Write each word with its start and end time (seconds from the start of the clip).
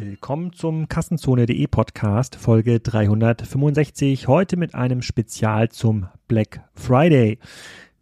Willkommen 0.00 0.54
zum 0.54 0.88
Kassenzone.de 0.88 1.66
Podcast 1.66 2.34
Folge 2.34 2.80
365. 2.80 4.28
Heute 4.28 4.56
mit 4.56 4.74
einem 4.74 5.02
Spezial 5.02 5.68
zum 5.68 6.08
Black 6.26 6.62
Friday. 6.72 7.38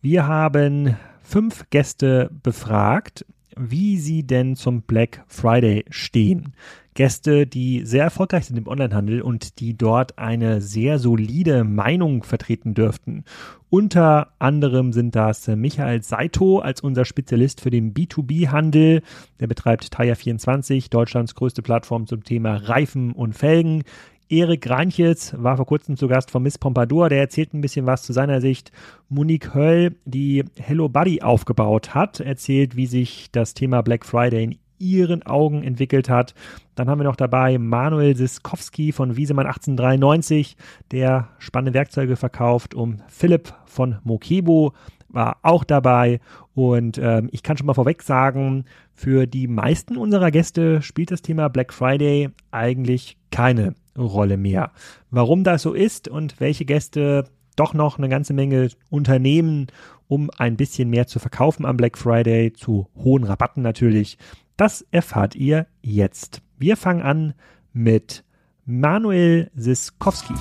Wir 0.01 0.29
haben 0.29 0.97
fünf 1.25 1.69
Gäste 1.71 2.31
befragt, 2.45 3.27
wie 3.59 3.99
sie 3.99 4.27
denn 4.27 4.57
zum 4.57 4.83
Black 4.83 5.25
Friday 5.27 5.85
stehen. 5.91 6.55
Gäste, 6.95 7.47
die 7.47 7.85
sehr 7.85 8.03
erfolgreich 8.03 8.47
sind 8.47 8.57
im 8.57 8.67
Onlinehandel 8.67 9.23
und 9.23 9.61
die 9.61 9.79
dort 9.79 10.19
eine 10.19 10.61
sehr 10.61 10.99
solide 10.99 11.63
Meinung 11.63 12.25
vertreten 12.25 12.75
dürften. 12.75 13.25
Unter 13.71 14.33
anderem 14.41 14.93
sind 14.93 15.15
das 15.15 15.47
Michael 15.47 16.03
Saito 16.03 16.59
als 16.59 16.81
unser 16.81 17.05
Spezialist 17.05 17.61
für 17.61 17.71
den 17.71 17.95
B2B-Handel. 17.95 19.03
Der 19.39 19.47
betreibt 19.47 19.95
Tire24, 19.95 20.91
Deutschlands 20.91 21.37
größte 21.37 21.63
Plattform 21.63 22.09
zum 22.09 22.25
Thema 22.25 22.57
Reifen 22.57 23.13
und 23.13 23.35
Felgen. 23.35 23.85
Erik 24.31 24.69
Reinchels 24.69 25.35
war 25.43 25.57
vor 25.57 25.65
kurzem 25.65 25.97
zu 25.97 26.07
Gast 26.07 26.31
von 26.31 26.43
Miss 26.43 26.59
Pompadour, 26.59 27.09
der 27.09 27.21
erzählt 27.21 27.55
ein 27.55 27.63
bisschen 27.63 27.87
was 27.87 28.03
zu 28.03 28.13
seiner 28.13 28.43
Sicht. 28.43 28.73
Monique 29.09 29.55
Höll, 29.55 29.97
die 30.05 30.45
Hello 30.59 30.91
Buddy 30.91 31.23
aufgebaut 31.23 31.95
hat, 31.95 32.21
erzählt, 32.21 32.77
wie 32.77 32.87
sich 32.87 33.31
das 33.33 33.55
Thema 33.55 33.81
Black 33.81 34.05
Friday 34.05 34.45
in 34.45 34.59
ihren 34.79 35.23
Augen 35.25 35.63
entwickelt 35.63 36.11
hat. 36.11 36.35
Dann 36.75 36.91
haben 36.91 37.01
wir 37.01 37.05
noch 37.05 37.17
dabei 37.17 37.57
Manuel 37.57 38.17
Siskowski 38.17 38.93
von 38.93 39.17
Wiesemann 39.17 39.47
1893, 39.47 40.59
der 40.91 41.31
spannende 41.39 41.73
Werkzeuge 41.73 42.17
verkauft, 42.17 42.75
um 42.75 42.99
Philipp 43.09 43.55
von 43.65 43.97
Mokebo 44.05 44.75
war 45.09 45.39
auch 45.43 45.65
dabei. 45.65 46.21
Und 46.55 46.99
ähm, 46.99 47.31
ich 47.33 47.43
kann 47.43 47.57
schon 47.57 47.67
mal 47.67 47.73
vorweg 47.73 48.03
sagen, 48.03 48.67
für 48.93 49.27
die 49.27 49.49
meisten 49.49 49.97
unserer 49.97 50.31
Gäste 50.31 50.83
spielt 50.83 51.11
das 51.11 51.23
Thema 51.23 51.49
Black 51.49 51.73
Friday 51.73 52.29
eigentlich 52.51 53.17
keine 53.31 53.75
Rolle 54.07 54.37
mehr. 54.37 54.73
Warum 55.11 55.45
das 55.45 55.63
so 55.63 55.75
ist 55.75 56.09
und 56.09 56.41
welche 56.41 56.65
Gäste 56.65 57.25
doch 57.57 57.75
noch 57.75 57.99
eine 57.99 58.09
ganze 58.09 58.35
Menge 58.35 58.71
unternehmen, 58.91 59.67
um 60.07 60.31
ein 60.39 60.57
bisschen 60.57 60.91
mehr 60.91 61.07
zu 61.07 61.19
verkaufen 61.19 61.67
am 61.67 61.77
Black 61.77 61.99
Friday, 61.99 62.53
zu 62.53 62.89
hohen 62.97 63.25
Rabatten 63.25 63.63
natürlich, 63.63 64.19
das 64.57 64.87
erfahrt 64.91 65.35
ihr 65.35 65.67
jetzt. 65.83 66.43
Wir 66.59 66.77
fangen 66.77 67.03
an 67.03 67.35
mit 67.73 68.25
Manuel 68.65 69.51
Siskowski. 69.55 70.35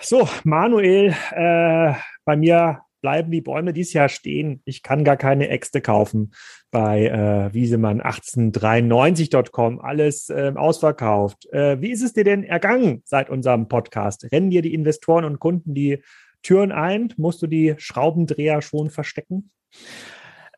So, 0.00 0.28
Manuel, 0.44 1.14
äh, 1.32 1.92
bei 2.24 2.36
mir 2.36 2.80
bleiben 3.00 3.30
die 3.30 3.40
Bäume 3.40 3.72
dieses 3.72 3.92
Jahr 3.92 4.08
stehen. 4.08 4.62
Ich 4.64 4.82
kann 4.82 5.04
gar 5.04 5.16
keine 5.16 5.48
Äxte 5.48 5.80
kaufen 5.80 6.32
bei 6.70 7.06
äh, 7.06 7.54
Wiesemann1893.com. 7.54 9.80
Alles 9.80 10.30
äh, 10.30 10.52
ausverkauft. 10.54 11.46
Äh, 11.52 11.80
wie 11.80 11.90
ist 11.90 12.02
es 12.02 12.12
dir 12.12 12.24
denn 12.24 12.44
ergangen 12.44 13.02
seit 13.04 13.30
unserem 13.30 13.68
Podcast? 13.68 14.26
Rennen 14.32 14.50
dir 14.50 14.62
die 14.62 14.74
Investoren 14.74 15.24
und 15.24 15.38
Kunden 15.38 15.74
die 15.74 16.02
Türen 16.42 16.72
ein? 16.72 17.14
Musst 17.16 17.42
du 17.42 17.46
die 17.46 17.74
Schraubendreher 17.78 18.62
schon 18.62 18.90
verstecken? 18.90 19.50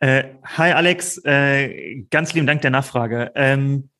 Äh, 0.01 0.25
hi 0.45 0.73
Alex, 0.73 1.21
äh, 1.25 2.03
ganz 2.11 2.33
lieben 2.33 2.47
Dank 2.47 2.63
der 2.63 2.71
Nachfrage. 2.71 3.33
Ähm, 3.35 3.91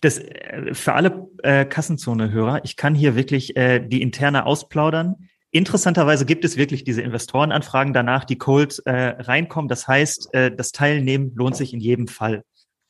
das, 0.00 0.18
äh, 0.18 0.74
für 0.74 0.94
alle 0.94 1.28
äh, 1.42 1.64
Kassenzone-Hörer, 1.64 2.64
ich 2.64 2.76
kann 2.76 2.94
hier 2.94 3.16
wirklich 3.16 3.56
äh, 3.56 3.80
die 3.80 4.02
interne 4.02 4.46
ausplaudern. 4.46 5.28
Interessanterweise 5.50 6.26
gibt 6.26 6.44
es 6.44 6.56
wirklich 6.56 6.84
diese 6.84 7.00
Investorenanfragen 7.00 7.94
danach, 7.94 8.24
die 8.24 8.36
cold 8.36 8.82
äh, 8.84 8.92
reinkommen. 8.92 9.68
Das 9.68 9.88
heißt, 9.88 10.34
äh, 10.34 10.54
das 10.54 10.72
Teilnehmen 10.72 11.32
lohnt 11.34 11.56
sich 11.56 11.72
in 11.72 11.80
jedem 11.80 12.06
Fall. 12.06 12.44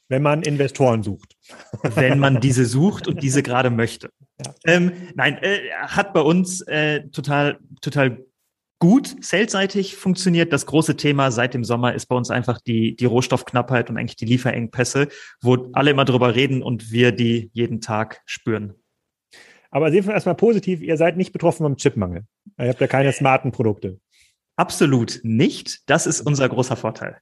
Wenn 0.08 0.22
man 0.22 0.42
Investoren 0.42 1.02
sucht. 1.02 1.36
Wenn 1.82 2.18
man 2.18 2.40
diese 2.40 2.64
sucht 2.64 3.06
und 3.06 3.22
diese 3.22 3.42
gerade 3.42 3.70
möchte. 3.70 4.10
Ja. 4.44 4.54
Ähm, 4.66 4.92
nein, 5.14 5.38
äh, 5.42 5.58
hat 5.82 6.12
bei 6.14 6.20
uns 6.20 6.62
äh, 6.62 7.08
total, 7.10 7.58
total 7.80 8.24
gut 8.80 9.16
saleseitig 9.20 9.96
funktioniert. 9.96 10.52
Das 10.52 10.66
große 10.66 10.96
Thema 10.96 11.30
seit 11.30 11.54
dem 11.54 11.64
Sommer 11.64 11.94
ist 11.94 12.06
bei 12.06 12.16
uns 12.16 12.30
einfach 12.30 12.60
die, 12.60 12.96
die 12.96 13.04
Rohstoffknappheit 13.04 13.90
und 13.90 13.98
eigentlich 13.98 14.16
die 14.16 14.26
Lieferengpässe, 14.26 15.08
wo 15.42 15.68
alle 15.72 15.90
immer 15.90 16.04
drüber 16.04 16.34
reden 16.34 16.62
und 16.62 16.90
wir 16.90 17.12
die 17.12 17.50
jeden 17.52 17.80
Tag 17.80 18.22
spüren. 18.24 18.74
Aber 19.70 19.90
sehen 19.90 20.06
wir 20.06 20.14
erstmal 20.14 20.34
positiv, 20.34 20.80
ihr 20.80 20.96
seid 20.96 21.16
nicht 21.16 21.32
betroffen 21.32 21.64
vom 21.64 21.76
Chipmangel. 21.76 22.24
Ihr 22.58 22.68
habt 22.68 22.80
ja 22.80 22.86
keine 22.86 23.12
smarten 23.12 23.52
Produkte. 23.52 23.98
Absolut 24.56 25.20
nicht. 25.22 25.82
Das 25.86 26.06
ist 26.06 26.20
unser 26.20 26.48
großer 26.48 26.76
Vorteil. 26.76 27.18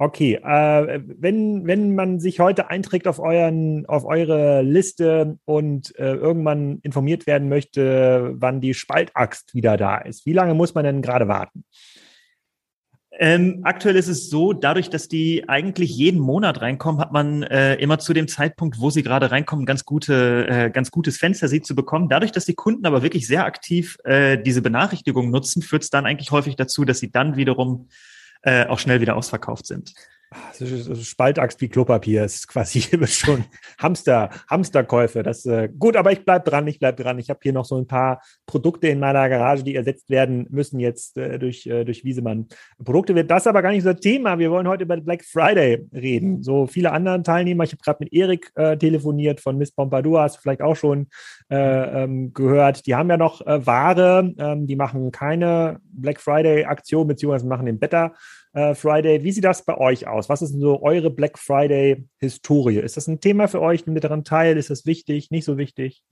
Okay, 0.00 0.34
äh, 0.34 1.00
wenn, 1.06 1.66
wenn 1.66 1.96
man 1.96 2.20
sich 2.20 2.38
heute 2.38 2.70
einträgt 2.70 3.08
auf, 3.08 3.18
euren, 3.18 3.84
auf 3.86 4.04
eure 4.04 4.62
Liste 4.62 5.38
und 5.44 5.92
äh, 5.98 6.14
irgendwann 6.14 6.78
informiert 6.82 7.26
werden 7.26 7.48
möchte, 7.48 8.32
wann 8.34 8.60
die 8.60 8.74
Spaltaxt 8.74 9.54
wieder 9.54 9.76
da 9.76 9.98
ist, 9.98 10.24
wie 10.24 10.34
lange 10.34 10.54
muss 10.54 10.74
man 10.74 10.84
denn 10.84 11.02
gerade 11.02 11.26
warten? 11.26 11.64
Ähm, 13.20 13.60
aktuell 13.64 13.96
ist 13.96 14.06
es 14.06 14.30
so, 14.30 14.52
dadurch, 14.52 14.90
dass 14.90 15.08
die 15.08 15.48
eigentlich 15.48 15.90
jeden 15.90 16.20
Monat 16.20 16.60
reinkommen, 16.60 17.00
hat 17.00 17.12
man 17.12 17.42
äh, 17.42 17.74
immer 17.74 17.98
zu 17.98 18.12
dem 18.12 18.28
Zeitpunkt, 18.28 18.78
wo 18.78 18.90
sie 18.90 19.02
gerade 19.02 19.32
reinkommen, 19.32 19.66
ganz 19.66 19.84
gute, 19.84 20.46
äh, 20.48 20.70
ganz 20.70 20.92
gutes 20.92 21.18
Fenster, 21.18 21.48
sie 21.48 21.60
zu 21.60 21.74
bekommen. 21.74 22.08
Dadurch, 22.08 22.30
dass 22.30 22.44
die 22.44 22.54
Kunden 22.54 22.86
aber 22.86 23.02
wirklich 23.02 23.26
sehr 23.26 23.44
aktiv 23.44 23.98
äh, 24.04 24.40
diese 24.40 24.62
Benachrichtigung 24.62 25.30
nutzen, 25.30 25.62
führt 25.62 25.82
es 25.82 25.90
dann 25.90 26.06
eigentlich 26.06 26.30
häufig 26.30 26.54
dazu, 26.54 26.84
dass 26.84 27.00
sie 27.00 27.10
dann 27.10 27.36
wiederum 27.36 27.88
äh, 28.42 28.66
auch 28.66 28.78
schnell 28.78 29.00
wieder 29.00 29.16
ausverkauft 29.16 29.66
sind. 29.66 29.94
Spaltaxt 31.02 31.60
wie 31.60 31.68
Klopapier 31.68 32.24
ist 32.24 32.48
quasi 32.48 32.80
schon 33.06 33.44
Hamster, 33.78 34.30
Hamsterkäufe. 34.48 35.22
Das 35.22 35.46
äh, 35.46 35.68
gut, 35.78 35.96
aber 35.96 36.12
ich 36.12 36.24
bleib 36.24 36.44
dran, 36.44 36.66
ich 36.66 36.78
bleib 36.78 36.96
dran. 36.96 37.18
Ich 37.18 37.30
habe 37.30 37.40
hier 37.42 37.52
noch 37.52 37.64
so 37.64 37.76
ein 37.78 37.86
paar 37.86 38.20
Produkte 38.46 38.88
in 38.88 39.00
meiner 39.00 39.28
Garage, 39.28 39.64
die 39.64 39.74
ersetzt 39.74 40.10
werden 40.10 40.46
müssen 40.50 40.80
jetzt 40.80 41.16
äh, 41.16 41.38
durch, 41.38 41.66
äh, 41.66 41.84
durch 41.84 42.04
Wiesemann. 42.04 42.46
Produkte 42.84 43.14
wird 43.14 43.30
das 43.30 43.46
aber 43.46 43.62
gar 43.62 43.70
nicht 43.70 43.84
so 43.84 43.92
Thema. 43.94 44.38
Wir 44.38 44.50
wollen 44.50 44.68
heute 44.68 44.84
über 44.84 44.96
Black 44.98 45.24
Friday 45.24 45.86
reden. 45.94 46.42
So 46.42 46.66
viele 46.66 46.92
andere 46.92 47.22
Teilnehmer. 47.22 47.64
Ich 47.64 47.72
habe 47.72 47.82
gerade 47.82 48.04
mit 48.04 48.12
Erik 48.12 48.50
äh, 48.54 48.76
telefoniert 48.76 49.40
von 49.40 49.56
Miss 49.56 49.72
Pompadour, 49.72 50.22
hast 50.22 50.36
du 50.36 50.40
vielleicht 50.42 50.62
auch 50.62 50.76
schon 50.76 51.08
äh, 51.50 52.04
ähm, 52.04 52.32
gehört. 52.34 52.86
Die 52.86 52.94
haben 52.94 53.08
ja 53.08 53.16
noch 53.16 53.46
äh, 53.46 53.66
Ware, 53.66 54.34
ähm, 54.38 54.66
die 54.66 54.76
machen 54.76 55.10
keine 55.10 55.80
Black 55.84 56.20
Friday 56.20 56.64
Aktion, 56.64 57.06
beziehungsweise 57.06 57.46
machen 57.46 57.66
den 57.66 57.78
Better 57.78 58.12
äh, 58.58 58.74
Friday. 58.74 59.22
Wie 59.22 59.30
sieht 59.30 59.44
das 59.44 59.64
bei 59.64 59.78
euch 59.78 60.08
aus? 60.08 60.28
Was 60.28 60.42
ist 60.42 60.58
so 60.58 60.82
eure 60.82 61.10
Black 61.10 61.38
Friday-Historie? 61.38 62.78
Ist 62.78 62.96
das 62.96 63.06
ein 63.06 63.20
Thema 63.20 63.46
für 63.46 63.60
euch? 63.60 63.84
Ihr 63.86 64.00
daran 64.00 64.24
teil? 64.24 64.56
Ist 64.56 64.70
das 64.70 64.84
wichtig? 64.84 65.30
Nicht 65.30 65.44
so 65.44 65.56
wichtig? 65.56 66.02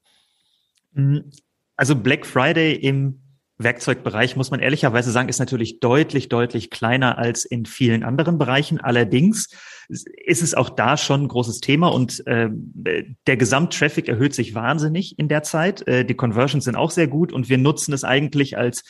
Mhm. 0.92 1.30
Also 1.76 1.96
Black 1.96 2.24
Friday 2.24 2.74
im 2.74 3.20
Werkzeugbereich, 3.58 4.36
muss 4.36 4.50
man 4.50 4.60
ehrlicherweise 4.60 5.10
sagen, 5.10 5.28
ist 5.28 5.38
natürlich 5.38 5.80
deutlich, 5.80 6.28
deutlich 6.28 6.70
kleiner 6.70 7.18
als 7.18 7.44
in 7.44 7.66
vielen 7.66 8.04
anderen 8.04 8.38
Bereichen. 8.38 8.80
Allerdings 8.80 9.48
ist 9.88 10.42
es 10.42 10.54
auch 10.54 10.68
da 10.70 10.96
schon 10.96 11.22
ein 11.22 11.28
großes 11.28 11.60
Thema 11.60 11.88
und 11.88 12.24
äh, 12.26 12.48
der 12.52 13.36
Gesamttraffic 13.36 14.08
erhöht 14.08 14.34
sich 14.34 14.54
wahnsinnig 14.54 15.18
in 15.18 15.28
der 15.28 15.42
Zeit. 15.42 15.86
Äh, 15.88 16.04
die 16.04 16.14
Conversions 16.14 16.64
sind 16.64 16.76
auch 16.76 16.90
sehr 16.90 17.08
gut 17.08 17.32
und 17.32 17.48
wir 17.48 17.58
nutzen 17.58 17.92
es 17.92 18.04
eigentlich 18.04 18.56
als 18.56 18.84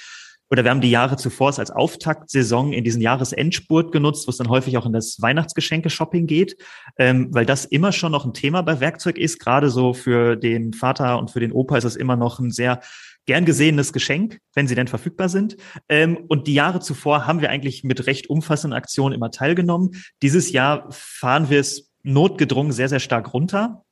oder 0.50 0.64
wir 0.64 0.70
haben 0.70 0.80
die 0.80 0.90
Jahre 0.90 1.16
zuvor 1.16 1.50
es 1.50 1.58
als 1.58 1.70
Auftaktsaison 1.70 2.72
in 2.72 2.84
diesen 2.84 3.02
Jahresendspurt 3.02 3.92
genutzt, 3.92 4.26
wo 4.26 4.30
es 4.30 4.36
dann 4.36 4.48
häufig 4.48 4.78
auch 4.78 4.86
in 4.86 4.92
das 4.92 5.20
Weihnachtsgeschenke-Shopping 5.20 6.26
geht, 6.26 6.56
ähm, 6.98 7.28
weil 7.32 7.46
das 7.46 7.64
immer 7.64 7.92
schon 7.92 8.12
noch 8.12 8.24
ein 8.24 8.34
Thema 8.34 8.62
bei 8.62 8.80
Werkzeug 8.80 9.18
ist. 9.18 9.40
Gerade 9.40 9.70
so 9.70 9.92
für 9.92 10.36
den 10.36 10.72
Vater 10.72 11.18
und 11.18 11.30
für 11.30 11.40
den 11.40 11.52
Opa 11.52 11.76
ist 11.76 11.84
es 11.84 11.96
immer 11.96 12.16
noch 12.16 12.38
ein 12.38 12.50
sehr 12.50 12.80
gern 13.26 13.44
gesehenes 13.44 13.92
Geschenk, 13.92 14.38
wenn 14.54 14.68
sie 14.68 14.76
denn 14.76 14.86
verfügbar 14.86 15.28
sind. 15.28 15.56
Ähm, 15.88 16.16
und 16.28 16.46
die 16.46 16.54
Jahre 16.54 16.80
zuvor 16.80 17.26
haben 17.26 17.40
wir 17.40 17.50
eigentlich 17.50 17.82
mit 17.82 18.06
recht 18.06 18.30
umfassenden 18.30 18.76
Aktionen 18.76 19.14
immer 19.14 19.32
teilgenommen. 19.32 20.02
Dieses 20.22 20.52
Jahr 20.52 20.86
fahren 20.90 21.50
wir 21.50 21.60
es 21.60 21.92
notgedrungen 22.04 22.70
sehr, 22.70 22.88
sehr 22.88 23.00
stark 23.00 23.34
runter, 23.34 23.84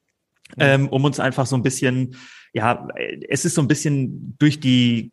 ähm, 0.57 0.89
um 0.89 1.05
uns 1.05 1.19
einfach 1.19 1.47
so 1.47 1.57
ein 1.57 1.65
bisschen, 1.65 2.17
ja, 2.53 2.87
es 3.29 3.45
ist 3.45 3.57
so 3.57 3.61
ein 3.61 3.67
bisschen 3.67 4.37
durch 4.39 4.61
die 4.61 5.11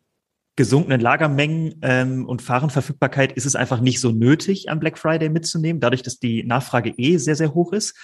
gesunkenen 0.56 1.00
Lagermengen 1.00 1.76
ähm, 1.82 2.26
und 2.26 2.42
Fahrenverfügbarkeit 2.42 3.32
ist 3.32 3.46
es 3.46 3.56
einfach 3.56 3.80
nicht 3.80 4.00
so 4.00 4.10
nötig, 4.10 4.68
am 4.68 4.80
Black 4.80 4.98
Friday 4.98 5.28
mitzunehmen, 5.28 5.80
dadurch, 5.80 6.02
dass 6.02 6.18
die 6.18 6.44
Nachfrage 6.44 6.90
eh 6.96 7.16
sehr, 7.16 7.36
sehr 7.36 7.54
hoch 7.54 7.72
ist. 7.72 7.96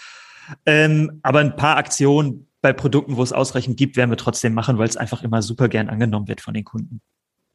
Ähm, 0.65 1.21
aber 1.23 1.41
ein 1.41 1.57
paar 1.57 1.77
Aktionen 1.77 2.49
bei 2.63 2.73
Produkten, 2.73 3.17
wo 3.17 3.23
es 3.23 3.33
ausreichend 3.33 3.77
gibt, 3.77 3.97
werden 3.97 4.11
wir 4.11 4.17
trotzdem 4.17 4.55
machen, 4.55 4.79
weil 4.79 4.89
es 4.89 4.97
einfach 4.97 5.23
immer 5.23 5.43
super 5.43 5.69
gern 5.69 5.89
angenommen 5.89 6.29
wird 6.29 6.41
von 6.41 6.55
den 6.55 6.65
Kunden. 6.65 7.01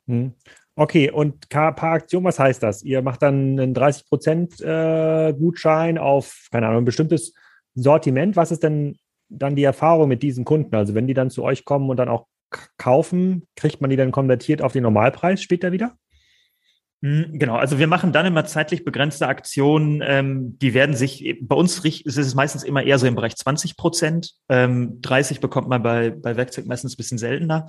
Hm. 0.08 0.34
Okay, 0.76 1.12
und 1.12 1.48
ein 1.54 1.76
paar 1.76 1.94
Aktionen, 1.94 2.26
was 2.26 2.40
heißt 2.40 2.64
das? 2.64 2.84
Ihr 2.84 3.02
macht 3.02 3.22
dann 3.22 3.60
einen 3.60 3.76
30% 3.76 4.64
äh, 4.64 5.34
Gutschein 5.34 5.98
auf, 5.98 6.48
keine 6.52 6.68
Ahnung, 6.68 6.82
ein 6.82 6.86
bestimmtes 6.86 7.34
Sortiment. 7.76 8.36
Was 8.36 8.52
ist 8.52 8.64
denn 8.64 8.98
dann 9.30 9.56
die 9.56 9.64
Erfahrung 9.64 10.08
mit 10.08 10.24
diesen 10.24 10.46
Kunden? 10.46 10.76
Also 10.76 10.96
wenn 10.96 11.08
die 11.08 11.14
dann 11.14 11.30
zu 11.30 11.44
euch 11.44 11.64
kommen 11.64 11.90
und 11.90 11.98
dann 11.98 12.10
auch 12.10 12.26
kaufen, 12.78 13.48
kriegt 13.56 13.82
man 13.82 13.90
die 13.90 13.96
dann 13.96 14.12
konvertiert 14.12 14.62
auf 14.62 14.74
den 14.74 14.84
Normalpreis 14.84 15.42
später 15.42 15.72
wieder? 15.72 15.98
Hm, 17.04 17.38
genau, 17.38 17.58
also 17.58 17.80
wir 17.80 17.88
machen 17.88 18.14
dann 18.14 18.26
immer 18.26 18.46
zeitlich 18.46 18.86
begrenzte 18.86 19.28
Aktionen, 19.28 20.02
ähm, 20.02 20.58
die 20.60 20.74
werden 20.74 20.96
sich, 20.96 21.38
bei 21.42 21.54
uns 21.54 21.84
ist 21.84 22.16
es 22.16 22.34
meistens 22.34 22.64
immer 22.64 22.82
eher 22.82 22.98
so 22.98 23.06
im 23.06 23.16
Bereich 23.16 23.36
20 23.36 23.76
Prozent, 23.76 24.32
ähm, 24.48 25.02
30 25.02 25.42
bekommt 25.42 25.68
man 25.68 25.84
bei, 25.84 26.12
bei 26.12 26.38
Werkzeug 26.38 26.66
meistens 26.66 26.94
ein 26.94 26.98
bisschen 26.98 27.18
seltener, 27.18 27.68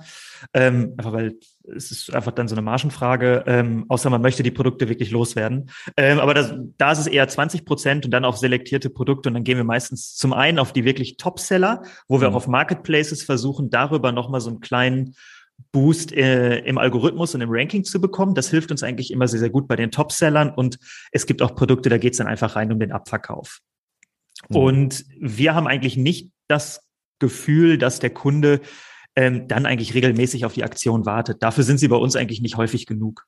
ähm, 0.53 0.93
einfach 0.95 1.11
weil 1.11 1.35
es 1.75 1.91
ist 1.91 2.15
einfach 2.15 2.31
dann 2.31 2.47
so 2.47 2.55
eine 2.55 2.61
Margenfrage, 2.61 3.43
ähm, 3.45 3.83
außer 3.89 4.09
man 4.09 4.21
möchte 4.21 4.41
die 4.41 4.51
Produkte 4.51 4.87
wirklich 4.87 5.11
loswerden. 5.11 5.69
Ähm, 5.97 6.19
aber 6.19 6.33
das, 6.33 6.53
da 6.77 6.93
ist 6.93 6.99
es 6.99 7.07
eher 7.07 7.27
20 7.27 7.65
Prozent 7.65 8.05
und 8.05 8.11
dann 8.11 8.23
auf 8.23 8.37
selektierte 8.37 8.89
Produkte. 8.89 9.29
Und 9.29 9.33
dann 9.33 9.43
gehen 9.43 9.57
wir 9.57 9.63
meistens 9.63 10.15
zum 10.15 10.31
einen 10.31 10.59
auf 10.59 10.73
die 10.73 10.85
wirklich 10.85 11.17
Top-Seller, 11.17 11.81
wo 12.07 12.21
wir 12.21 12.29
mhm. 12.29 12.33
auch 12.33 12.37
auf 12.37 12.47
Marketplaces 12.47 13.23
versuchen, 13.23 13.69
darüber 13.69 14.11
nochmal 14.11 14.41
so 14.41 14.49
einen 14.51 14.59
kleinen 14.59 15.15
Boost 15.71 16.13
äh, 16.13 16.59
im 16.59 16.77
Algorithmus 16.77 17.35
und 17.35 17.41
im 17.41 17.49
Ranking 17.51 17.83
zu 17.83 17.99
bekommen. 17.99 18.33
Das 18.33 18.49
hilft 18.49 18.71
uns 18.71 18.83
eigentlich 18.83 19.11
immer 19.11 19.27
sehr, 19.27 19.39
sehr 19.39 19.49
gut 19.49 19.67
bei 19.67 19.75
den 19.75 19.91
Top-Sellern. 19.91 20.49
Und 20.49 20.79
es 21.11 21.25
gibt 21.25 21.41
auch 21.41 21.55
Produkte, 21.55 21.89
da 21.89 21.97
geht 21.97 22.13
es 22.13 22.17
dann 22.17 22.27
einfach 22.27 22.55
rein 22.55 22.71
um 22.71 22.79
den 22.79 22.91
Abverkauf. 22.91 23.59
Mhm. 24.49 24.55
Und 24.55 25.05
wir 25.19 25.55
haben 25.55 25.67
eigentlich 25.67 25.97
nicht 25.97 26.31
das 26.47 26.87
Gefühl, 27.19 27.77
dass 27.77 27.99
der 27.99 28.09
Kunde 28.09 28.61
ähm, 29.15 29.47
dann 29.47 29.65
eigentlich 29.65 29.93
regelmäßig 29.93 30.45
auf 30.45 30.53
die 30.53 30.63
Aktion 30.63 31.05
wartet. 31.05 31.41
Dafür 31.41 31.63
sind 31.63 31.77
sie 31.77 31.87
bei 31.87 31.95
uns 31.95 32.15
eigentlich 32.15 32.41
nicht 32.41 32.57
häufig 32.57 32.85
genug. 32.85 33.25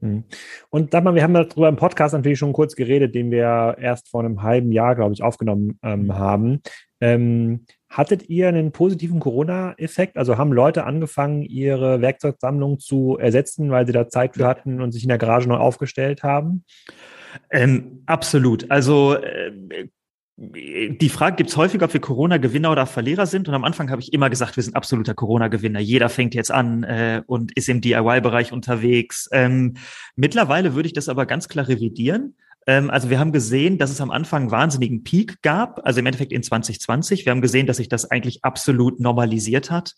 Mhm. 0.00 0.24
Und 0.70 0.92
sag 0.92 1.04
mal, 1.04 1.14
wir 1.14 1.22
haben 1.22 1.34
darüber 1.34 1.68
im 1.68 1.76
Podcast 1.76 2.14
natürlich 2.14 2.38
schon 2.38 2.52
kurz 2.52 2.74
geredet, 2.74 3.14
den 3.14 3.30
wir 3.30 3.76
erst 3.80 4.08
vor 4.08 4.20
einem 4.20 4.42
halben 4.42 4.72
Jahr, 4.72 4.94
glaube 4.94 5.14
ich, 5.14 5.22
aufgenommen 5.22 5.78
ähm, 5.82 6.14
haben. 6.14 6.60
Ähm, 7.00 7.64
Hattet 7.90 8.28
ihr 8.28 8.48
einen 8.48 8.70
positiven 8.72 9.18
Corona-Effekt? 9.18 10.18
Also 10.18 10.36
haben 10.36 10.52
Leute 10.52 10.84
angefangen, 10.84 11.42
ihre 11.42 12.00
Werkzeugsammlung 12.00 12.78
zu 12.78 13.16
ersetzen, 13.18 13.70
weil 13.70 13.86
sie 13.86 13.92
da 13.92 14.08
Zeit 14.08 14.34
für 14.34 14.46
hatten 14.46 14.80
und 14.82 14.92
sich 14.92 15.04
in 15.04 15.08
der 15.08 15.18
Garage 15.18 15.48
neu 15.48 15.56
aufgestellt 15.56 16.22
haben? 16.22 16.64
Ähm, 17.50 18.02
absolut. 18.06 18.70
Also 18.70 19.14
äh, 19.14 19.52
die 20.40 21.08
Frage 21.08 21.34
gibt 21.34 21.50
es 21.50 21.56
häufig, 21.56 21.82
ob 21.82 21.92
wir 21.92 22.00
Corona-Gewinner 22.00 22.70
oder 22.70 22.86
Verlierer 22.86 23.26
sind. 23.26 23.48
Und 23.48 23.54
am 23.54 23.64
Anfang 23.64 23.90
habe 23.90 24.00
ich 24.00 24.12
immer 24.12 24.30
gesagt, 24.30 24.54
wir 24.54 24.62
sind 24.62 24.76
absoluter 24.76 25.14
Corona-Gewinner. 25.14 25.80
Jeder 25.80 26.08
fängt 26.08 26.34
jetzt 26.34 26.52
an 26.52 26.84
äh, 26.84 27.22
und 27.26 27.56
ist 27.56 27.68
im 27.68 27.80
DIY-Bereich 27.80 28.52
unterwegs. 28.52 29.28
Ähm, 29.32 29.74
mittlerweile 30.14 30.74
würde 30.74 30.86
ich 30.86 30.92
das 30.92 31.08
aber 31.08 31.26
ganz 31.26 31.48
klar 31.48 31.66
revidieren. 31.66 32.36
Ähm, 32.68 32.90
also 32.90 33.08
wir 33.08 33.18
haben 33.18 33.32
gesehen, 33.32 33.78
dass 33.78 33.90
es 33.90 34.00
am 34.00 34.10
Anfang 34.10 34.42
einen 34.42 34.50
wahnsinnigen 34.50 35.02
Peak 35.02 35.40
gab, 35.40 35.84
also 35.86 36.00
im 36.00 36.06
Endeffekt 36.06 36.32
in 36.32 36.42
2020. 36.42 37.24
Wir 37.24 37.30
haben 37.30 37.40
gesehen, 37.40 37.66
dass 37.66 37.78
sich 37.78 37.88
das 37.88 38.10
eigentlich 38.10 38.44
absolut 38.44 39.00
normalisiert 39.00 39.70
hat 39.70 39.94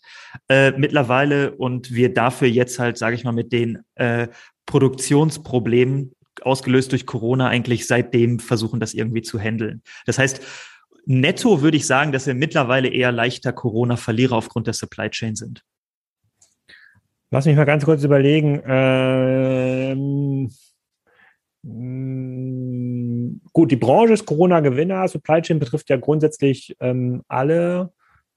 äh, 0.47 0.71
mittlerweile 0.71 1.51
und 1.51 1.93
wir 1.93 2.13
dafür 2.13 2.47
jetzt 2.47 2.79
halt, 2.79 2.97
sage 2.97 3.15
ich 3.15 3.25
mal, 3.25 3.33
mit 3.33 3.51
den 3.51 3.79
äh, 3.95 4.29
Produktionsproblemen 4.65 6.15
ausgelöst 6.43 6.93
durch 6.93 7.05
Corona 7.05 7.49
eigentlich 7.49 7.87
seitdem 7.87 8.39
versuchen, 8.39 8.79
das 8.79 8.93
irgendwie 8.93 9.21
zu 9.21 9.37
handeln. 9.37 9.83
Das 10.05 10.17
heißt, 10.17 10.41
netto 11.05 11.61
würde 11.61 11.75
ich 11.75 11.85
sagen, 11.85 12.13
dass 12.13 12.25
wir 12.25 12.35
mittlerweile 12.35 12.87
eher 12.87 13.11
leichter 13.11 13.51
Corona-Verlierer 13.51 14.37
aufgrund 14.37 14.67
der 14.67 14.73
Supply 14.73 15.09
Chain 15.09 15.35
sind. 15.35 15.61
Lass 17.31 17.45
mich 17.45 17.57
mal 17.57 17.65
ganz 17.65 17.83
kurz 17.83 18.03
überlegen. 18.03 18.61
Ähm 18.65 19.97
hm, 19.97 20.51
gut, 21.63 21.71
die 23.71 23.75
Branche 23.75 24.13
ist 24.13 24.25
Corona-Gewinner. 24.25 25.07
Supply 25.07 25.41
Chain 25.41 25.59
betrifft 25.59 25.89
ja 25.89 25.97
grundsätzlich 25.97 26.75
ähm, 26.79 27.23
alle 27.27 27.91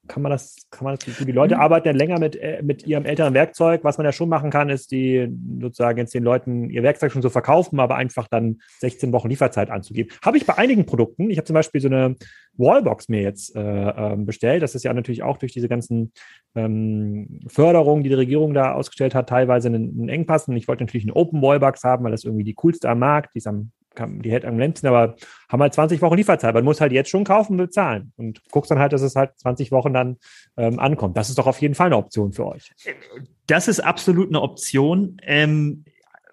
kann 0.07 0.21
man 0.21 0.31
das, 0.31 0.67
kann 0.71 0.85
man 0.85 0.95
das, 0.95 1.17
die 1.17 1.31
Leute 1.31 1.55
mhm. 1.55 1.61
arbeiten 1.61 1.87
ja 1.87 1.93
länger 1.93 2.19
mit, 2.19 2.35
äh, 2.35 2.61
mit 2.63 2.85
ihrem 2.85 3.05
älteren 3.05 3.33
Werkzeug. 3.33 3.83
Was 3.83 3.97
man 3.97 4.05
ja 4.05 4.11
schon 4.11 4.29
machen 4.29 4.49
kann, 4.49 4.69
ist 4.69 4.91
die 4.91 5.29
sozusagen 5.59 5.97
jetzt 5.97 6.13
den 6.13 6.23
Leuten 6.23 6.69
ihr 6.69 6.83
Werkzeug 6.83 7.11
schon 7.11 7.21
so 7.21 7.29
verkaufen, 7.29 7.79
aber 7.79 7.95
einfach 7.95 8.27
dann 8.27 8.59
16 8.79 9.11
Wochen 9.11 9.29
Lieferzeit 9.29 9.69
anzugeben. 9.69 10.11
Habe 10.23 10.37
ich 10.37 10.45
bei 10.45 10.57
einigen 10.57 10.85
Produkten. 10.85 11.29
Ich 11.29 11.37
habe 11.37 11.45
zum 11.45 11.53
Beispiel 11.53 11.81
so 11.81 11.87
eine 11.87 12.15
Wallbox 12.57 13.09
mir 13.09 13.21
jetzt 13.21 13.55
äh, 13.55 13.59
ähm, 13.61 14.25
bestellt. 14.25 14.63
Das 14.63 14.75
ist 14.75 14.83
ja 14.83 14.93
natürlich 14.93 15.23
auch 15.23 15.37
durch 15.37 15.53
diese 15.53 15.67
ganzen 15.67 16.11
ähm, 16.55 17.41
Förderungen, 17.47 18.03
die 18.03 18.09
die 18.09 18.15
Regierung 18.15 18.53
da 18.53 18.73
ausgestellt 18.73 19.15
hat, 19.15 19.29
teilweise 19.29 19.67
einen, 19.67 19.99
einen 19.99 20.09
Engpass. 20.09 20.47
Und 20.47 20.55
ich 20.55 20.67
wollte 20.67 20.83
natürlich 20.83 21.05
eine 21.05 21.15
Open 21.15 21.41
Wallbox 21.41 21.83
haben, 21.83 22.03
weil 22.03 22.11
das 22.11 22.23
irgendwie 22.23 22.43
die 22.43 22.53
coolste 22.53 22.89
am 22.89 22.99
Markt, 22.99 23.33
die 23.33 23.39
ist 23.39 23.47
am 23.47 23.71
kann, 23.95 24.21
die 24.21 24.31
hält 24.31 24.45
am 24.45 24.59
längsten, 24.59 24.87
aber 24.87 25.15
haben 25.49 25.61
halt 25.61 25.73
20 25.73 26.01
Wochen 26.01 26.15
Lieferzeit. 26.15 26.53
Man 26.53 26.63
muss 26.63 26.81
halt 26.81 26.91
jetzt 26.91 27.09
schon 27.09 27.23
kaufen 27.23 27.57
bezahlen 27.57 28.13
und 28.17 28.41
guckst 28.51 28.71
dann 28.71 28.79
halt, 28.79 28.93
dass 28.93 29.01
es 29.01 29.15
halt 29.15 29.37
20 29.39 29.71
Wochen 29.71 29.93
dann 29.93 30.17
ähm, 30.57 30.79
ankommt. 30.79 31.17
Das 31.17 31.29
ist 31.29 31.37
doch 31.37 31.47
auf 31.47 31.61
jeden 31.61 31.75
Fall 31.75 31.87
eine 31.87 31.97
Option 31.97 32.33
für 32.33 32.47
euch. 32.47 32.71
Das 33.47 33.67
ist 33.67 33.79
absolut 33.79 34.29
eine 34.29 34.41
Option. 34.41 35.17
Ähm, 35.23 35.85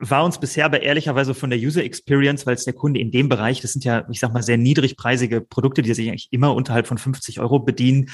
war 0.04 0.24
uns 0.24 0.38
bisher 0.38 0.64
aber 0.64 0.82
ehrlicherweise 0.82 1.32
von 1.32 1.48
der 1.50 1.60
User 1.60 1.84
Experience, 1.84 2.44
weil 2.44 2.56
es 2.56 2.64
der 2.64 2.72
Kunde 2.72 2.98
in 2.98 3.12
dem 3.12 3.28
Bereich, 3.28 3.60
das 3.60 3.72
sind 3.72 3.84
ja, 3.84 4.04
ich 4.10 4.18
sag 4.18 4.32
mal, 4.32 4.42
sehr 4.42 4.58
niedrigpreisige 4.58 5.40
Produkte, 5.40 5.82
die 5.82 5.94
sich 5.94 6.08
eigentlich 6.08 6.32
immer 6.32 6.54
unterhalb 6.56 6.88
von 6.88 6.98
50 6.98 7.38
Euro 7.38 7.60
bedienen, 7.60 8.10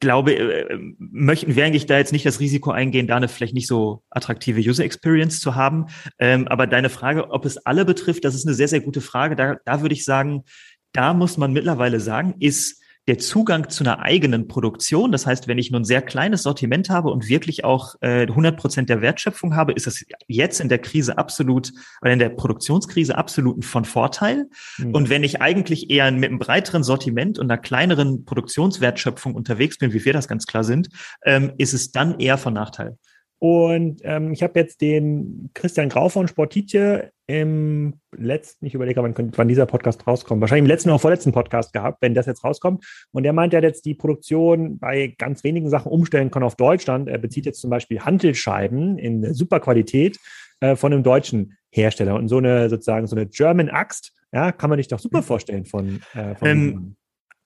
glaube, 0.00 0.34
äh, 0.34 0.78
möchten 0.98 1.54
wir 1.54 1.64
eigentlich 1.64 1.86
da 1.86 1.98
jetzt 1.98 2.12
nicht 2.12 2.26
das 2.26 2.40
Risiko 2.40 2.70
eingehen, 2.70 3.06
da 3.06 3.16
eine 3.16 3.28
vielleicht 3.28 3.54
nicht 3.54 3.68
so 3.68 4.02
attraktive 4.10 4.60
User 4.60 4.84
Experience 4.84 5.40
zu 5.40 5.54
haben. 5.54 5.86
Ähm, 6.18 6.48
aber 6.48 6.66
deine 6.66 6.90
Frage, 6.90 7.30
ob 7.30 7.44
es 7.44 7.58
alle 7.58 7.84
betrifft, 7.84 8.24
das 8.24 8.34
ist 8.34 8.46
eine 8.46 8.54
sehr, 8.54 8.68
sehr 8.68 8.80
gute 8.80 9.00
Frage. 9.00 9.36
Da, 9.36 9.56
da 9.64 9.82
würde 9.82 9.94
ich 9.94 10.04
sagen, 10.04 10.44
da 10.92 11.14
muss 11.14 11.36
man 11.36 11.52
mittlerweile 11.52 12.00
sagen, 12.00 12.34
ist 12.40 12.82
der 13.06 13.18
Zugang 13.18 13.68
zu 13.68 13.84
einer 13.84 14.00
eigenen 14.00 14.48
Produktion. 14.48 15.12
Das 15.12 15.26
heißt, 15.26 15.46
wenn 15.46 15.58
ich 15.58 15.70
nur 15.70 15.80
ein 15.80 15.84
sehr 15.84 16.00
kleines 16.00 16.42
Sortiment 16.42 16.88
habe 16.88 17.10
und 17.10 17.28
wirklich 17.28 17.64
auch 17.64 17.96
äh, 18.00 18.22
100 18.22 18.56
Prozent 18.56 18.88
der 18.88 19.02
Wertschöpfung 19.02 19.54
habe, 19.54 19.72
ist 19.72 19.86
das 19.86 20.04
jetzt 20.26 20.60
in 20.60 20.68
der 20.68 20.78
Krise 20.78 21.18
absolut 21.18 21.72
oder 22.00 22.12
in 22.12 22.18
der 22.18 22.30
Produktionskrise 22.30 23.16
absolut 23.16 23.64
von 23.64 23.84
Vorteil. 23.84 24.46
Mhm. 24.78 24.94
Und 24.94 25.10
wenn 25.10 25.22
ich 25.22 25.42
eigentlich 25.42 25.90
eher 25.90 26.10
mit 26.12 26.30
einem 26.30 26.38
breiteren 26.38 26.82
Sortiment 26.82 27.38
und 27.38 27.50
einer 27.50 27.60
kleineren 27.60 28.24
Produktionswertschöpfung 28.24 29.34
unterwegs 29.34 29.76
bin, 29.78 29.92
wie 29.92 30.04
wir 30.04 30.12
das 30.12 30.28
ganz 30.28 30.46
klar 30.46 30.64
sind, 30.64 30.88
ähm, 31.24 31.52
ist 31.58 31.74
es 31.74 31.92
dann 31.92 32.18
eher 32.18 32.38
von 32.38 32.54
Nachteil. 32.54 32.96
Und 33.38 34.00
ähm, 34.04 34.32
ich 34.32 34.42
habe 34.42 34.58
jetzt 34.58 34.80
den 34.80 35.50
Christian 35.52 35.90
Grau 35.90 36.08
von 36.08 36.28
Sportitje 36.28 37.10
im 37.26 38.00
letzten, 38.16 38.66
ich 38.66 38.74
überlege, 38.74 39.02
wann, 39.02 39.14
wann 39.34 39.48
dieser 39.48 39.66
Podcast 39.66 40.06
rauskommt, 40.06 40.40
wahrscheinlich 40.40 40.64
im 40.64 40.68
letzten 40.68 40.90
oder 40.90 40.98
vorletzten 40.98 41.32
Podcast 41.32 41.72
gehabt, 41.72 41.98
wenn 42.02 42.14
das 42.14 42.26
jetzt 42.26 42.44
rauskommt. 42.44 42.84
Und 43.12 43.22
der 43.22 43.32
meint, 43.32 43.54
er 43.54 43.58
hat 43.58 43.64
jetzt 43.64 43.86
die 43.86 43.94
Produktion 43.94 44.78
bei 44.78 45.14
ganz 45.18 45.42
wenigen 45.44 45.70
Sachen 45.70 45.90
umstellen 45.90 46.30
kann 46.30 46.42
auf 46.42 46.56
Deutschland. 46.56 47.08
Er 47.08 47.18
bezieht 47.18 47.46
jetzt 47.46 47.60
zum 47.60 47.70
Beispiel 47.70 48.00
Hantelscheiben 48.00 48.98
in 48.98 49.32
super 49.32 49.60
Qualität 49.60 50.18
äh, 50.60 50.76
von 50.76 50.92
einem 50.92 51.02
deutschen 51.02 51.56
Hersteller. 51.70 52.14
Und 52.14 52.28
so 52.28 52.38
eine 52.38 52.68
sozusagen 52.68 53.06
so 53.06 53.16
eine 53.16 53.26
German 53.26 53.70
Axt, 53.70 54.12
ja, 54.32 54.52
kann 54.52 54.68
man 54.68 54.78
sich 54.78 54.88
doch 54.88 54.98
super 54.98 55.22
vorstellen 55.22 55.64
von, 55.64 56.00
äh, 56.12 56.34
von 56.34 56.48
ähm, 56.48 56.96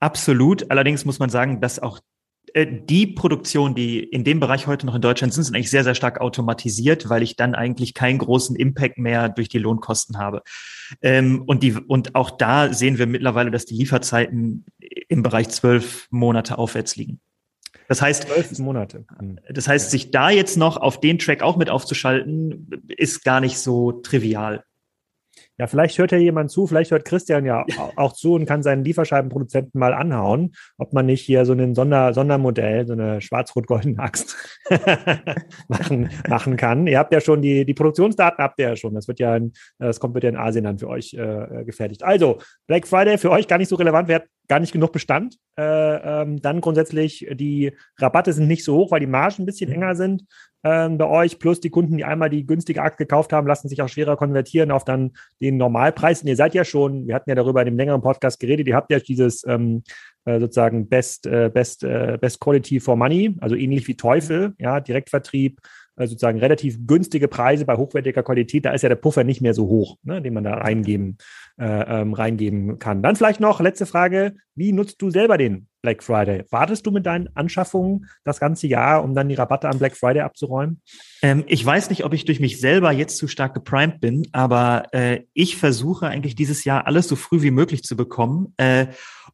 Absolut. 0.00 0.70
Allerdings 0.70 1.04
muss 1.04 1.18
man 1.18 1.30
sagen, 1.30 1.60
dass 1.60 1.78
auch 1.80 2.00
die 2.66 3.06
Produktion, 3.06 3.74
die 3.74 3.98
in 4.00 4.24
dem 4.24 4.40
Bereich 4.40 4.66
heute 4.66 4.86
noch 4.86 4.94
in 4.94 5.00
Deutschland 5.00 5.34
sind, 5.34 5.44
sind 5.44 5.54
eigentlich 5.54 5.70
sehr, 5.70 5.84
sehr 5.84 5.94
stark 5.94 6.20
automatisiert, 6.20 7.08
weil 7.08 7.22
ich 7.22 7.36
dann 7.36 7.54
eigentlich 7.54 7.94
keinen 7.94 8.18
großen 8.18 8.56
Impact 8.56 8.98
mehr 8.98 9.28
durch 9.28 9.48
die 9.48 9.58
Lohnkosten 9.58 10.18
habe. 10.18 10.42
Ähm, 11.02 11.42
und, 11.46 11.62
die, 11.62 11.72
und 11.72 12.14
auch 12.14 12.30
da 12.30 12.72
sehen 12.72 12.98
wir 12.98 13.06
mittlerweile, 13.06 13.50
dass 13.50 13.66
die 13.66 13.74
Lieferzeiten 13.74 14.64
im 15.08 15.22
Bereich 15.22 15.48
zwölf 15.48 16.08
Monate 16.10 16.58
aufwärts 16.58 16.96
liegen. 16.96 17.20
Das 17.88 18.02
heißt, 18.02 18.28
zwölf 18.28 18.58
Monate. 18.58 19.04
Hm. 19.18 19.40
Das 19.50 19.66
heißt, 19.66 19.90
sich 19.90 20.10
da 20.10 20.30
jetzt 20.30 20.56
noch 20.56 20.76
auf 20.76 21.00
den 21.00 21.18
Track 21.18 21.42
auch 21.42 21.56
mit 21.56 21.70
aufzuschalten, 21.70 22.68
ist 22.88 23.24
gar 23.24 23.40
nicht 23.40 23.58
so 23.58 23.92
trivial. 23.92 24.64
Ja, 25.58 25.66
vielleicht 25.66 25.98
hört 25.98 26.12
ja 26.12 26.18
jemand 26.18 26.50
zu, 26.50 26.66
vielleicht 26.66 26.92
hört 26.92 27.04
Christian 27.04 27.44
ja 27.44 27.64
auch 27.96 28.12
zu 28.12 28.34
und 28.34 28.46
kann 28.46 28.62
seinen 28.62 28.84
Lieferscheibenproduzenten 28.84 29.78
mal 29.78 29.92
anhauen, 29.92 30.52
ob 30.76 30.92
man 30.92 31.06
nicht 31.06 31.22
hier 31.22 31.44
so 31.44 31.52
ein 31.52 31.74
Sonder 31.74 32.14
Sondermodell, 32.14 32.86
so 32.86 32.92
eine 32.92 33.20
schwarz-rot-goldene 33.20 33.98
Axt 33.98 34.36
machen, 35.68 36.10
machen 36.28 36.56
kann. 36.56 36.86
Ihr 36.86 36.98
habt 36.98 37.12
ja 37.12 37.20
schon 37.20 37.42
die, 37.42 37.64
die 37.64 37.74
Produktionsdaten 37.74 38.42
habt 38.42 38.60
ihr 38.60 38.68
ja 38.68 38.76
schon. 38.76 38.94
Das 38.94 39.08
wird 39.08 39.18
ja 39.18 39.34
in, 39.36 39.52
das 39.78 39.98
kommt 39.98 40.14
bitte 40.14 40.28
in 40.28 40.36
Asien 40.36 40.64
dann 40.64 40.78
für 40.78 40.88
euch 40.88 41.14
äh, 41.14 41.64
gefertigt. 41.64 42.04
Also, 42.04 42.38
Black 42.66 42.86
Friday 42.86 43.18
für 43.18 43.30
euch 43.30 43.48
gar 43.48 43.58
nicht 43.58 43.68
so 43.68 43.76
relevant, 43.76 44.08
wer 44.08 44.16
hat 44.16 44.26
gar 44.46 44.60
nicht 44.60 44.72
genug 44.72 44.92
Bestand. 44.92 45.36
Äh, 45.58 45.62
ähm, 46.22 46.40
dann 46.40 46.60
grundsätzlich, 46.60 47.26
die 47.32 47.72
Rabatte 47.98 48.32
sind 48.32 48.48
nicht 48.48 48.64
so 48.64 48.76
hoch, 48.76 48.90
weil 48.90 49.00
die 49.00 49.06
Margen 49.06 49.42
ein 49.42 49.46
bisschen 49.46 49.68
mhm. 49.70 49.76
enger 49.76 49.94
sind 49.94 50.24
bei 50.62 51.06
euch, 51.06 51.38
plus 51.38 51.60
die 51.60 51.70
Kunden, 51.70 51.96
die 51.96 52.04
einmal 52.04 52.30
die 52.30 52.44
günstige 52.44 52.82
Akt 52.82 52.98
gekauft 52.98 53.32
haben, 53.32 53.46
lassen 53.46 53.68
sich 53.68 53.80
auch 53.80 53.88
schwerer 53.88 54.16
konvertieren 54.16 54.72
auf 54.72 54.84
dann 54.84 55.12
den 55.40 55.56
Normalpreis. 55.56 56.22
Und 56.22 56.28
ihr 56.28 56.36
seid 56.36 56.52
ja 56.52 56.64
schon, 56.64 57.06
wir 57.06 57.14
hatten 57.14 57.30
ja 57.30 57.36
darüber 57.36 57.60
in 57.60 57.66
dem 57.66 57.76
längeren 57.76 58.02
Podcast 58.02 58.40
geredet, 58.40 58.66
ihr 58.66 58.74
habt 58.74 58.90
ja 58.90 58.98
dieses 58.98 59.46
ähm, 59.46 59.82
äh, 60.28 60.40
sozusagen 60.40 60.88
Best, 60.88 61.26
äh, 61.26 61.50
Best, 61.52 61.84
äh, 61.84 62.18
Best 62.20 62.40
Quality 62.40 62.80
for 62.80 62.96
Money, 62.96 63.34
also 63.40 63.54
ähnlich 63.54 63.88
wie 63.88 63.96
Teufel, 63.96 64.52
ja, 64.58 64.80
Direktvertrieb, 64.80 65.60
also 65.96 66.10
sozusagen 66.10 66.38
relativ 66.38 66.86
günstige 66.86 67.28
Preise 67.28 67.64
bei 67.64 67.76
hochwertiger 67.76 68.22
Qualität, 68.22 68.64
da 68.64 68.72
ist 68.72 68.82
ja 68.82 68.88
der 68.88 68.96
Puffer 68.96 69.24
nicht 69.24 69.40
mehr 69.40 69.54
so 69.54 69.66
hoch, 69.66 69.96
ne, 70.02 70.20
den 70.20 70.34
man 70.34 70.44
da 70.44 70.54
reingeben, 70.54 71.16
äh, 71.58 72.00
ähm, 72.00 72.14
reingeben 72.14 72.78
kann. 72.78 73.02
Dann 73.02 73.16
vielleicht 73.16 73.40
noch 73.40 73.60
letzte 73.60 73.86
Frage, 73.86 74.34
wie 74.54 74.72
nutzt 74.72 75.00
du 75.02 75.10
selber 75.10 75.38
den 75.38 75.68
Black 75.82 76.02
Friday? 76.02 76.44
Wartest 76.50 76.86
du 76.86 76.90
mit 76.90 77.06
deinen 77.06 77.28
Anschaffungen 77.36 78.06
das 78.24 78.40
ganze 78.40 78.66
Jahr, 78.66 79.02
um 79.04 79.14
dann 79.14 79.28
die 79.28 79.34
Rabatte 79.34 79.68
am 79.68 79.78
Black 79.78 79.96
Friday 79.96 80.22
abzuräumen? 80.22 80.82
Ähm, 81.22 81.44
ich 81.46 81.64
weiß 81.64 81.90
nicht, 81.90 82.04
ob 82.04 82.12
ich 82.14 82.24
durch 82.24 82.40
mich 82.40 82.60
selber 82.60 82.92
jetzt 82.92 83.16
zu 83.16 83.28
stark 83.28 83.54
geprimed 83.54 84.00
bin, 84.00 84.26
aber 84.32 84.86
äh, 84.92 85.22
ich 85.34 85.56
versuche 85.56 86.06
eigentlich 86.06 86.34
dieses 86.34 86.64
Jahr 86.64 86.86
alles 86.86 87.08
so 87.08 87.16
früh 87.16 87.42
wie 87.42 87.50
möglich 87.50 87.82
zu 87.82 87.96
bekommen. 87.96 88.54
Äh, 88.56 88.86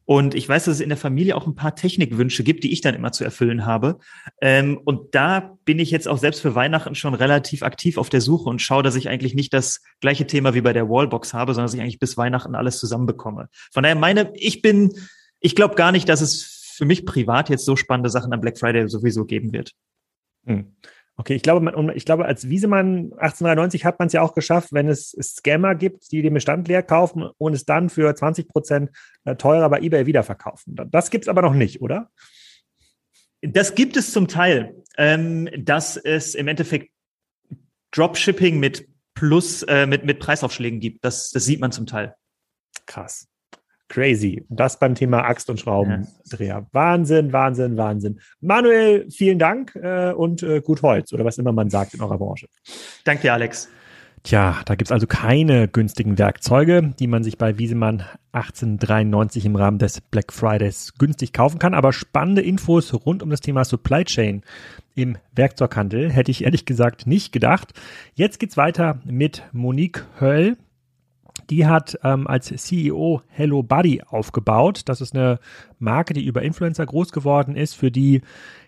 und 0.05 0.35
ich 0.35 0.47
weiß, 0.47 0.65
dass 0.65 0.75
es 0.75 0.81
in 0.81 0.89
der 0.89 0.97
Familie 0.97 1.35
auch 1.35 1.47
ein 1.47 1.55
paar 1.55 1.75
Technikwünsche 1.75 2.43
gibt, 2.43 2.63
die 2.63 2.71
ich 2.71 2.81
dann 2.81 2.93
immer 2.93 3.11
zu 3.11 3.23
erfüllen 3.23 3.65
habe. 3.65 3.97
Ähm, 4.39 4.79
und 4.85 5.15
da 5.15 5.57
bin 5.65 5.79
ich 5.79 5.89
jetzt 5.89 6.07
auch 6.07 6.19
selbst 6.19 6.41
für 6.41 6.53
Weihnachten 6.53 6.93
schon 6.93 7.15
relativ 7.15 7.63
aktiv 7.63 7.97
auf 7.97 8.09
der 8.09 8.21
Suche 8.21 8.47
und 8.49 8.61
schaue, 8.61 8.83
dass 8.83 8.95
ich 8.95 9.09
eigentlich 9.09 9.33
nicht 9.33 9.51
das 9.51 9.81
gleiche 10.01 10.27
Thema 10.27 10.53
wie 10.53 10.61
bei 10.61 10.73
der 10.73 10.87
Wallbox 10.89 11.33
habe, 11.33 11.53
sondern 11.53 11.65
dass 11.65 11.73
ich 11.73 11.81
eigentlich 11.81 11.99
bis 11.99 12.17
Weihnachten 12.17 12.53
alles 12.53 12.79
zusammenbekomme. 12.79 13.49
Von 13.73 13.81
daher 13.81 13.95
meine, 13.95 14.31
ich 14.35 14.61
bin, 14.61 14.93
ich 15.39 15.55
glaube 15.55 15.73
gar 15.73 15.91
nicht, 15.91 16.07
dass 16.07 16.21
es 16.21 16.73
für 16.75 16.85
mich 16.85 17.05
privat 17.05 17.49
jetzt 17.49 17.65
so 17.65 17.75
spannende 17.75 18.09
Sachen 18.09 18.31
am 18.31 18.41
Black 18.41 18.59
Friday 18.59 18.87
sowieso 18.87 19.25
geben 19.25 19.53
wird. 19.53 19.71
Hm. 20.45 20.75
Okay, 21.17 21.35
ich 21.35 21.43
glaube, 21.43 21.61
man, 21.61 21.95
ich 21.95 22.03
glaube, 22.03 22.25
als 22.25 22.49
Wiesemann 22.49 23.13
1893 23.13 23.85
hat 23.85 23.99
man 23.99 24.07
es 24.07 24.13
ja 24.13 24.21
auch 24.21 24.33
geschafft, 24.33 24.73
wenn 24.73 24.89
es 24.89 25.11
Scammer 25.21 25.73
gibt, 25.73 26.11
die 26.11 26.21
den 26.21 26.33
Bestand 26.33 26.67
leer 26.67 26.83
kaufen 26.83 27.29
und 27.37 27.53
es 27.53 27.65
dann 27.65 27.89
für 27.89 28.13
20 28.13 28.49
Prozent 28.49 28.89
äh, 29.23 29.35
teurer 29.35 29.69
bei 29.69 29.79
eBay 29.79 30.05
wiederverkaufen. 30.05 30.75
Das 30.91 31.11
gibt 31.11 31.25
es 31.25 31.29
aber 31.29 31.41
noch 31.41 31.53
nicht, 31.53 31.81
oder? 31.81 32.11
Das 33.41 33.75
gibt 33.75 33.95
es 33.95 34.11
zum 34.11 34.27
Teil, 34.27 34.75
ähm, 34.97 35.49
dass 35.57 35.95
es 35.95 36.35
im 36.35 36.49
Endeffekt 36.49 36.91
Dropshipping 37.91 38.59
mit 38.59 38.87
Plus, 39.13 39.63
äh, 39.63 39.85
mit, 39.85 40.03
mit 40.03 40.19
Preisaufschlägen 40.19 40.81
gibt. 40.81 41.05
Das, 41.05 41.29
das 41.31 41.45
sieht 41.45 41.61
man 41.61 41.71
zum 41.71 41.85
Teil. 41.85 42.15
Krass. 42.85 43.29
Crazy. 43.87 44.45
Das 44.49 44.79
beim 44.79 44.95
Thema 44.95 45.23
Axt- 45.25 45.49
und 45.49 45.59
Schraubendreher. 45.59 46.47
Ja. 46.47 46.65
Wahnsinn, 46.71 47.31
Wahnsinn, 47.33 47.77
Wahnsinn. 47.77 48.19
Manuel, 48.41 49.09
vielen 49.11 49.37
Dank 49.37 49.75
äh, 49.75 50.11
und 50.11 50.41
äh, 50.43 50.61
gut 50.61 50.81
Holz 50.81 51.13
oder 51.13 51.23
was 51.23 51.37
immer 51.37 51.51
man 51.51 51.69
sagt 51.69 51.93
in 51.93 52.01
eurer 52.01 52.17
Branche. 52.17 52.47
Danke 53.03 53.23
dir, 53.23 53.33
Alex. 53.33 53.69
Tja, 54.25 54.55
da 54.65 54.73
gibt 54.73 54.87
es 54.87 54.91
also 54.91 55.05
keine 55.05 55.67
günstigen 55.67 56.17
Werkzeuge, 56.17 56.95
die 56.97 57.05
man 57.05 57.23
sich 57.23 57.37
bei 57.37 57.59
Wiesemann 57.59 58.03
1893 58.31 59.45
im 59.45 59.55
Rahmen 59.55 59.77
des 59.77 60.01
Black 60.01 60.33
Fridays 60.33 60.95
günstig 60.97 61.31
kaufen 61.31 61.59
kann. 61.59 61.75
Aber 61.75 61.93
spannende 61.93 62.41
Infos 62.41 62.91
rund 63.05 63.21
um 63.21 63.29
das 63.29 63.41
Thema 63.41 63.65
Supply 63.65 64.03
Chain 64.03 64.41
im 64.95 65.19
Werkzeughandel 65.35 66.11
hätte 66.11 66.31
ich 66.31 66.43
ehrlich 66.43 66.65
gesagt 66.65 67.05
nicht 67.05 67.33
gedacht. 67.33 67.73
Jetzt 68.15 68.39
geht's 68.39 68.57
weiter 68.57 68.99
mit 69.05 69.43
Monique 69.51 70.07
Höll. 70.19 70.57
Die 71.49 71.65
hat 71.65 71.99
ähm, 72.03 72.27
als 72.27 72.47
CEO 72.47 73.21
Hello 73.27 73.61
Buddy 73.61 74.01
aufgebaut. 74.07 74.81
Das 74.85 75.01
ist 75.01 75.15
eine 75.15 75.39
Marke, 75.79 76.13
die 76.13 76.25
über 76.25 76.41
Influencer 76.41 76.85
groß 76.85 77.11
geworden 77.11 77.55
ist, 77.55 77.75
für 77.75 77.91
die 77.91 78.21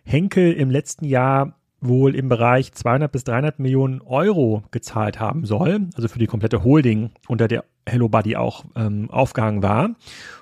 Henkel 0.04 0.54
im 0.54 0.70
letzten 0.70 1.06
Jahr 1.06 1.54
wohl 1.80 2.16
im 2.16 2.28
Bereich 2.28 2.72
200 2.74 3.12
bis 3.12 3.24
300 3.24 3.60
Millionen 3.60 4.02
Euro 4.02 4.64
gezahlt 4.72 5.20
haben 5.20 5.46
soll, 5.46 5.88
also 5.96 6.08
für 6.08 6.20
die 6.20 6.26
komplette 6.28 6.64
Holding, 6.64 7.12
unter 7.28 7.48
der 7.48 7.66
Hello 7.88 8.10
Buddy 8.10 8.36
auch 8.36 8.66
ähm, 8.76 9.10
aufgehangen 9.12 9.64
war. 9.64 9.92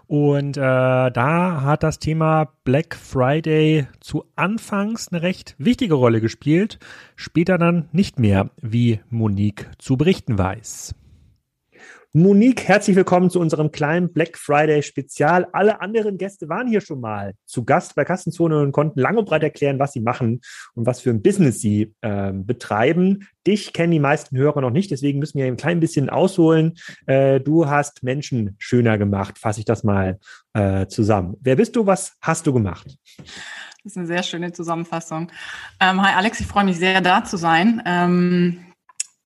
Und 0.08 0.58
äh, 0.58 0.62
da 0.62 1.62
hat 1.62 1.84
das 1.84 2.00
Thema 2.00 2.50
Black 2.63 2.96
Friday 2.96 3.88
zu 4.00 4.25
Anfangs 4.36 5.10
eine 5.10 5.22
recht 5.22 5.55
wichtige 5.58 5.96
Rolle 5.96 6.22
gespielt, 6.22 6.79
später 7.15 7.58
dann 7.58 7.89
nicht 7.91 8.20
mehr, 8.20 8.50
wie 8.62 9.00
Monique 9.10 9.70
zu 9.77 9.98
berichten 9.98 10.38
weiß. 10.38 10.96
Monique, 12.17 12.69
herzlich 12.69 12.95
willkommen 12.95 13.29
zu 13.29 13.41
unserem 13.41 13.74
kleinen 13.74 14.13
Black 14.13 14.38
Friday 14.38 14.81
Spezial. 14.84 15.50
Alle 15.51 15.81
anderen 15.81 16.17
Gäste 16.17 16.48
waren 16.48 16.65
hier 16.65 16.79
schon 16.79 17.01
mal 17.01 17.34
zu 17.45 17.65
Gast 17.65 17.93
bei 17.93 18.05
Kassenzone 18.05 18.62
und 18.62 18.72
konnten 18.72 19.01
lang 19.01 19.17
und 19.17 19.25
breit 19.25 19.43
erklären, 19.43 19.79
was 19.79 19.91
sie 19.91 20.00
machen 20.00 20.39
und 20.75 20.86
was 20.86 21.01
für 21.01 21.10
ein 21.10 21.22
Business 21.22 21.60
sie 21.60 21.93
äh, 22.00 22.31
betreiben. 22.31 23.27
Dich 23.45 23.74
kennen 23.74 23.91
die 23.91 24.00
meisten 24.00 24.38
Hörer 24.38 24.62
noch 24.62 24.69
nicht, 24.69 24.91
deswegen 24.91 25.19
müssen 25.19 25.39
wir 25.39 25.45
ein 25.45 25.57
klein 25.57 25.81
bisschen 25.81 26.10
ausholen. 26.10 26.75
Äh, 27.05 27.41
du 27.41 27.67
hast 27.67 28.01
Menschen 28.01 28.55
schöner 28.60 28.98
gemacht, 28.98 29.38
fasse 29.38 29.60
ich 29.60 29.65
das 29.65 29.84
mal 29.84 30.17
äh, 30.53 30.88
zusammen. 30.88 31.36
Wer 31.41 31.57
bist 31.57 31.75
du? 31.75 31.86
Was 31.86 32.13
hast 32.22 32.48
du 32.48 32.53
gemacht? 32.53 32.98
Das 33.17 33.91
ist 33.91 33.98
eine 33.98 34.07
sehr 34.07 34.24
schöne 34.24 34.53
Zusammenfassung. 34.53 35.34
Ähm, 35.81 36.01
hi 36.01 36.13
Alex, 36.15 36.39
ich 36.39 36.48
freue 36.48 36.63
mich 36.63 36.77
sehr, 36.79 37.01
da 37.01 37.25
zu 37.25 37.36
sein. 37.36 37.84
Ähm, 37.86 38.64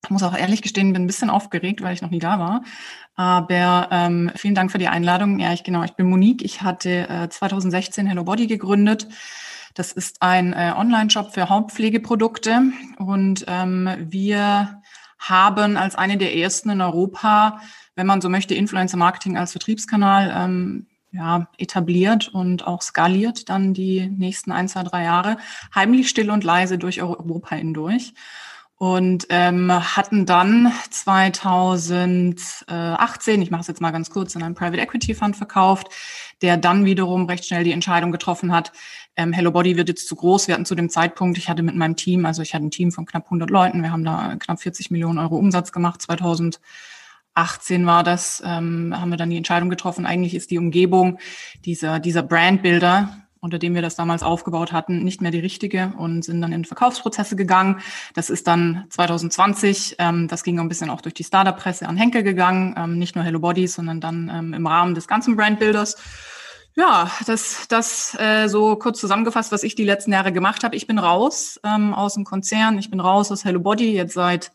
ich 0.04 0.10
muss 0.10 0.24
auch 0.24 0.36
ehrlich 0.36 0.62
gestehen, 0.62 0.94
bin 0.94 1.04
ein 1.04 1.08
bisschen 1.08 1.30
aufgeregt, 1.30 1.82
weil 1.82 1.94
ich 1.94 2.02
noch 2.02 2.10
nie 2.10 2.20
da 2.20 2.40
war. 2.40 2.64
Aber 3.16 3.90
ähm, 3.92 4.32
vielen 4.36 4.56
Dank 4.56 4.72
für 4.72 4.78
die 4.78 4.88
Einladung. 4.88 5.40
Ja, 5.40 5.52
ich 5.52 5.64
genau, 5.64 5.84
ich 5.84 5.92
bin 5.94 6.10
Monique. 6.10 6.42
Ich 6.42 6.62
hatte 6.62 7.10
äh, 7.10 7.30
2016 7.30 8.08
Hello 8.08 8.24
Body 8.24 8.48
gegründet. 8.48 9.08
Das 9.74 9.92
ist 9.92 10.22
ein 10.22 10.54
äh, 10.54 10.74
Online-Shop 10.76 11.34
für 11.34 11.50
Hautpflegeprodukte 11.50 12.64
und 12.98 13.46
ähm, 13.48 13.90
wir 14.00 14.82
haben 15.20 15.78
als 15.78 15.96
eine 15.96 16.18
der 16.18 16.36
ersten 16.36 16.70
in 16.70 16.82
Europa, 16.82 17.62
wenn 17.96 18.08
man 18.08 18.22
so 18.22 18.30
möchte, 18.30 18.56
Influencer-Marketing 18.56 19.38
als 19.38 19.52
Vertriebskanal 19.52 20.34
ähm, 20.34 20.88
ja, 21.12 21.48
etabliert 21.58 22.30
und 22.30 22.66
auch 22.66 22.82
skaliert 22.82 23.50
dann 23.50 23.74
die 23.74 24.08
nächsten 24.08 24.52
ein, 24.52 24.70
zwei, 24.70 24.84
drei 24.84 25.04
Jahre, 25.04 25.38
heimlich 25.76 26.10
still 26.10 26.32
und 26.32 26.44
leise 26.44 26.78
durch 26.78 27.02
Europa 27.02 27.56
hindurch 27.56 28.14
und 28.80 29.28
ähm, 29.30 29.72
hatten 29.72 30.26
dann 30.26 30.74
2018, 30.90 33.42
ich 33.42 33.52
mache 33.52 33.62
es 33.62 33.68
jetzt 33.68 33.82
mal 33.82 33.92
ganz 33.92 34.10
kurz, 34.10 34.34
in 34.36 34.42
einem 34.42 34.56
Private 34.56 34.82
Equity 34.82 35.14
Fund 35.14 35.36
verkauft, 35.36 35.90
der 36.42 36.56
dann 36.56 36.86
wiederum 36.86 37.26
recht 37.26 37.44
schnell 37.46 37.66
die 37.66 37.74
Entscheidung 37.74 38.14
getroffen 38.14 38.54
hat, 38.54 38.72
ähm, 39.18 39.34
Hello 39.34 39.52
Body 39.52 39.76
wird 39.76 39.90
jetzt 39.90 40.08
zu 40.08 40.16
groß. 40.16 40.48
Wir 40.48 40.54
hatten 40.54 40.66
zu 40.66 40.76
dem 40.76 40.90
Zeitpunkt, 40.90 41.38
ich 41.38 41.50
hatte 41.50 41.62
mit 41.62 41.76
meinem 41.76 41.98
Team, 41.98 42.26
also 42.26 42.42
ich 42.42 42.54
hatte 42.54 42.66
ein 42.66 42.72
Team 42.72 42.94
von 42.94 43.06
knapp 43.06 43.26
100 43.26 43.50
Leuten, 43.50 43.84
wir 43.84 43.92
haben 43.92 44.06
da 44.06 44.38
knapp 44.40 44.62
40 44.62 44.92
Millionen 44.92 45.20
Euro 45.20 45.36
Umsatz 45.36 45.74
gemacht, 45.74 46.02
2018 46.02 47.86
war 47.86 48.06
das, 48.06 48.42
ähm, 48.46 48.98
haben 48.98 49.10
wir 49.10 49.18
dann 49.18 49.30
die 49.30 49.36
Entscheidung 49.36 49.70
getroffen, 49.70 50.06
eigentlich 50.06 50.36
ist 50.36 50.52
die 50.52 50.58
Umgebung 50.58 51.20
dieser, 51.66 52.00
dieser 52.00 52.24
Brandbilder, 52.24 53.28
unter 53.42 53.60
dem 53.60 53.76
wir 53.76 53.82
das 53.82 53.96
damals 53.96 54.24
aufgebaut 54.24 54.72
hatten, 54.72 55.04
nicht 55.04 55.22
mehr 55.22 55.32
die 55.32 55.40
richtige 55.40 55.94
und 55.98 56.24
sind 56.24 56.42
dann 56.42 56.52
in 56.52 56.66
Verkaufsprozesse 56.66 57.36
gegangen. 57.36 57.82
Das 58.14 58.30
ist 58.30 58.48
dann 58.48 58.86
2020, 58.90 59.96
ähm, 60.00 60.28
das 60.28 60.44
ging 60.44 60.60
ein 60.60 60.68
bisschen 60.68 60.90
auch 60.90 61.02
durch 61.02 61.14
die 61.14 61.24
Startup-Presse 61.24 61.88
an 61.88 61.98
Henkel 61.98 62.24
gegangen, 62.24 62.76
ähm, 62.78 62.98
nicht 62.98 63.16
nur 63.16 63.24
Hello 63.24 63.40
Body, 63.40 63.68
sondern 63.68 64.02
dann 64.02 64.30
ähm, 64.34 64.54
im 64.54 64.68
Rahmen 64.68 64.96
des 64.96 65.08
ganzen 65.08 65.36
Brandbuilders. 65.36 65.98
Ja, 66.76 67.12
das, 67.26 67.68
das 67.68 68.16
äh, 68.20 68.48
so 68.48 68.76
kurz 68.76 69.00
zusammengefasst, 69.00 69.52
was 69.52 69.64
ich 69.64 69.76
die 69.76 69.84
letzten 69.84 70.14
Jahre 70.14 70.32
gemacht 70.32 70.64
habe. 70.64 70.76
Ich 70.76 70.88
bin 70.88 71.00
raus 71.00 71.60
ähm, 71.64 71.94
aus 71.94 72.14
dem 72.14 72.26
Konzern, 72.26 72.78
ich 72.78 72.90
bin 72.90 73.00
raus 73.00 73.32
aus 73.32 73.44
Hello 73.44 73.60
Body, 73.60 73.94
jetzt 73.94 74.14
seit 74.14 74.52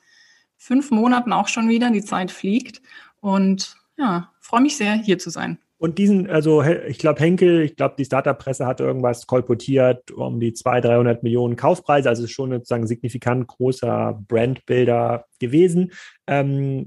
fünf 0.57 0.91
Monaten 0.91 1.33
auch 1.33 1.49
schon 1.49 1.69
wieder, 1.69 1.91
die 1.91 2.05
Zeit 2.05 2.31
fliegt 2.31 2.81
und 3.21 3.77
ja, 3.97 4.31
freue 4.41 4.63
mich 4.63 4.77
sehr, 4.77 4.95
hier 4.95 5.19
zu 5.19 5.31
sein. 5.31 5.59
Und 5.77 5.99
diesen, 5.99 6.31
also 6.31 6.63
ich 6.63 6.99
glaube, 6.99 7.21
Henkel, 7.21 7.61
ich 7.63 7.77
glaube, 7.77 7.97
die 7.99 8.05
Startup-Presse 8.05 8.65
hatte 8.65 8.85
irgendwas 8.85 9.27
kolportiert 9.27 10.11
um 10.13 10.41
die 10.41 10.53
200, 10.53 10.85
300 10.85 11.23
Millionen 11.23 11.57
Kaufpreise. 11.57 12.09
Also 12.09 12.25
ist 12.25 12.31
schon 12.31 12.53
sozusagen 12.53 12.87
signifikant 12.87 13.49
großer 13.49 14.23
Brandbuilder 14.29 15.27
gewesen. 15.41 15.93
Ähm, 16.27 16.85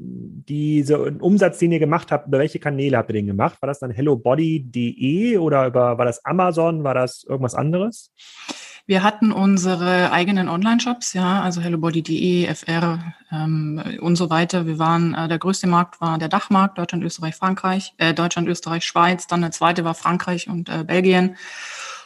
diese 0.47 0.97
ihr 1.73 1.79
gemacht 1.79 2.11
habt, 2.11 2.27
über 2.27 2.39
welche 2.39 2.59
Kanäle 2.59 2.97
habt 2.97 3.09
ihr 3.09 3.13
den 3.13 3.27
gemacht? 3.27 3.61
War 3.61 3.67
das 3.67 3.79
dann 3.79 3.91
hellobody.de 3.91 5.37
oder 5.37 5.67
über, 5.67 5.97
war 5.97 6.05
das 6.05 6.23
Amazon? 6.25 6.83
War 6.83 6.93
das 6.93 7.23
irgendwas 7.23 7.55
anderes? 7.55 8.11
Wir 8.87 9.03
hatten 9.03 9.33
unsere 9.33 10.13
eigenen 10.13 10.47
Online-Shops, 10.47 11.11
ja, 11.11 11.41
also 11.41 11.59
hellobody.de, 11.59 12.45
FR 12.45 13.13
ähm, 13.33 13.83
und 13.99 14.15
so 14.15 14.29
weiter. 14.29 14.65
Wir 14.65 14.79
waren, 14.79 15.13
äh, 15.13 15.27
der 15.27 15.39
größte 15.39 15.67
Markt 15.67 15.99
war 15.99 16.17
der 16.17 16.29
Dachmarkt, 16.29 16.77
Deutschland, 16.77 17.03
Österreich, 17.03 17.35
Frankreich, 17.35 17.93
äh, 17.97 18.13
Deutschland, 18.13 18.47
Österreich, 18.47 18.85
Schweiz. 18.85 19.27
Dann 19.27 19.41
der 19.41 19.51
zweite 19.51 19.83
war 19.83 19.93
Frankreich 19.93 20.47
und 20.47 20.69
äh, 20.69 20.85
Belgien. 20.85 21.35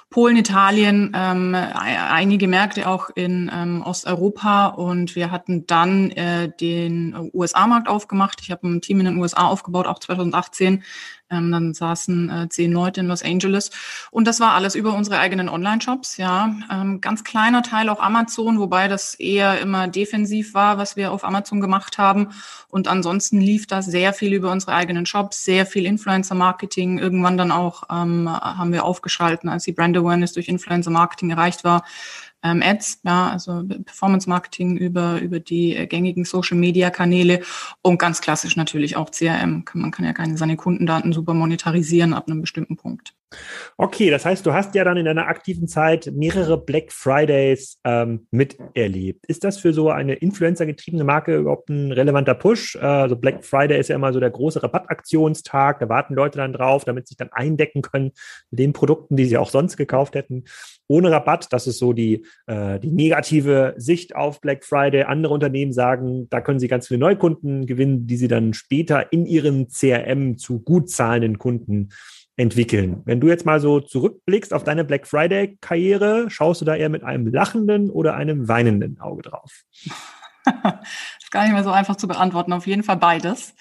Polen, 0.10 0.36
Italien, 0.36 1.14
ähm, 1.16 1.56
einige 1.56 2.50
Märkte 2.50 2.90
auch 2.90 3.12
in 3.16 3.50
ähm, 3.54 3.82
Osteuropa 3.82 4.66
und 4.68 5.16
wir 5.16 5.32
hatten 5.32 5.66
dann 5.68 6.12
äh, 6.12 6.50
den 6.60 7.30
USA-Markt 7.32 7.88
aufgemacht. 7.88 8.40
Ich 8.42 8.52
habe 8.52 8.68
ein 8.68 8.82
Team 8.82 9.00
in 9.00 9.06
den 9.06 9.18
USA 9.18 9.46
aufgebaut, 9.46 9.88
auch 9.88 10.00
2018, 10.00 10.84
ähm, 11.32 11.52
dann 11.52 11.74
saßen 11.74 12.30
äh, 12.30 12.50
zehn 12.50 12.72
Leute 12.72 13.00
in 13.00 13.08
Los 13.08 13.24
Angeles 13.24 13.72
und 14.12 14.28
das 14.28 14.40
war 14.40 14.54
alles 14.54 14.76
über 14.76 14.94
unsere 14.94 15.20
eigenen 15.20 15.50
Online-Shops. 15.50 16.18
Ja, 16.18 16.56
ähm, 16.72 17.02
ganz 17.02 17.24
kleiner 17.24 17.64
Teil 17.64 17.90
auch 17.90 18.00
Amazon, 18.00 18.60
wobei 18.60 18.88
das 18.88 19.16
eher 19.16 19.60
immer 19.60 19.88
defensiv 19.88 20.54
war, 20.54 20.78
was 20.78 20.96
wir 20.96 21.12
auf 21.12 21.24
Amazon 21.24 21.62
gemacht 21.62 21.98
haben. 21.98 22.30
Und 22.68 22.88
ansonsten 22.88 23.42
lief 23.42 23.68
das 23.68 23.86
sehr 23.86 24.14
viel 24.14 24.34
über 24.34 24.52
unsere 24.52 24.74
eigenen 24.74 25.06
Shops, 25.06 25.44
sehr 25.44 25.66
viel 25.66 25.86
Influencer-Marketing. 25.86 27.00
Irgendwann 27.00 27.38
dann 27.38 27.52
auch 27.52 27.84
ähm, 27.90 28.30
haben 28.30 28.72
wir 28.72 28.86
aufgeschalten, 28.86 29.50
als 29.50 29.64
die 29.64 29.74
Brand 29.74 29.98
Awareness 29.98 30.34
durch 30.34 30.48
Influencer-Marketing 30.48 31.32
erreicht 31.32 31.64
war 31.64 31.84
ähm, 32.44 32.62
Ads, 32.64 33.02
ja, 33.04 33.30
also 33.30 33.64
Performance 33.86 34.30
Marketing 34.30 34.78
über, 34.78 35.20
über 35.22 35.40
die 35.40 35.76
äh, 35.76 35.88
gängigen 35.88 36.26
Social 36.26 36.58
Media 36.58 36.90
Kanäle 36.90 37.42
und 37.82 38.00
ganz 38.00 38.22
klassisch 38.22 38.56
natürlich 38.56 38.96
auch 38.96 39.12
CRM. 39.12 39.64
Man 39.74 39.92
kann 39.92 40.06
ja 40.06 40.14
keine 40.14 40.38
seine 40.38 40.58
Kundendaten 40.58 41.14
super 41.14 41.34
monetarisieren 41.34 42.14
ab 42.14 42.28
einem 42.28 42.42
bestimmten 42.42 42.78
Punkt. 42.78 43.14
Okay, 43.78 44.10
das 44.10 44.26
heißt, 44.26 44.46
du 44.46 44.54
hast 44.54 44.76
ja 44.76 44.84
dann 44.84 44.98
in 44.98 45.06
deiner 45.06 45.28
aktiven 45.28 45.68
Zeit 45.68 46.12
mehrere 46.14 46.58
Black 46.58 46.92
Fridays 46.92 47.80
ähm, 47.84 48.28
miterlebt. 48.32 49.26
Ist 49.26 49.44
das 49.44 49.58
für 49.58 49.74
so 49.74 49.90
eine 49.90 50.16
Influencer-getriebene 50.16 51.04
Marke 51.04 51.38
überhaupt 51.38 51.70
ein 51.70 51.92
relevanter 51.92 52.36
Push? 52.36 52.76
Also 52.76 53.16
Black 53.16 53.44
Friday 53.44 53.80
ist 53.80 53.88
ja 53.88 53.96
immer 53.96 54.14
so 54.14 54.20
der 54.20 54.30
große 54.30 54.62
Rabattaktionstag. 54.62 55.80
Da 55.80 55.90
warten 55.90 56.14
Leute 56.14 56.38
dann 56.38 56.54
drauf, 56.54 56.84
damit 56.84 57.08
sie 57.08 57.12
sich 57.12 57.18
dann 57.18 57.32
eindecken 57.32 57.82
können 57.82 58.12
mit 58.52 58.60
den 58.60 58.74
Produkten, 58.74 59.16
die 59.16 59.26
sie 59.26 59.38
auch 59.38 59.50
sonst 59.50 59.78
gekauft 59.78 60.16
hätten. 60.16 60.44
Ohne 60.88 61.10
Rabatt, 61.10 61.54
das 61.54 61.68
ist 61.68 61.80
so 61.80 61.94
die, 61.94 62.26
äh, 62.48 62.80
die 62.80 62.92
negative 62.92 63.74
Sicht 63.78 64.16
auf 64.16 64.42
Black 64.42 64.66
Friday. 64.66 65.04
Andere 65.04 65.34
Unternehmen 65.34 65.72
sagen, 65.72 66.28
da 66.30 66.42
können 66.42 66.60
sie 66.60 66.68
ganz 66.68 66.90
viele 66.90 67.00
Neukunden 67.00 67.66
gewinnen, 67.66 68.08
die 68.08 68.18
sie 68.18 68.28
dann 68.28 68.54
später 68.54 69.12
in 69.14 69.26
ihren 69.26 69.70
CRM 69.70 70.38
zu 70.38 70.60
gut 70.60 70.90
zahlenden 70.90 71.38
Kunden 71.38 71.90
entwickeln. 72.38 73.02
Wenn 73.06 73.20
du 73.20 73.28
jetzt 73.28 73.46
mal 73.46 73.60
so 73.60 73.80
zurückblickst 73.80 74.54
auf 74.54 74.64
deine 74.64 74.84
Black 74.84 75.08
Friday-Karriere, 75.08 76.30
schaust 76.30 76.62
du 76.62 76.66
da 76.66 76.76
eher 76.76 76.90
mit 76.90 77.04
einem 77.04 77.28
lachenden 77.28 77.90
oder 77.90 78.16
einem 78.16 78.48
weinenden 78.48 79.00
Auge 79.00 79.24
drauf? 79.24 79.64
das 80.46 80.74
ist 81.22 81.32
gar 81.32 81.44
nicht 81.44 81.54
mehr 81.54 81.64
so 81.64 81.72
einfach 81.72 81.96
zu 81.96 82.08
beantworten. 82.08 82.54
Auf 82.54 82.68
jeden 82.68 82.84
Fall 82.84 82.98
beides. 82.98 83.54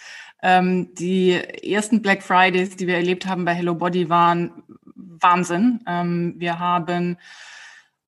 Ähm, 0.42 0.94
die 0.94 1.32
ersten 1.32 2.00
Black 2.00 2.22
Fridays, 2.22 2.76
die 2.76 2.86
wir 2.86 2.96
erlebt 2.96 3.26
haben 3.26 3.44
bei 3.44 3.54
Hello 3.54 3.74
Body, 3.74 4.08
waren 4.08 4.62
Wahnsinn. 4.94 5.80
Ähm, 5.86 6.34
wir 6.38 6.58
haben 6.58 7.18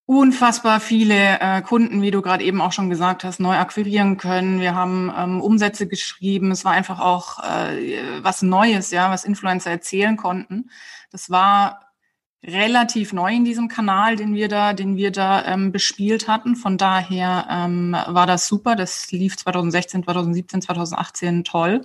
unfassbar 0.06 0.80
viele 0.80 1.40
äh, 1.40 1.62
Kunden, 1.62 2.02
wie 2.02 2.10
du 2.10 2.22
gerade 2.22 2.44
eben 2.44 2.60
auch 2.60 2.72
schon 2.72 2.90
gesagt 2.90 3.24
hast, 3.24 3.40
neu 3.40 3.56
akquirieren 3.56 4.16
können. 4.16 4.60
Wir 4.60 4.74
haben 4.74 5.12
ähm, 5.16 5.40
Umsätze 5.40 5.86
geschrieben. 5.86 6.50
Es 6.50 6.64
war 6.64 6.72
einfach 6.72 6.98
auch 7.00 7.38
äh, 7.44 8.22
was 8.22 8.42
Neues, 8.42 8.90
ja, 8.90 9.10
was 9.10 9.24
Influencer 9.24 9.70
erzählen 9.70 10.16
konnten. 10.16 10.70
Das 11.10 11.30
war 11.30 11.91
relativ 12.44 13.12
neu 13.12 13.32
in 13.32 13.44
diesem 13.44 13.68
Kanal, 13.68 14.16
den 14.16 14.34
wir 14.34 14.48
da, 14.48 14.72
den 14.72 14.96
wir 14.96 15.12
da 15.12 15.44
ähm, 15.44 15.70
bespielt 15.70 16.26
hatten. 16.26 16.56
Von 16.56 16.76
daher 16.76 17.46
ähm, 17.48 17.92
war 18.08 18.26
das 18.26 18.48
super. 18.48 18.74
Das 18.74 19.12
lief 19.12 19.36
2016, 19.36 20.02
2017, 20.02 20.62
2018 20.62 21.44
toll. 21.44 21.82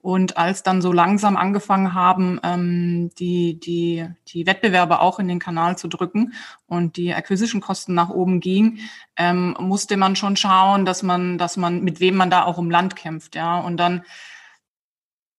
Und 0.00 0.36
als 0.36 0.62
dann 0.62 0.80
so 0.80 0.92
langsam 0.92 1.36
angefangen 1.36 1.92
haben, 1.92 2.38
ähm, 2.44 3.10
die, 3.18 3.58
die, 3.58 4.06
die 4.28 4.46
Wettbewerbe 4.46 5.00
auch 5.00 5.18
in 5.18 5.26
den 5.26 5.40
Kanal 5.40 5.76
zu 5.76 5.88
drücken 5.88 6.34
und 6.68 6.96
die 6.96 7.12
Acquisition-Kosten 7.12 7.92
nach 7.92 8.10
oben 8.10 8.38
ging, 8.38 8.78
ähm, 9.16 9.56
musste 9.58 9.96
man 9.96 10.14
schon 10.14 10.36
schauen, 10.36 10.84
dass 10.84 11.02
man, 11.02 11.36
dass 11.36 11.56
man, 11.56 11.82
mit 11.82 11.98
wem 11.98 12.14
man 12.14 12.30
da 12.30 12.44
auch 12.44 12.58
um 12.58 12.70
Land 12.70 12.94
kämpft, 12.94 13.34
ja. 13.34 13.58
Und 13.58 13.78
dann 13.78 14.02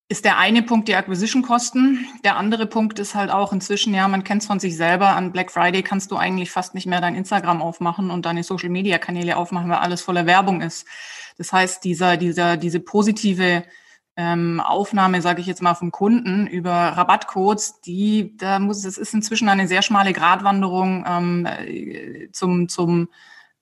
ist 0.09 0.23
der 0.23 0.37
eine 0.37 0.63
Punkt 0.63 0.87
die 0.87 0.95
Acquisition-Kosten. 0.95 2.07
Der 2.23 2.37
andere 2.37 2.65
Punkt 2.65 2.97
ist 2.97 3.13
halt 3.13 3.29
auch 3.29 3.51
inzwischen, 3.51 3.93
ja, 3.93 4.07
man 4.07 4.23
kennt 4.23 4.41
es 4.41 4.47
von 4.47 4.59
sich 4.59 4.77
selber, 4.77 5.09
an 5.09 5.33
Black 5.33 5.51
Friday 5.51 5.83
kannst 5.83 6.11
du 6.11 6.17
eigentlich 6.17 6.49
fast 6.49 6.75
nicht 6.75 6.87
mehr 6.87 7.01
dein 7.01 7.15
Instagram 7.15 7.61
aufmachen 7.61 8.09
und 8.09 8.25
deine 8.25 8.43
Social-Media-Kanäle 8.43 9.35
aufmachen, 9.35 9.69
weil 9.69 9.79
alles 9.79 10.01
voller 10.01 10.25
Werbung 10.25 10.61
ist. 10.61 10.87
Das 11.37 11.51
heißt, 11.51 11.83
dieser, 11.83 12.15
dieser, 12.15 12.55
diese 12.55 12.79
positive 12.79 13.63
ähm, 14.15 14.61
Aufnahme, 14.61 15.21
sage 15.21 15.41
ich 15.41 15.47
jetzt 15.47 15.61
mal, 15.61 15.75
vom 15.75 15.91
Kunden 15.91 16.47
über 16.47 16.71
Rabattcodes, 16.71 17.81
die, 17.81 18.35
da 18.37 18.59
muss, 18.59 18.85
es 18.85 18.97
ist 18.97 19.13
inzwischen 19.13 19.49
eine 19.49 19.67
sehr 19.67 19.81
schmale 19.81 20.13
Gratwanderung 20.13 21.05
ähm, 21.05 21.45
äh, 21.45 22.31
zum, 22.31 22.69
zum 22.69 23.09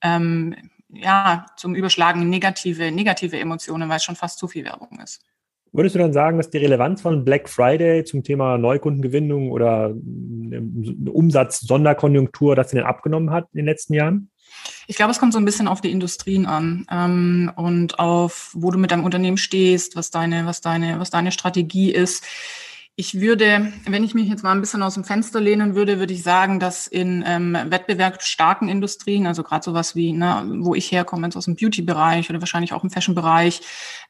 ähm, 0.02 0.56
ja, 0.90 1.48
zum 1.58 1.76
Überschlagen 1.76 2.30
negative, 2.30 2.92
negative 2.92 3.40
Emotionen, 3.40 3.90
weil 3.90 3.98
es 3.98 4.04
schon 4.04 4.16
fast 4.16 4.38
zu 4.40 4.48
viel 4.48 4.64
Werbung 4.64 5.00
ist. 5.04 5.22
Würdest 5.76 5.96
du 5.96 6.00
dann 6.00 6.14
sagen, 6.14 6.38
dass 6.38 6.50
die 6.50 6.58
Relevanz 6.58 7.02
von 7.02 7.26
Black 7.26 7.50
Friday 7.50 8.06
zum 8.06 8.24
Thema 8.24 8.58
Neukundengewinnung 8.58 9.52
oder 9.52 9.94
Umsatz-Sonderkonjunktur, 11.12 12.56
dass 12.56 12.70
sie 12.70 12.78
denn 12.78 12.86
abgenommen 12.86 13.32
hat 13.32 13.50
in 13.52 13.58
den 13.58 13.66
letzten 13.66 13.94
Jahren? 13.94 14.30
Ich 14.88 14.96
glaube, 14.96 15.12
es 15.12 15.20
kommt 15.20 15.34
so 15.34 15.40
ein 15.40 15.46
bisschen 15.46 15.68
auf 15.68 15.82
die 15.82 15.92
Industrien 15.92 16.46
an 16.46 16.86
ähm, 16.90 17.52
und 17.58 18.00
auf, 18.00 18.52
wo 18.54 18.72
du 18.72 18.78
mit 18.78 18.92
deinem 18.92 19.04
Unternehmen 19.04 19.38
stehst, 19.38 19.98
was 19.98 20.12
deine, 20.12 20.46
was 20.46 20.62
deine, 20.62 21.00
was 21.00 21.10
deine 21.10 21.34
Strategie 21.34 21.92
ist. 21.92 22.24
Ich 22.98 23.20
würde, 23.20 23.74
wenn 23.86 24.06
ich 24.06 24.14
mich 24.14 24.30
jetzt 24.30 24.42
mal 24.42 24.54
ein 24.54 24.62
bisschen 24.62 24.82
aus 24.82 24.94
dem 24.94 25.04
Fenster 25.04 25.42
lehnen 25.42 25.76
würde, 25.76 26.00
würde 26.00 26.14
ich 26.14 26.24
sagen, 26.24 26.62
dass 26.62 26.88
in 26.88 27.26
ähm, 27.28 27.58
wettbewerbsstarken 27.66 28.70
Industrien, 28.70 29.28
also 29.28 29.44
gerade 29.44 29.66
sowas 29.66 29.98
wie, 29.98 30.14
ne, 30.14 30.50
wo 30.60 30.76
ich 30.76 30.94
herkomme, 30.94 31.28
jetzt 31.28 31.36
aus 31.36 31.44
dem 31.44 31.58
Beauty-Bereich 31.58 32.30
oder 32.30 32.40
wahrscheinlich 32.40 32.72
auch 32.72 32.86
im 32.86 32.90
Fashion-Bereich, 32.90 33.60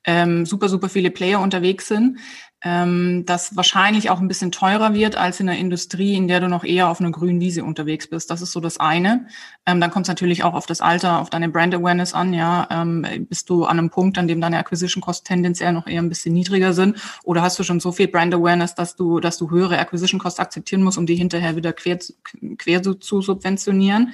ähm, 0.03 0.45
super, 0.45 0.69
super 0.69 0.88
viele 0.88 1.09
Player 1.09 1.39
unterwegs 1.39 1.88
sind, 1.88 2.19
ähm, 2.65 3.23
das 3.28 3.56
wahrscheinlich 3.56 4.10
auch 4.10 4.19
ein 4.19 4.28
bisschen 4.28 4.51
teurer 4.51 4.95
wird 4.95 5.15
als 5.15 5.39
in 5.39 5.45
der 5.45 5.58
Industrie, 5.58 6.15
in 6.15 6.28
der 6.28 6.39
du 6.39 6.49
noch 6.49 6.63
eher 6.63 6.89
auf 6.89 6.99
einer 6.99 7.12
grünen 7.12 7.39
Wiese 7.39 7.63
unterwegs 7.63 8.08
bist. 8.08 8.32
Das 8.32 8.41
ist 8.41 8.51
so 8.51 8.60
das 8.60 8.80
eine. 8.80 9.28
Ähm, 9.67 9.80
dann 9.80 9.91
kommt 9.91 10.06
es 10.06 10.10
natürlich 10.10 10.43
auch 10.43 10.56
auf 10.56 10.65
das 10.65 10.82
Alter, 10.82 11.19
auf 11.21 11.30
deine 11.30 11.47
Brand 11.47 11.75
Awareness 11.75 12.15
an. 12.15 12.34
Ja, 12.34 12.67
ähm, 12.71 13.06
bist 13.30 13.51
du 13.51 13.65
an 13.65 13.78
einem 13.78 13.91
Punkt, 13.91 14.17
an 14.17 14.28
dem 14.28 14.41
deine 14.41 14.58
Acquisition 14.58 15.01
Cost 15.01 15.25
tendenziell 15.25 15.73
noch 15.73 15.86
eher 15.86 16.01
ein 16.01 16.10
bisschen 16.10 16.34
niedriger 16.34 16.73
sind, 16.73 16.97
oder 17.23 17.43
hast 17.43 17.60
du 17.60 17.63
schon 17.63 17.80
so 17.80 17.91
viel 17.91 18.08
Brand 18.08 18.34
Awareness, 18.34 18.73
dass 18.73 18.95
du, 18.95 19.19
dass 19.19 19.38
du 19.38 19.51
höhere 19.51 19.78
Acquisition 19.78 20.19
Cost 20.19 20.39
akzeptieren 20.39 20.82
musst, 20.82 20.97
um 20.97 21.06
die 21.06 21.15
hinterher 21.15 21.56
wieder 21.56 21.71
quer, 21.71 21.99
quer 22.58 22.82
zu, 22.82 22.95
zu 22.95 23.21
subventionieren? 23.21 24.13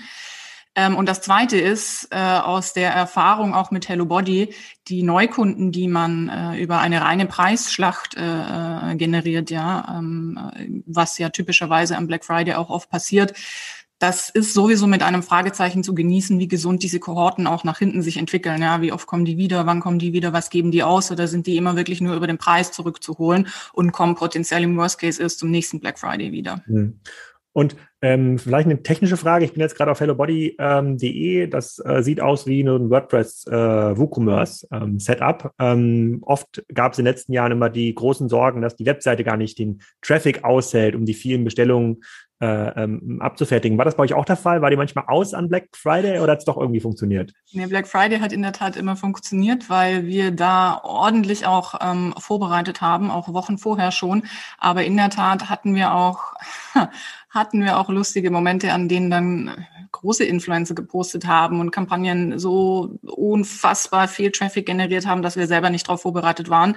Ähm, 0.76 0.96
und 0.96 1.08
das 1.08 1.22
Zweite 1.22 1.58
ist 1.58 2.08
äh, 2.12 2.18
aus 2.18 2.74
der 2.74 2.92
Erfahrung 2.92 3.54
auch 3.54 3.72
mit 3.72 3.90
Hello 3.90 4.06
Body, 4.06 4.54
die 4.88 5.04
Neukunden, 5.04 5.72
die 5.72 5.88
man 5.88 6.30
äh, 6.30 6.62
über 6.62 6.80
eine 6.80 7.02
reine 7.02 7.26
Preisschlacht 7.26 8.16
äh, 8.16 8.96
generiert, 8.96 9.52
ja, 9.52 9.98
ähm, 9.98 10.84
was 10.86 11.18
ja 11.18 11.30
typischerweise 11.30 11.98
am 11.98 12.08
Black 12.08 12.24
Friday 12.24 12.54
auch 12.54 12.70
oft 12.70 12.90
passiert. 12.90 13.34
Das 14.00 14.32
ist 14.32 14.56
sowieso 14.56 14.88
mit 14.88 15.04
einem 15.04 15.22
Fragezeichen 15.22 15.84
zu 15.84 15.94
genießen, 15.94 16.40
wie 16.40 16.48
gesund 16.48 16.82
diese 16.82 17.00
Kohorten 17.00 17.46
auch 17.46 17.64
nach 17.64 17.78
hinten 17.78 18.02
sich 18.02 18.18
entwickeln. 18.18 18.60
Ja, 18.60 18.82
wie 18.82 18.92
oft 18.92 19.06
kommen 19.06 19.26
die 19.26 19.38
wieder, 19.38 19.68
wann 19.68 19.80
kommen 19.80 20.00
die 20.00 20.12
wieder, 20.12 20.34
was 20.34 20.50
geben 20.50 20.72
die 20.72 20.82
aus? 20.82 21.12
Oder 21.12 21.28
sind 21.28 21.46
die 21.46 21.56
immer 21.56 21.76
wirklich 21.76 22.02
nur 22.02 22.16
über 22.16 22.26
den 22.26 22.40
Preis 22.40 22.72
zurückzuholen 22.72 23.48
und 23.74 23.92
kommen 23.92 24.16
potenziell 24.16 24.64
im 24.64 24.76
Worst 24.76 25.00
Case 25.00 25.22
erst 25.22 25.38
zum 25.38 25.52
nächsten 25.52 25.80
Black 25.80 26.00
Friday 26.00 26.32
wieder? 26.32 26.64
Mhm. 26.66 27.00
Und 27.54 27.76
ähm, 28.02 28.40
vielleicht 28.40 28.68
eine 28.68 28.82
technische 28.82 29.18
Frage. 29.18 29.46
Ich 29.46 29.54
bin 29.54 29.62
jetzt 29.62 29.76
gerade 29.76 29.92
auf 29.92 30.00
hellobody.de. 30.00 31.44
Ähm, 31.44 31.50
das 31.50 31.80
äh, 31.84 32.02
sieht 32.02 32.22
aus 32.22 32.48
wie 32.48 32.62
ein 32.62 32.90
WordPress 32.90 33.46
äh, 33.48 33.98
WooCommerce 33.98 34.68
ähm, 34.72 35.00
Setup. 35.00 35.54
Ähm, 35.60 36.20
oft 36.22 36.64
gab 36.74 36.94
es 36.94 37.00
in 37.00 37.06
den 37.06 37.14
letzten 37.14 37.34
Jahren 37.34 37.52
immer 37.52 37.70
die 37.70 37.94
großen 37.94 38.30
Sorgen, 38.30 38.62
dass 38.62 38.76
die 38.76 38.86
Webseite 38.86 39.24
gar 39.24 39.38
nicht 39.38 39.60
den 39.60 39.82
Traffic 40.02 40.44
aushält, 40.44 40.96
um 40.96 41.06
die 41.06 41.14
vielen 41.14 41.44
Bestellungen 41.44 42.02
äh, 42.42 42.84
ähm, 42.84 43.20
abzufertigen. 43.22 43.78
War 43.78 43.86
das 43.86 43.96
bei 43.96 44.04
euch 44.04 44.14
auch 44.14 44.26
der 44.26 44.36
Fall? 44.36 44.62
War 44.62 44.70
die 44.70 44.76
manchmal 44.76 45.06
aus 45.08 45.34
an 45.34 45.48
Black 45.48 45.70
Friday 45.74 46.20
oder 46.20 46.34
hat 46.34 46.40
es 46.40 46.46
doch 46.46 46.58
irgendwie 46.58 46.80
funktioniert? 46.80 47.34
Nee, 47.52 47.68
Black 47.68 47.88
Friday 47.88 48.20
hat 48.20 48.34
in 48.34 48.42
der 48.42 48.52
Tat 48.52 48.76
immer 48.76 48.96
funktioniert, 48.96 49.70
weil 49.70 50.08
wir 50.08 50.32
da 50.32 50.82
ordentlich 50.84 51.46
auch 51.46 51.76
ähm, 51.82 52.14
vorbereitet 52.18 52.82
haben, 52.82 53.12
auch 53.12 53.32
Wochen 53.32 53.58
vorher 53.58 53.92
schon. 53.92 54.24
Aber 54.58 54.84
in 54.84 54.98
der 54.98 55.10
Tat 55.10 55.50
hatten 55.50 55.76
wir 55.76 55.94
auch 55.94 56.34
hatten 57.30 57.64
wir 57.64 57.78
auch 57.80 57.90
lustige 57.90 58.32
Momente, 58.32 58.74
an 58.74 58.90
denen 58.90 59.10
dann 59.10 59.66
große 59.92 60.24
Influencer 60.24 60.74
gepostet 60.74 61.28
haben 61.28 61.60
und 61.60 61.72
Kampagnen 61.72 62.40
so 62.40 62.98
unfassbar 63.04 64.08
viel 64.08 64.32
Traffic 64.32 64.66
generiert 64.66 65.06
haben, 65.06 65.22
dass 65.22 65.38
wir 65.38 65.48
selber 65.48 65.70
nicht 65.70 65.88
darauf 65.88 66.02
vorbereitet 66.02 66.50
waren. 66.50 66.76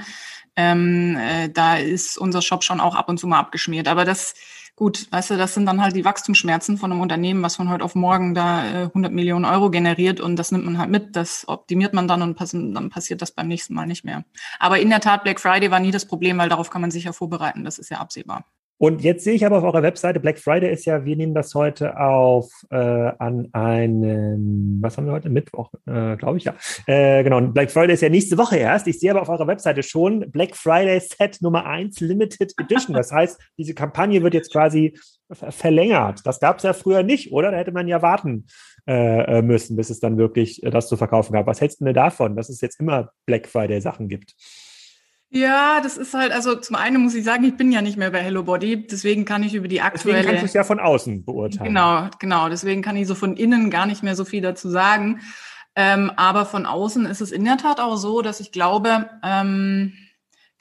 Ähm, 0.56 1.16
äh, 1.16 1.48
da 1.48 1.76
ist 1.76 2.16
unser 2.16 2.42
Shop 2.42 2.62
schon 2.62 2.80
auch 2.80 2.94
ab 2.94 3.08
und 3.08 3.18
zu 3.18 3.26
mal 3.26 3.40
abgeschmiert. 3.40 3.88
Aber 3.88 4.04
das, 4.04 4.34
gut, 4.76 5.10
weißt 5.12 5.30
du, 5.30 5.36
das 5.36 5.54
sind 5.54 5.66
dann 5.66 5.82
halt 5.82 5.94
die 5.94 6.04
Wachstumsschmerzen 6.04 6.78
von 6.78 6.90
einem 6.90 7.00
Unternehmen, 7.00 7.42
was 7.42 7.56
von 7.56 7.70
heute 7.70 7.84
auf 7.84 7.94
morgen 7.94 8.34
da 8.34 8.64
äh, 8.64 8.84
100 8.84 9.12
Millionen 9.12 9.44
Euro 9.44 9.70
generiert 9.70 10.20
und 10.20 10.36
das 10.36 10.52
nimmt 10.52 10.64
man 10.64 10.78
halt 10.78 10.90
mit, 10.90 11.16
das 11.16 11.46
optimiert 11.46 11.94
man 11.94 12.08
dann 12.08 12.22
und 12.22 12.34
pass 12.34 12.50
dann 12.50 12.90
passiert 12.90 13.22
das 13.22 13.32
beim 13.32 13.48
nächsten 13.48 13.74
Mal 13.74 13.86
nicht 13.86 14.04
mehr. 14.04 14.24
Aber 14.58 14.78
in 14.78 14.90
der 14.90 15.00
Tat, 15.00 15.22
Black 15.22 15.40
Friday 15.40 15.70
war 15.70 15.80
nie 15.80 15.90
das 15.90 16.06
Problem, 16.06 16.38
weil 16.38 16.48
darauf 16.48 16.70
kann 16.70 16.80
man 16.80 16.90
sich 16.90 17.04
ja 17.04 17.12
vorbereiten, 17.12 17.64
das 17.64 17.78
ist 17.78 17.90
ja 17.90 17.98
absehbar. 17.98 18.44
Und 18.78 19.02
jetzt 19.02 19.24
sehe 19.24 19.34
ich 19.34 19.46
aber 19.46 19.58
auf 19.58 19.64
eurer 19.64 19.82
Webseite, 19.82 20.20
Black 20.20 20.38
Friday 20.38 20.72
ist 20.72 20.84
ja, 20.84 21.04
wir 21.04 21.16
nehmen 21.16 21.34
das 21.34 21.54
heute 21.54 21.98
auf 21.98 22.50
äh, 22.70 22.76
an 22.76 23.48
einem, 23.52 24.78
was 24.82 24.96
haben 24.96 25.06
wir 25.06 25.12
heute? 25.12 25.30
Mittwoch, 25.30 25.70
äh, 25.86 26.16
glaube 26.16 26.38
ich, 26.38 26.44
ja. 26.44 26.54
Äh, 26.86 27.22
genau, 27.22 27.40
Black 27.40 27.70
Friday 27.70 27.94
ist 27.94 28.00
ja 28.00 28.08
nächste 28.08 28.36
Woche 28.36 28.56
erst. 28.56 28.86
Ich 28.88 28.98
sehe 28.98 29.10
aber 29.12 29.22
auf 29.22 29.28
eurer 29.28 29.46
Webseite 29.46 29.82
schon 29.82 30.30
Black 30.30 30.56
Friday 30.56 31.00
Set 31.00 31.38
Nummer 31.40 31.66
1 31.66 32.00
Limited 32.00 32.52
Edition. 32.58 32.94
Das 32.94 33.12
heißt, 33.12 33.40
diese 33.58 33.74
Kampagne 33.74 34.22
wird 34.22 34.34
jetzt 34.34 34.52
quasi 34.52 34.98
verlängert. 35.30 36.20
Das 36.24 36.40
gab 36.40 36.58
es 36.58 36.64
ja 36.64 36.72
früher 36.72 37.02
nicht, 37.02 37.32
oder? 37.32 37.50
Da 37.50 37.56
hätte 37.56 37.72
man 37.72 37.88
ja 37.88 38.02
warten 38.02 38.46
äh, 38.86 39.40
müssen, 39.42 39.76
bis 39.76 39.90
es 39.90 40.00
dann 40.00 40.18
wirklich 40.18 40.62
äh, 40.62 40.70
das 40.70 40.88
zu 40.88 40.96
verkaufen 40.96 41.32
gab. 41.32 41.46
Was 41.46 41.60
hältst 41.60 41.80
du 41.80 41.84
denn 41.84 41.94
davon, 41.94 42.36
dass 42.36 42.48
es 42.48 42.60
jetzt 42.60 42.80
immer 42.80 43.10
Black 43.26 43.46
Friday 43.46 43.80
Sachen 43.80 44.08
gibt? 44.08 44.34
Ja, 45.34 45.80
das 45.82 45.96
ist 45.96 46.14
halt, 46.14 46.30
also 46.30 46.54
zum 46.54 46.76
einen 46.76 47.02
muss 47.02 47.14
ich 47.16 47.24
sagen, 47.24 47.42
ich 47.42 47.56
bin 47.56 47.72
ja 47.72 47.82
nicht 47.82 47.96
mehr 47.96 48.12
bei 48.12 48.20
Hello 48.20 48.44
Body, 48.44 48.86
deswegen 48.86 49.24
kann 49.24 49.42
ich 49.42 49.54
über 49.54 49.66
die 49.66 49.80
aktuelle. 49.80 50.18
Deswegen 50.18 50.28
kannst 50.28 50.42
du 50.42 50.46
es 50.46 50.52
ja 50.52 50.62
von 50.62 50.78
außen 50.78 51.24
beurteilen. 51.24 51.74
Genau, 51.74 52.08
genau. 52.20 52.48
Deswegen 52.48 52.82
kann 52.82 52.96
ich 52.96 53.08
so 53.08 53.16
von 53.16 53.36
innen 53.36 53.68
gar 53.68 53.86
nicht 53.86 54.04
mehr 54.04 54.14
so 54.14 54.24
viel 54.24 54.42
dazu 54.42 54.70
sagen. 54.70 55.20
Ähm, 55.74 56.12
aber 56.14 56.46
von 56.46 56.66
außen 56.66 57.04
ist 57.06 57.20
es 57.20 57.32
in 57.32 57.44
der 57.44 57.56
Tat 57.56 57.80
auch 57.80 57.96
so, 57.96 58.22
dass 58.22 58.38
ich 58.38 58.52
glaube, 58.52 59.10
ähm, 59.24 59.94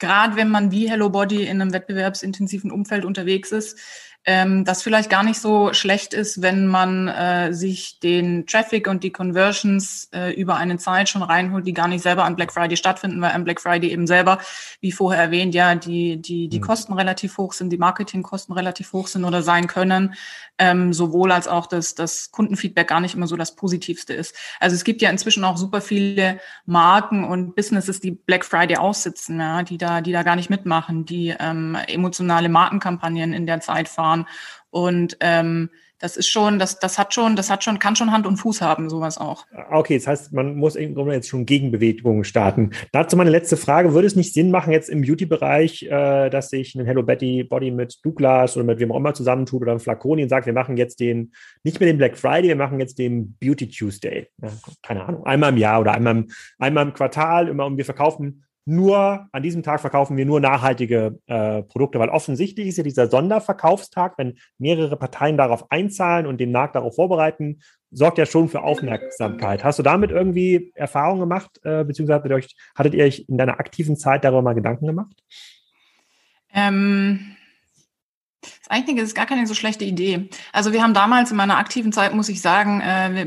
gerade 0.00 0.34
wenn 0.34 0.48
man 0.48 0.72
wie 0.72 0.90
Hello 0.90 1.08
Body 1.08 1.44
in 1.44 1.60
einem 1.60 1.72
wettbewerbsintensiven 1.72 2.72
Umfeld 2.72 3.04
unterwegs 3.04 3.52
ist, 3.52 3.78
ähm, 4.26 4.64
das 4.64 4.82
vielleicht 4.82 5.10
gar 5.10 5.22
nicht 5.22 5.38
so 5.38 5.74
schlecht 5.74 6.14
ist, 6.14 6.40
wenn 6.40 6.66
man 6.66 7.08
äh, 7.08 7.52
sich 7.52 7.98
den 8.00 8.46
Traffic 8.46 8.88
und 8.88 9.04
die 9.04 9.12
Conversions 9.12 10.08
äh, 10.14 10.32
über 10.32 10.56
eine 10.56 10.78
Zeit 10.78 11.10
schon 11.10 11.22
reinholt, 11.22 11.66
die 11.66 11.74
gar 11.74 11.88
nicht 11.88 12.02
selber 12.02 12.24
an 12.24 12.34
Black 12.34 12.52
Friday 12.52 12.76
stattfinden, 12.76 13.20
weil 13.20 13.32
am 13.32 13.44
Black 13.44 13.60
Friday 13.60 13.90
eben 13.90 14.06
selber, 14.06 14.38
wie 14.80 14.92
vorher 14.92 15.24
erwähnt, 15.24 15.54
ja, 15.54 15.74
die, 15.74 16.16
die, 16.16 16.48
die 16.48 16.58
mhm. 16.58 16.62
Kosten 16.62 16.94
relativ 16.94 17.36
hoch 17.36 17.52
sind, 17.52 17.70
die 17.70 17.76
Marketingkosten 17.76 18.54
relativ 18.54 18.94
hoch 18.94 19.08
sind 19.08 19.24
oder 19.24 19.42
sein 19.42 19.66
können, 19.66 20.14
ähm, 20.58 20.94
sowohl 20.94 21.30
als 21.30 21.46
auch 21.46 21.66
das, 21.66 21.94
das 21.94 22.30
Kundenfeedback 22.30 22.88
gar 22.88 23.00
nicht 23.00 23.14
immer 23.14 23.26
so 23.26 23.36
das 23.36 23.54
Positivste 23.54 24.14
ist. 24.14 24.34
Also 24.58 24.74
es 24.74 24.84
gibt 24.84 25.02
ja 25.02 25.10
inzwischen 25.10 25.44
auch 25.44 25.58
super 25.58 25.82
viele 25.82 26.40
Marken 26.64 27.24
und 27.24 27.56
Businesses, 27.56 28.00
die 28.00 28.12
Black 28.12 28.46
Friday 28.46 28.78
aussitzen, 28.78 29.38
ja, 29.38 29.62
die 29.62 29.76
da, 29.76 30.00
die 30.00 30.12
da 30.12 30.22
gar 30.22 30.36
nicht 30.36 30.48
mitmachen, 30.48 31.04
die 31.04 31.34
ähm, 31.38 31.76
emotionale 31.88 32.48
Markenkampagnen 32.48 33.34
in 33.34 33.46
der 33.46 33.60
Zeit 33.60 33.88
fahren 33.88 34.13
und 34.70 35.16
ähm, 35.20 35.70
das 36.04 36.18
ist 36.18 36.28
schon, 36.28 36.58
das, 36.58 36.78
das 36.78 36.98
hat 36.98 37.14
schon, 37.14 37.34
das 37.34 37.48
hat 37.48 37.64
schon, 37.64 37.78
kann 37.78 37.96
schon 37.96 38.12
Hand 38.12 38.26
und 38.26 38.36
Fuß 38.36 38.60
haben, 38.60 38.90
sowas 38.90 39.16
auch. 39.16 39.46
Okay, 39.70 39.96
das 39.96 40.06
heißt, 40.06 40.32
man 40.34 40.54
muss 40.54 40.74
jetzt 40.74 41.28
schon 41.28 41.46
Gegenbewegungen 41.46 42.24
starten. 42.24 42.72
Dazu 42.92 43.16
meine 43.16 43.30
letzte 43.30 43.56
Frage. 43.56 43.94
Würde 43.94 44.06
es 44.06 44.14
nicht 44.14 44.34
Sinn 44.34 44.50
machen, 44.50 44.70
jetzt 44.70 44.90
im 44.90 45.00
Beauty-Bereich, 45.00 45.84
äh, 45.84 46.28
dass 46.28 46.50
sich 46.50 46.74
ein 46.74 46.84
Hello 46.84 47.02
Betty 47.02 47.44
Body 47.44 47.70
mit 47.70 48.04
Douglas 48.04 48.54
oder 48.56 48.66
mit 48.66 48.80
wem 48.80 48.92
auch 48.92 48.96
immer 48.96 49.14
zusammentut 49.14 49.62
oder 49.62 49.72
ein 49.72 49.80
Flaconi 49.80 50.24
und 50.24 50.28
sagt, 50.28 50.44
wir 50.44 50.52
machen 50.52 50.76
jetzt 50.76 51.00
den, 51.00 51.32
nicht 51.62 51.80
mehr 51.80 51.86
den 51.86 51.96
Black 51.96 52.18
Friday, 52.18 52.48
wir 52.48 52.56
machen 52.56 52.80
jetzt 52.80 52.98
den 52.98 53.34
Beauty 53.38 53.70
Tuesday. 53.70 54.28
Ja, 54.42 54.50
keine 54.82 55.06
Ahnung, 55.06 55.24
einmal 55.24 55.52
im 55.52 55.58
Jahr 55.58 55.80
oder 55.80 55.92
einmal 55.92 56.16
im, 56.16 56.30
einmal 56.58 56.84
im 56.84 56.92
Quartal, 56.92 57.48
immer 57.48 57.64
und 57.64 57.78
wir 57.78 57.84
verkaufen 57.86 58.43
nur, 58.66 59.28
an 59.30 59.42
diesem 59.42 59.62
Tag 59.62 59.80
verkaufen 59.80 60.16
wir 60.16 60.24
nur 60.24 60.40
nachhaltige 60.40 61.18
äh, 61.26 61.62
Produkte, 61.62 61.98
weil 61.98 62.08
offensichtlich 62.08 62.68
ist 62.68 62.78
ja 62.78 62.84
dieser 62.84 63.08
Sonderverkaufstag, 63.08 64.14
wenn 64.16 64.38
mehrere 64.58 64.96
Parteien 64.96 65.36
darauf 65.36 65.70
einzahlen 65.70 66.26
und 66.26 66.38
den 66.38 66.50
Markt 66.50 66.74
darauf 66.74 66.94
vorbereiten, 66.94 67.60
sorgt 67.90 68.16
ja 68.16 68.24
schon 68.24 68.48
für 68.48 68.62
Aufmerksamkeit. 68.62 69.64
Hast 69.64 69.78
du 69.78 69.82
damit 69.82 70.10
irgendwie 70.10 70.72
Erfahrungen 70.74 71.20
gemacht, 71.20 71.60
äh, 71.62 71.84
beziehungsweise 71.84 72.32
euch, 72.34 72.56
hattet 72.74 72.94
ihr 72.94 73.04
euch 73.04 73.26
in 73.28 73.36
deiner 73.36 73.60
aktiven 73.60 73.96
Zeit 73.96 74.24
darüber 74.24 74.42
mal 74.42 74.54
Gedanken 74.54 74.86
gemacht? 74.86 75.22
Ähm, 76.54 77.36
das 78.40 78.70
Einzige 78.70 79.02
ist 79.02 79.14
gar 79.14 79.26
keine 79.26 79.46
so 79.46 79.54
schlechte 79.54 79.84
Idee. 79.84 80.30
Also 80.52 80.72
wir 80.72 80.82
haben 80.82 80.94
damals 80.94 81.30
in 81.30 81.36
meiner 81.36 81.58
aktiven 81.58 81.92
Zeit, 81.92 82.14
muss 82.14 82.30
ich 82.30 82.40
sagen, 82.40 82.80
äh, 82.80 83.26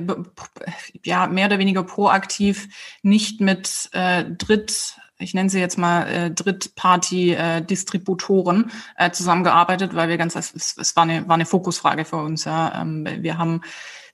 ja, 1.04 1.28
mehr 1.28 1.45
oder 1.45 1.60
weniger 1.60 1.84
proaktiv 1.84 2.67
nicht 3.04 3.39
mit 3.39 3.89
äh, 3.93 4.26
Dritt 4.26 4.97
ich 5.19 5.34
nenne 5.34 5.49
sie 5.49 5.60
jetzt 5.60 5.77
mal 5.77 6.08
äh, 6.08 6.32
Drittparty-Distributoren 6.32 8.71
äh, 8.97 9.12
zusammengearbeitet, 9.12 9.93
weil 9.95 10.08
wir 10.10 10.17
ganz, 10.17 10.36
es, 10.36 10.75
es 10.77 10.95
war, 10.95 11.03
eine, 11.03 11.27
war 11.27 11.36
eine 11.36 11.45
Fokusfrage 11.45 12.06
für 12.06 12.17
uns. 12.17 12.45
Ja. 12.45 12.82
Ähm, 12.82 13.08
wir 13.19 13.38
haben 13.38 13.62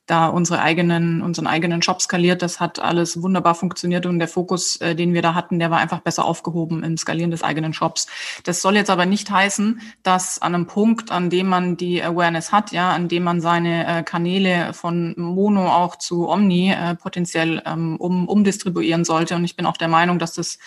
da 0.06 0.26
unsere 0.26 0.60
eigenen, 0.60 1.22
unseren 1.22 1.46
eigenen 1.46 1.80
Shop 1.80 2.02
skaliert. 2.02 2.42
Das 2.42 2.60
hat 2.60 2.78
alles 2.78 3.22
wunderbar 3.22 3.54
funktioniert 3.54 4.04
und 4.04 4.18
der 4.18 4.28
Fokus, 4.28 4.76
äh, 4.76 4.94
den 4.94 5.14
wir 5.14 5.22
da 5.22 5.34
hatten, 5.34 5.58
der 5.58 5.70
war 5.70 5.78
einfach 5.78 6.00
besser 6.00 6.26
aufgehoben 6.26 6.84
im 6.84 6.98
Skalieren 6.98 7.30
des 7.30 7.42
eigenen 7.42 7.72
Shops. 7.72 8.06
Das 8.44 8.60
soll 8.60 8.76
jetzt 8.76 8.90
aber 8.90 9.06
nicht 9.06 9.30
heißen, 9.30 9.80
dass 10.02 10.42
an 10.42 10.54
einem 10.54 10.66
Punkt, 10.66 11.10
an 11.10 11.30
dem 11.30 11.48
man 11.48 11.78
die 11.78 12.02
Awareness 12.02 12.52
hat, 12.52 12.70
ja, 12.72 12.90
an 12.90 13.08
dem 13.08 13.22
man 13.22 13.40
seine 13.40 13.86
äh, 13.86 14.02
Kanäle 14.02 14.74
von 14.74 15.14
Mono 15.16 15.68
auch 15.68 15.96
zu 15.96 16.28
Omni 16.28 16.72
äh, 16.72 16.96
potenziell 16.96 17.62
ähm, 17.64 17.96
um, 17.96 18.28
umdistribuieren 18.28 19.06
sollte. 19.06 19.36
Und 19.36 19.44
ich 19.44 19.56
bin 19.56 19.64
auch 19.64 19.78
der 19.78 19.88
Meinung, 19.88 20.18
dass 20.18 20.34
das 20.34 20.58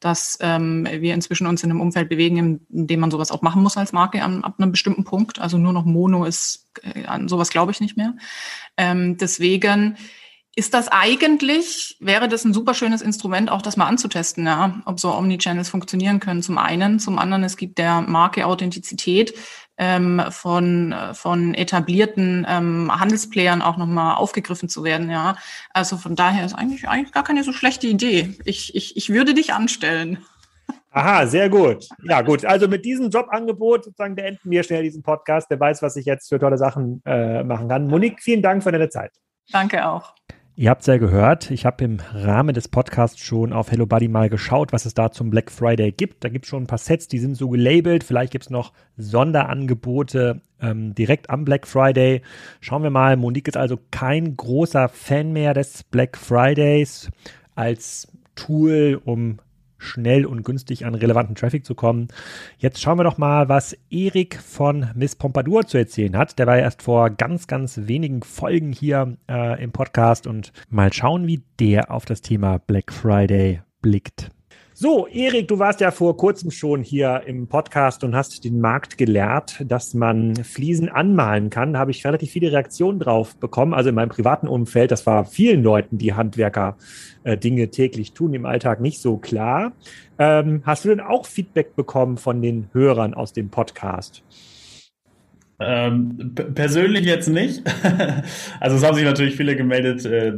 dass 0.00 0.38
ähm, 0.40 0.86
wir 0.90 1.14
inzwischen 1.14 1.46
uns 1.46 1.62
in 1.62 1.70
einem 1.70 1.80
Umfeld 1.80 2.08
bewegen, 2.08 2.36
in 2.70 2.86
dem 2.86 3.00
man 3.00 3.10
sowas 3.10 3.30
auch 3.30 3.42
machen 3.42 3.62
muss 3.62 3.76
als 3.76 3.92
Marke 3.92 4.22
an, 4.22 4.44
ab 4.44 4.56
einem 4.58 4.70
bestimmten 4.70 5.04
Punkt. 5.04 5.38
Also 5.38 5.58
nur 5.58 5.72
noch 5.72 5.84
Mono 5.84 6.24
ist, 6.24 6.68
äh, 6.82 7.04
an 7.06 7.28
sowas 7.28 7.50
glaube 7.50 7.72
ich 7.72 7.80
nicht 7.80 7.96
mehr. 7.96 8.14
Ähm, 8.76 9.16
deswegen 9.16 9.96
ist 10.56 10.74
das 10.74 10.88
eigentlich, 10.88 11.96
wäre 11.98 12.28
das 12.28 12.44
ein 12.44 12.54
super 12.54 12.74
schönes 12.74 13.02
Instrument, 13.02 13.50
auch 13.50 13.62
das 13.62 13.76
mal 13.76 13.86
anzutesten, 13.86 14.46
ja, 14.46 14.80
ob 14.84 15.00
so 15.00 15.12
Omnichannels 15.12 15.68
funktionieren 15.68 16.20
können. 16.20 16.42
Zum 16.42 16.58
einen, 16.58 17.00
zum 17.00 17.18
anderen, 17.18 17.42
es 17.42 17.56
gibt 17.56 17.78
der 17.78 18.02
Marke 18.02 18.46
Authentizität 18.46 19.34
ähm, 19.76 20.22
von, 20.30 20.94
von 21.12 21.54
etablierten 21.54 22.46
ähm, 22.48 22.90
Handelsplayern 22.92 23.62
auch 23.62 23.76
nochmal 23.76 24.16
aufgegriffen 24.16 24.68
zu 24.68 24.84
werden, 24.84 25.10
ja. 25.10 25.36
Also 25.72 25.96
von 25.96 26.16
daher 26.16 26.44
ist 26.44 26.54
eigentlich, 26.54 26.88
eigentlich 26.88 27.12
gar 27.12 27.24
keine 27.24 27.44
so 27.44 27.52
schlechte 27.52 27.86
Idee. 27.86 28.36
Ich, 28.44 28.74
ich, 28.74 28.96
ich 28.96 29.10
würde 29.10 29.34
dich 29.34 29.52
anstellen. 29.52 30.18
Aha, 30.90 31.26
sehr 31.26 31.48
gut. 31.48 31.88
Ja, 32.04 32.22
gut. 32.22 32.44
Also 32.44 32.68
mit 32.68 32.84
diesem 32.84 33.10
Jobangebot 33.10 33.84
sozusagen 33.84 34.14
beenden 34.14 34.48
wir 34.48 34.62
schnell 34.62 34.84
diesen 34.84 35.02
Podcast. 35.02 35.50
Wer 35.50 35.58
weiß, 35.58 35.82
was 35.82 35.96
ich 35.96 36.06
jetzt 36.06 36.28
für 36.28 36.38
tolle 36.38 36.56
Sachen 36.56 37.02
äh, 37.04 37.42
machen 37.42 37.68
kann. 37.68 37.88
Monique, 37.88 38.22
vielen 38.22 38.42
Dank 38.42 38.62
für 38.62 38.70
deine 38.70 38.88
Zeit. 38.88 39.10
Danke 39.50 39.86
auch. 39.86 40.14
Ihr 40.56 40.70
habt 40.70 40.82
es 40.82 40.86
ja 40.86 40.98
gehört, 40.98 41.50
ich 41.50 41.66
habe 41.66 41.82
im 41.82 41.98
Rahmen 42.12 42.54
des 42.54 42.68
Podcasts 42.68 43.18
schon 43.18 43.52
auf 43.52 43.72
Hello 43.72 43.86
Buddy 43.86 44.06
mal 44.06 44.28
geschaut, 44.28 44.72
was 44.72 44.86
es 44.86 44.94
da 44.94 45.10
zum 45.10 45.28
Black 45.28 45.50
Friday 45.50 45.90
gibt. 45.90 46.22
Da 46.22 46.28
gibt 46.28 46.44
es 46.44 46.48
schon 46.48 46.62
ein 46.62 46.66
paar 46.68 46.78
Sets, 46.78 47.08
die 47.08 47.18
sind 47.18 47.34
so 47.34 47.48
gelabelt. 47.48 48.04
Vielleicht 48.04 48.30
gibt 48.30 48.44
es 48.44 48.50
noch 48.50 48.72
Sonderangebote 48.96 50.42
ähm, 50.60 50.94
direkt 50.94 51.28
am 51.28 51.44
Black 51.44 51.66
Friday. 51.66 52.22
Schauen 52.60 52.84
wir 52.84 52.90
mal. 52.90 53.16
Monique 53.16 53.48
ist 53.48 53.56
also 53.56 53.80
kein 53.90 54.36
großer 54.36 54.88
Fan 54.88 55.32
mehr 55.32 55.54
des 55.54 55.82
Black 55.82 56.16
Fridays 56.16 57.10
als 57.56 58.06
Tool, 58.36 59.00
um 59.04 59.40
schnell 59.84 60.26
und 60.26 60.44
günstig 60.44 60.84
an 60.84 60.94
relevanten 60.94 61.34
Traffic 61.34 61.64
zu 61.64 61.74
kommen. 61.74 62.08
Jetzt 62.58 62.80
schauen 62.80 62.98
wir 62.98 63.04
doch 63.04 63.18
mal, 63.18 63.48
was 63.48 63.76
Erik 63.90 64.40
von 64.40 64.90
Miss 64.94 65.14
Pompadour 65.14 65.66
zu 65.66 65.78
erzählen 65.78 66.16
hat. 66.16 66.38
Der 66.38 66.46
war 66.46 66.58
erst 66.58 66.82
vor 66.82 67.10
ganz, 67.10 67.46
ganz 67.46 67.80
wenigen 67.84 68.22
Folgen 68.22 68.72
hier 68.72 69.16
äh, 69.28 69.62
im 69.62 69.72
Podcast 69.72 70.26
und 70.26 70.52
mal 70.70 70.92
schauen, 70.92 71.26
wie 71.26 71.42
der 71.60 71.90
auf 71.90 72.04
das 72.04 72.22
Thema 72.22 72.58
Black 72.58 72.92
Friday 72.92 73.62
blickt. 73.80 74.33
So, 74.84 75.06
Erik, 75.06 75.48
du 75.48 75.58
warst 75.58 75.80
ja 75.80 75.90
vor 75.90 76.14
kurzem 76.14 76.50
schon 76.50 76.82
hier 76.82 77.22
im 77.24 77.46
Podcast 77.46 78.04
und 78.04 78.14
hast 78.14 78.44
den 78.44 78.60
Markt 78.60 78.98
gelehrt, 78.98 79.64
dass 79.66 79.94
man 79.94 80.36
Fliesen 80.36 80.90
anmalen 80.90 81.48
kann. 81.48 81.72
Da 81.72 81.78
habe 81.78 81.90
ich 81.90 82.04
relativ 82.04 82.32
viele 82.32 82.52
Reaktionen 82.52 82.98
drauf 82.98 83.34
bekommen. 83.34 83.72
Also 83.72 83.88
in 83.88 83.94
meinem 83.94 84.10
privaten 84.10 84.46
Umfeld, 84.46 84.90
das 84.90 85.06
war 85.06 85.24
vielen 85.24 85.62
Leuten, 85.62 85.96
die 85.96 86.12
Handwerker 86.12 86.76
äh, 87.22 87.38
Dinge 87.38 87.70
täglich 87.70 88.12
tun, 88.12 88.34
im 88.34 88.44
Alltag 88.44 88.82
nicht 88.82 89.00
so 89.00 89.16
klar. 89.16 89.72
Ähm, 90.18 90.60
hast 90.66 90.84
du 90.84 90.90
denn 90.90 91.00
auch 91.00 91.24
Feedback 91.24 91.74
bekommen 91.76 92.18
von 92.18 92.42
den 92.42 92.68
Hörern 92.74 93.14
aus 93.14 93.32
dem 93.32 93.48
Podcast? 93.48 94.22
Ähm, 95.60 96.34
persönlich 96.54 97.06
jetzt 97.06 97.28
nicht. 97.28 97.62
also 98.60 98.76
es 98.76 98.84
haben 98.84 98.96
sich 98.96 99.04
natürlich 99.04 99.36
viele 99.36 99.54
gemeldet, 99.54 100.04
äh, 100.04 100.32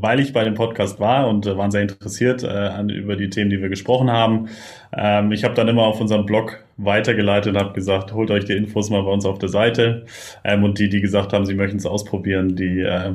weil 0.00 0.20
ich 0.20 0.32
bei 0.32 0.44
dem 0.44 0.54
Podcast 0.54 1.00
war 1.00 1.28
und 1.28 1.46
äh, 1.46 1.56
waren 1.56 1.72
sehr 1.72 1.82
interessiert 1.82 2.44
äh, 2.44 2.46
an, 2.46 2.88
über 2.88 3.16
die 3.16 3.30
Themen, 3.30 3.50
die 3.50 3.60
wir 3.60 3.68
gesprochen 3.68 4.10
haben. 4.10 4.48
Ähm, 4.92 5.32
ich 5.32 5.42
habe 5.42 5.54
dann 5.54 5.66
immer 5.66 5.82
auf 5.82 6.00
unseren 6.00 6.24
Blog 6.24 6.64
weitergeleitet 6.76 7.54
und 7.54 7.60
habe 7.60 7.72
gesagt, 7.72 8.12
holt 8.12 8.30
euch 8.30 8.44
die 8.44 8.52
Infos 8.52 8.90
mal 8.90 9.02
bei 9.02 9.10
uns 9.10 9.26
auf 9.26 9.38
der 9.38 9.48
Seite. 9.48 10.06
Ähm, 10.44 10.62
und 10.62 10.78
die, 10.78 10.88
die 10.88 11.00
gesagt 11.00 11.32
haben, 11.32 11.46
sie 11.46 11.54
möchten 11.54 11.78
es 11.78 11.86
ausprobieren, 11.86 12.54
die 12.54 12.80
äh, 12.80 13.12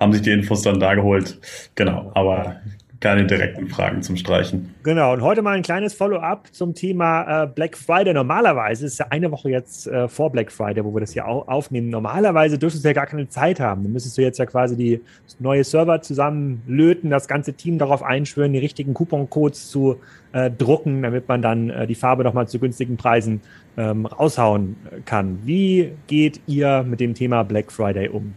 haben 0.00 0.12
sich 0.12 0.22
die 0.22 0.32
Infos 0.32 0.62
dann 0.62 0.80
da 0.80 0.94
geholt. 0.94 1.38
Genau, 1.74 2.12
aber 2.14 2.56
keine 3.00 3.26
direkten 3.26 3.68
Fragen 3.68 4.02
zum 4.02 4.16
Streichen. 4.16 4.74
Genau, 4.82 5.12
und 5.12 5.20
heute 5.22 5.42
mal 5.42 5.56
ein 5.56 5.62
kleines 5.62 5.94
Follow-up 5.94 6.48
zum 6.52 6.74
Thema 6.74 7.44
äh, 7.44 7.46
Black 7.46 7.76
Friday. 7.76 8.14
Normalerweise 8.14 8.86
ist 8.86 8.98
ja 8.98 9.06
eine 9.10 9.30
Woche 9.30 9.50
jetzt 9.50 9.86
äh, 9.86 10.08
vor 10.08 10.30
Black 10.30 10.52
Friday, 10.52 10.84
wo 10.84 10.94
wir 10.94 11.00
das 11.00 11.12
hier 11.12 11.26
au 11.26 11.42
aufnehmen. 11.42 11.90
Normalerweise 11.90 12.58
dürftest 12.58 12.84
du 12.84 12.88
ja 12.88 12.94
gar 12.94 13.06
keine 13.06 13.28
Zeit 13.28 13.60
haben. 13.60 13.82
Dann 13.82 13.92
müsstest 13.92 14.16
du 14.16 14.22
jetzt 14.22 14.38
ja 14.38 14.46
quasi 14.46 14.76
die 14.76 15.00
neue 15.38 15.64
Server 15.64 16.00
zusammenlöten, 16.00 17.10
das 17.10 17.28
ganze 17.28 17.54
Team 17.54 17.78
darauf 17.78 18.02
einschwören, 18.02 18.52
die 18.52 18.58
richtigen 18.58 18.94
Coupon-Codes 18.94 19.70
zu 19.70 20.00
äh, 20.32 20.50
drucken, 20.50 21.02
damit 21.02 21.28
man 21.28 21.42
dann 21.42 21.70
äh, 21.70 21.86
die 21.86 21.94
Farbe 21.94 22.24
nochmal 22.24 22.48
zu 22.48 22.58
günstigen 22.58 22.96
Preisen 22.96 23.40
ähm, 23.76 24.06
raushauen 24.06 24.76
kann. 25.04 25.40
Wie 25.44 25.92
geht 26.06 26.40
ihr 26.46 26.84
mit 26.84 27.00
dem 27.00 27.14
Thema 27.14 27.42
Black 27.42 27.72
Friday 27.72 28.08
um? 28.08 28.34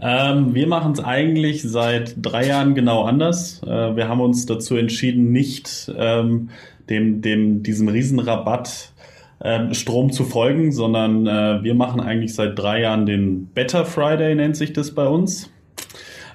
Ähm, 0.00 0.54
wir 0.54 0.66
machen 0.66 0.92
es 0.92 1.00
eigentlich 1.00 1.62
seit 1.62 2.14
drei 2.20 2.46
Jahren 2.46 2.74
genau 2.74 3.04
anders. 3.04 3.62
Äh, 3.64 3.96
wir 3.96 4.08
haben 4.08 4.20
uns 4.20 4.46
dazu 4.46 4.76
entschieden, 4.76 5.32
nicht 5.32 5.92
ähm, 5.96 6.50
dem, 6.88 7.22
dem, 7.22 7.62
diesem 7.62 7.88
Riesenrabatt 7.88 8.92
äh, 9.40 9.74
Strom 9.74 10.12
zu 10.12 10.24
folgen, 10.24 10.72
sondern 10.72 11.26
äh, 11.26 11.62
wir 11.62 11.74
machen 11.74 12.00
eigentlich 12.00 12.34
seit 12.34 12.58
drei 12.58 12.80
Jahren 12.80 13.06
den 13.06 13.46
Better 13.48 13.84
Friday, 13.84 14.34
nennt 14.34 14.56
sich 14.56 14.72
das 14.72 14.92
bei 14.92 15.06
uns, 15.06 15.50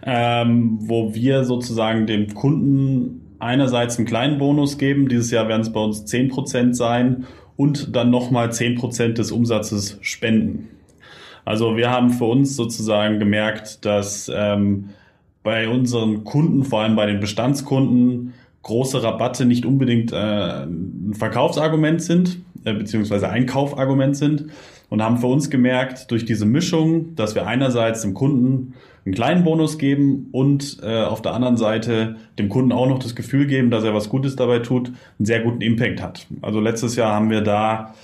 ähm, 0.06 0.78
wo 0.82 1.14
wir 1.14 1.44
sozusagen 1.44 2.08
dem 2.08 2.34
Kunden 2.34 3.36
einerseits 3.40 3.98
einen 3.98 4.08
kleinen 4.08 4.38
Bonus 4.38 4.78
geben. 4.78 5.08
Dieses 5.08 5.32
Jahr 5.32 5.48
werden 5.48 5.62
es 5.62 5.72
bei 5.72 5.80
uns 5.80 6.06
10% 6.06 6.74
sein 6.74 7.26
und 7.56 7.96
dann 7.96 8.10
nochmal 8.10 8.50
10% 8.50 9.14
des 9.14 9.32
Umsatzes 9.32 9.98
spenden. 10.02 10.70
Also 11.50 11.76
wir 11.78 11.90
haben 11.90 12.12
für 12.12 12.26
uns 12.26 12.56
sozusagen 12.56 13.18
gemerkt, 13.18 13.84
dass 13.84 14.32
ähm, 14.32 14.90
bei 15.42 15.68
unseren 15.68 16.24
Kunden, 16.24 16.64
vor 16.64 16.82
allem 16.82 16.96
bei 16.96 17.08
den 17.08 17.20
Bestandskunden, 17.20 18.36
große 18.62 19.02
Rabatte 19.02 19.48
nicht 19.48 19.66
unbedingt 19.66 20.12
äh, 20.12 20.16
ein 20.16 21.16
Verkaufsargument 21.18 22.04
sind, 22.04 22.38
äh, 22.66 22.74
beziehungsweise 22.76 23.30
Einkaufargument 23.30 24.16
sind 24.16 24.46
und 24.90 25.02
haben 25.02 25.18
für 25.18 25.26
uns 25.26 25.50
gemerkt, 25.50 26.12
durch 26.12 26.24
diese 26.24 26.46
Mischung, 26.46 27.16
dass 27.16 27.34
wir 27.34 27.48
einerseits 27.48 28.04
dem 28.04 28.14
Kunden 28.14 28.76
einen 29.04 29.16
kleinen 29.16 29.44
Bonus 29.44 29.80
geben 29.80 30.30
und 30.32 30.78
äh, 30.84 31.02
auf 31.02 31.24
der 31.24 31.34
anderen 31.34 31.58
Seite 31.58 32.18
dem 32.38 32.50
Kunden 32.50 32.72
auch 32.72 32.88
noch 32.88 33.00
das 33.00 33.16
Gefühl 33.16 33.48
geben, 33.48 33.72
dass 33.72 33.84
er 33.84 33.96
was 33.96 34.10
Gutes 34.10 34.36
dabei 34.36 34.60
tut, 34.60 34.90
einen 35.18 35.26
sehr 35.26 35.40
guten 35.40 35.62
Impact 35.62 36.00
hat. 36.00 36.28
Also 36.44 36.60
letztes 36.60 36.96
Jahr 36.96 37.12
haben 37.12 37.32
wir 37.32 37.42
da 37.42 37.96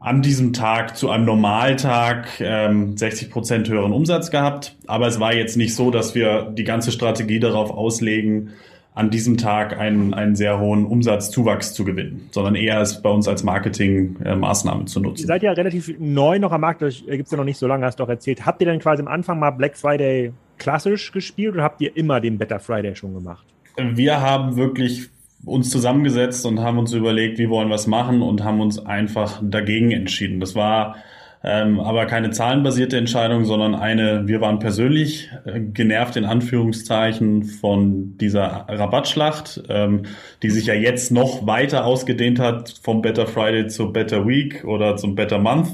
an 0.00 0.22
diesem 0.22 0.52
Tag 0.52 0.96
zu 0.96 1.10
einem 1.10 1.24
Normaltag 1.24 2.40
ähm, 2.40 2.96
60 2.96 3.30
Prozent 3.30 3.68
höheren 3.68 3.92
Umsatz 3.92 4.30
gehabt. 4.30 4.76
Aber 4.86 5.08
es 5.08 5.18
war 5.18 5.34
jetzt 5.34 5.56
nicht 5.56 5.74
so, 5.74 5.90
dass 5.90 6.14
wir 6.14 6.42
die 6.52 6.64
ganze 6.64 6.92
Strategie 6.92 7.40
darauf 7.40 7.70
auslegen, 7.70 8.50
an 8.94 9.10
diesem 9.10 9.36
Tag 9.36 9.78
einen, 9.78 10.12
einen 10.12 10.34
sehr 10.34 10.58
hohen 10.58 10.84
Umsatzzuwachs 10.84 11.72
zu 11.72 11.84
gewinnen, 11.84 12.28
sondern 12.32 12.56
eher 12.56 12.80
es 12.80 13.00
bei 13.00 13.08
uns 13.10 13.28
als 13.28 13.44
Marketingmaßnahme 13.44 14.82
äh, 14.82 14.86
zu 14.86 14.98
nutzen. 14.98 15.22
Ihr 15.22 15.28
seid 15.28 15.44
ja 15.44 15.52
relativ 15.52 15.94
neu 16.00 16.40
noch 16.40 16.50
am 16.50 16.62
Markt, 16.62 16.82
das 16.82 17.04
gibt 17.06 17.26
es 17.26 17.30
ja 17.30 17.36
noch 17.36 17.44
nicht 17.44 17.58
so 17.58 17.68
lange, 17.68 17.86
hast 17.86 18.00
du 18.00 18.02
auch 18.02 18.08
erzählt. 18.08 18.44
Habt 18.44 18.60
ihr 18.60 18.66
denn 18.66 18.80
quasi 18.80 19.00
am 19.00 19.06
Anfang 19.06 19.38
mal 19.38 19.52
Black 19.52 19.76
Friday 19.76 20.32
klassisch 20.58 21.12
gespielt 21.12 21.54
oder 21.54 21.62
habt 21.62 21.80
ihr 21.80 21.96
immer 21.96 22.20
den 22.20 22.38
Better 22.38 22.58
Friday 22.58 22.96
schon 22.96 23.14
gemacht? 23.14 23.46
Wir 23.76 24.20
haben 24.20 24.56
wirklich 24.56 25.10
uns 25.44 25.70
zusammengesetzt 25.70 26.44
und 26.46 26.60
haben 26.60 26.78
uns 26.78 26.92
überlegt, 26.92 27.38
wie 27.38 27.48
wollen 27.48 27.68
wir 27.68 27.76
es 27.76 27.86
machen 27.86 28.22
und 28.22 28.44
haben 28.44 28.60
uns 28.60 28.84
einfach 28.84 29.40
dagegen 29.42 29.90
entschieden. 29.90 30.40
Das 30.40 30.54
war 30.54 30.96
ähm, 31.44 31.78
aber 31.78 32.06
keine 32.06 32.30
zahlenbasierte 32.30 32.96
Entscheidung, 32.96 33.44
sondern 33.44 33.76
eine, 33.76 34.26
wir 34.26 34.40
waren 34.40 34.58
persönlich 34.58 35.30
äh, 35.44 35.60
genervt 35.60 36.16
in 36.16 36.24
Anführungszeichen 36.24 37.44
von 37.44 38.18
dieser 38.18 38.66
Rabattschlacht, 38.68 39.62
ähm, 39.68 40.02
die 40.42 40.50
sich 40.50 40.66
ja 40.66 40.74
jetzt 40.74 41.12
noch 41.12 41.46
weiter 41.46 41.84
ausgedehnt 41.84 42.40
hat 42.40 42.74
vom 42.82 43.02
Better 43.02 43.26
Friday 43.26 43.68
zu 43.68 43.92
Better 43.92 44.26
Week 44.26 44.64
oder 44.64 44.96
zum 44.96 45.14
Better 45.14 45.38
Month. 45.38 45.68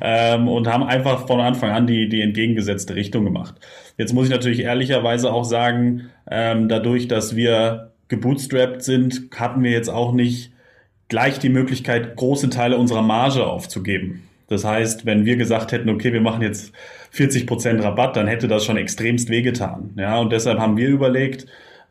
Ähm, 0.00 0.48
und 0.48 0.66
haben 0.66 0.82
einfach 0.82 1.26
von 1.26 1.38
Anfang 1.38 1.72
an 1.72 1.86
die, 1.86 2.08
die 2.08 2.22
entgegengesetzte 2.22 2.94
Richtung 2.94 3.24
gemacht. 3.24 3.54
Jetzt 3.98 4.14
muss 4.14 4.24
ich 4.24 4.30
natürlich 4.30 4.60
ehrlicherweise 4.60 5.30
auch 5.30 5.44
sagen, 5.44 6.08
ähm, 6.30 6.68
dadurch, 6.68 7.06
dass 7.06 7.36
wir 7.36 7.91
gebootstrapped 8.12 8.82
sind, 8.82 9.30
hatten 9.34 9.62
wir 9.62 9.70
jetzt 9.70 9.88
auch 9.88 10.12
nicht 10.12 10.52
gleich 11.08 11.38
die 11.38 11.48
Möglichkeit, 11.48 12.14
große 12.14 12.50
Teile 12.50 12.76
unserer 12.76 13.02
Marge 13.02 13.46
aufzugeben. 13.46 14.22
Das 14.48 14.64
heißt, 14.64 15.06
wenn 15.06 15.24
wir 15.24 15.36
gesagt 15.36 15.72
hätten, 15.72 15.88
okay, 15.88 16.12
wir 16.12 16.20
machen 16.20 16.42
jetzt 16.42 16.72
40 17.10 17.46
Prozent 17.46 17.82
Rabatt, 17.82 18.16
dann 18.16 18.26
hätte 18.26 18.48
das 18.48 18.66
schon 18.66 18.76
extremst 18.76 19.30
wehgetan. 19.30 19.94
Ja, 19.96 20.20
und 20.20 20.30
deshalb 20.30 20.58
haben 20.58 20.76
wir 20.76 20.88
überlegt, 20.88 21.46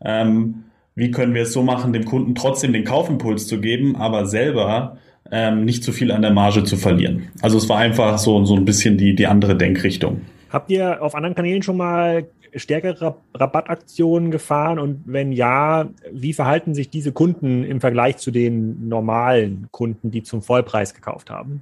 ähm, 0.06 0.66
wie 0.94 1.10
können 1.10 1.34
wir 1.34 1.42
es 1.42 1.54
so 1.54 1.64
machen, 1.64 1.92
dem 1.92 2.06
Kunden 2.06 2.36
trotzdem 2.36 2.72
den 2.72 2.84
Kaufimpuls 2.84 3.48
zu 3.48 3.60
geben, 3.60 3.96
aber 3.96 4.28
selber 4.28 4.98
ähm, 5.32 5.66
nicht 5.66 5.84
zu 5.84 5.92
viel 5.92 6.12
an 6.12 6.22
der 6.22 6.32
Marge 6.32 6.64
zu 6.64 6.78
verlieren. 6.78 7.30
Also 7.42 7.58
es 7.58 7.68
war 7.68 7.78
einfach 7.78 8.20
so, 8.20 8.46
so 8.46 8.56
ein 8.56 8.66
bisschen 8.66 8.98
die, 8.98 9.16
die 9.16 9.26
andere 9.26 9.56
Denkrichtung. 9.56 10.22
Habt 10.52 10.70
ihr 10.70 11.02
auf 11.02 11.16
anderen 11.16 11.34
Kanälen 11.34 11.64
schon 11.64 11.78
mal 11.78 12.28
stärkere 12.56 13.16
Rabattaktionen 13.34 14.32
gefahren? 14.32 14.80
Und 14.80 15.04
wenn 15.06 15.32
ja, 15.32 15.90
wie 16.12 16.34
verhalten 16.34 16.74
sich 16.74 16.90
diese 16.90 17.12
Kunden 17.12 17.64
im 17.64 17.82
Vergleich 17.82 18.18
zu 18.18 18.32
den 18.32 18.88
normalen 18.88 19.68
Kunden, 19.72 20.12
die 20.12 20.24
zum 20.24 20.42
Vollpreis 20.42 20.94
gekauft 20.94 21.30
haben? 21.30 21.62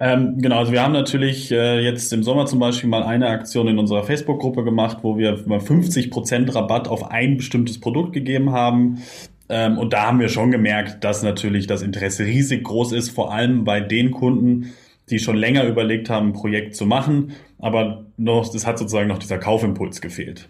Ähm, 0.00 0.38
genau, 0.38 0.58
also 0.58 0.72
wir 0.72 0.82
haben 0.82 0.92
natürlich 0.92 1.52
äh, 1.52 1.78
jetzt 1.80 2.12
im 2.12 2.22
Sommer 2.22 2.46
zum 2.46 2.58
Beispiel 2.58 2.88
mal 2.88 3.04
eine 3.04 3.28
Aktion 3.28 3.68
in 3.68 3.78
unserer 3.78 4.02
Facebook-Gruppe 4.02 4.64
gemacht, 4.64 4.98
wo 5.02 5.16
wir 5.16 5.38
mal 5.46 5.60
50% 5.60 6.54
Rabatt 6.54 6.88
auf 6.88 7.10
ein 7.10 7.36
bestimmtes 7.36 7.78
Produkt 7.78 8.12
gegeben 8.12 8.52
haben. 8.52 9.02
Ähm, 9.48 9.78
und 9.78 9.92
da 9.92 10.06
haben 10.06 10.18
wir 10.18 10.28
schon 10.28 10.50
gemerkt, 10.50 11.04
dass 11.04 11.22
natürlich 11.22 11.66
das 11.66 11.82
Interesse 11.82 12.24
riesig 12.24 12.64
groß 12.64 12.92
ist, 12.92 13.10
vor 13.10 13.32
allem 13.32 13.64
bei 13.64 13.80
den 13.80 14.10
Kunden, 14.10 14.72
die 15.12 15.18
schon 15.18 15.36
länger 15.36 15.64
überlegt 15.64 16.10
haben, 16.10 16.28
ein 16.28 16.32
Projekt 16.32 16.74
zu 16.74 16.86
machen, 16.86 17.32
aber 17.58 18.06
noch, 18.16 18.52
es 18.52 18.66
hat 18.66 18.78
sozusagen 18.78 19.08
noch 19.08 19.18
dieser 19.18 19.38
Kaufimpuls 19.38 20.00
gefehlt. 20.00 20.48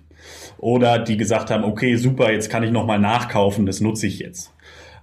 Oder 0.59 1.01
die 1.01 1.16
gesagt 1.16 1.51
haben, 1.51 1.64
okay, 1.64 1.96
super, 1.96 2.33
jetzt 2.33 2.48
kann 2.48 2.62
ich 2.62 2.70
nochmal 2.70 3.01
nachkaufen, 3.01 3.66
das 3.66 3.81
nutze 3.81 4.07
ich 4.07 4.20
jetzt. 4.20 4.55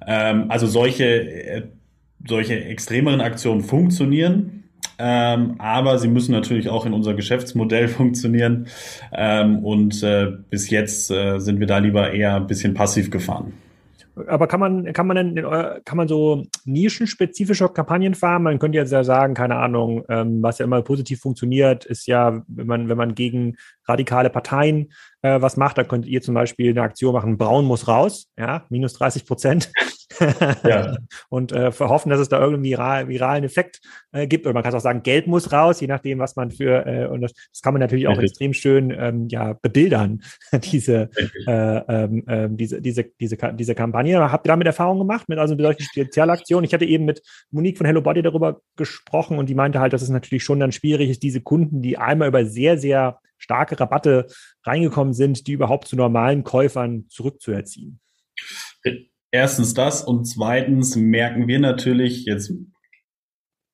Ähm, 0.08 0.45
also 0.50 0.65
solche, 0.65 1.06
äh, 1.06 1.63
solche 2.26 2.63
extremeren 2.63 3.22
Aktionen 3.22 3.62
funktionieren, 3.62 4.63
ähm, 4.98 5.56
aber 5.60 5.98
sie 5.98 6.08
müssen 6.08 6.32
natürlich 6.32 6.69
auch 6.69 6.86
in 6.86 6.93
unser 6.93 7.13
Geschäftsmodell 7.13 7.88
funktionieren. 7.89 8.67
Ähm, 9.13 9.60
und 9.60 10.02
äh, 10.04 10.28
bis 10.50 10.69
jetzt 10.69 11.12
äh, 11.12 11.39
sind 11.39 11.60
wir 11.60 11.67
da 11.67 11.78
lieber 11.80 12.12
eher 12.12 12.36
ein 12.36 12.48
bisschen 12.48 12.74
passiv 12.74 13.12
gefahren. 13.12 13.54
Aber 14.27 14.47
kann 14.47 14.60
man, 14.60 14.93
kann 14.93 15.08
man 15.08 15.15
denn, 15.36 15.82
kann 15.86 15.97
man 15.97 16.08
so 16.08 16.45
nischenspezifische 16.65 17.69
Kampagnen 17.69 18.15
fahren? 18.15 18.43
Man 18.43 18.60
könnte 18.60 18.77
jetzt 18.77 18.91
ja 18.91 19.03
sagen, 19.03 19.34
keine 19.34 19.55
Ahnung, 19.58 20.03
ähm, 20.10 20.41
was 20.41 20.60
ja 20.60 20.65
immer 20.65 20.82
positiv 20.82 21.19
funktioniert, 21.21 21.86
ist 21.86 22.08
ja, 22.08 22.43
wenn 22.47 22.67
man, 22.67 22.89
wenn 22.89 22.97
man 22.97 23.15
gegen 23.15 23.55
radikale 23.88 24.29
Parteien 24.29 24.91
äh, 25.21 25.41
was 25.41 25.58
macht, 25.58 25.77
dann 25.77 25.88
könnt 25.88 26.05
ihr 26.05 26.21
zum 26.21 26.34
Beispiel 26.34 26.71
eine 26.71 26.82
Aktion 26.82 27.13
machen, 27.13 27.38
Braun 27.38 27.65
muss 27.65 27.88
raus, 27.88 28.29
ja, 28.38 28.65
minus 28.69 28.93
30 28.93 29.25
Prozent. 29.25 29.71
Ja. 30.63 30.97
und 31.29 31.51
äh, 31.51 31.71
hoffen, 31.71 32.10
dass 32.10 32.19
es 32.19 32.29
da 32.29 32.39
irgendwie 32.39 32.71
viral, 32.71 33.08
viralen 33.08 33.43
Effekt 33.43 33.82
äh, 34.12 34.27
gibt. 34.27 34.45
Oder 34.45 34.53
man 34.53 34.63
kann 34.63 34.73
auch 34.73 34.79
sagen, 34.79 35.03
Geld 35.03 35.27
muss 35.27 35.51
raus, 35.51 35.82
je 35.82 35.88
nachdem, 35.88 36.19
was 36.19 36.36
man 36.36 36.51
für, 36.51 36.86
äh, 36.86 37.08
und 37.08 37.21
das, 37.21 37.34
das 37.34 37.62
kann 37.62 37.73
man 37.73 37.79
natürlich 37.79 38.08
auch 38.08 38.12
Richtig. 38.12 38.32
extrem 38.32 38.53
schön 38.53 38.91
ähm, 38.91 39.27
ja, 39.29 39.53
bebildern, 39.53 40.21
diese, 40.71 41.10
äh, 41.47 41.77
äh, 41.77 42.49
diese, 42.51 42.82
diese, 42.82 43.05
diese, 43.19 43.38
diese 43.53 43.75
Kampagne. 43.75 44.32
Habt 44.32 44.47
ihr 44.47 44.49
damit 44.49 44.67
Erfahrung 44.67 44.99
gemacht, 44.99 45.29
mit 45.29 45.39
also 45.39 45.55
mit 45.55 45.63
solchen 45.63 45.84
Spezialaktionen? 45.84 46.65
Ich 46.65 46.73
hatte 46.73 46.86
eben 46.86 47.05
mit 47.05 47.21
Monique 47.51 47.77
von 47.77 47.86
Hello 47.86 48.01
Body 48.01 48.21
darüber 48.21 48.62
gesprochen 48.75 49.38
und 49.38 49.49
die 49.49 49.55
meinte 49.55 49.79
halt, 49.79 49.93
dass 49.93 50.01
es 50.01 50.10
natürlich 50.10 50.43
schon 50.43 50.60
dann 50.60 50.71
schwierig 50.71 51.10
ist, 51.10 51.23
diese 51.23 51.41
Kunden, 51.41 51.82
die 51.82 51.97
einmal 51.97 52.27
über 52.27 52.45
sehr, 52.45 52.77
sehr 52.77 53.19
starke 53.38 53.79
Rabatte 53.79 54.27
reingekommen 54.63 55.13
sind, 55.13 55.47
die 55.47 55.53
überhaupt 55.53 55.88
zu 55.88 55.95
normalen 55.95 56.43
Käufern 56.43 57.05
zurückzuerziehen. 57.10 57.99
Erstens 59.32 59.74
das 59.74 60.04
und 60.04 60.26
zweitens 60.26 60.96
merken 60.96 61.48
wir 61.48 61.60
natürlich 61.60 62.26
jetzt 62.26 62.52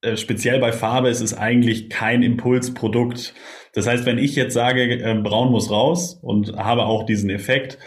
äh, 0.06 0.18
speziell 0.18 0.60
bei 0.60 0.72
Farbe 0.72 1.10
ist 1.10 1.22
es 1.22 1.34
eigentlich 1.34 1.90
kein 1.90 2.22
Impulsprodukt. 2.22 3.34
Das 3.74 3.88
heißt, 3.88 4.06
wenn 4.06 4.18
ich 4.18 4.36
jetzt 4.36 4.54
sage, 4.54 4.84
äh, 4.84 5.16
braun 5.16 5.52
muss 5.52 5.72
raus 5.72 6.20
und 6.22 6.56
habe 6.58 6.86
auch 6.86 7.06
diesen 7.06 7.30
Effekt, 7.30 7.80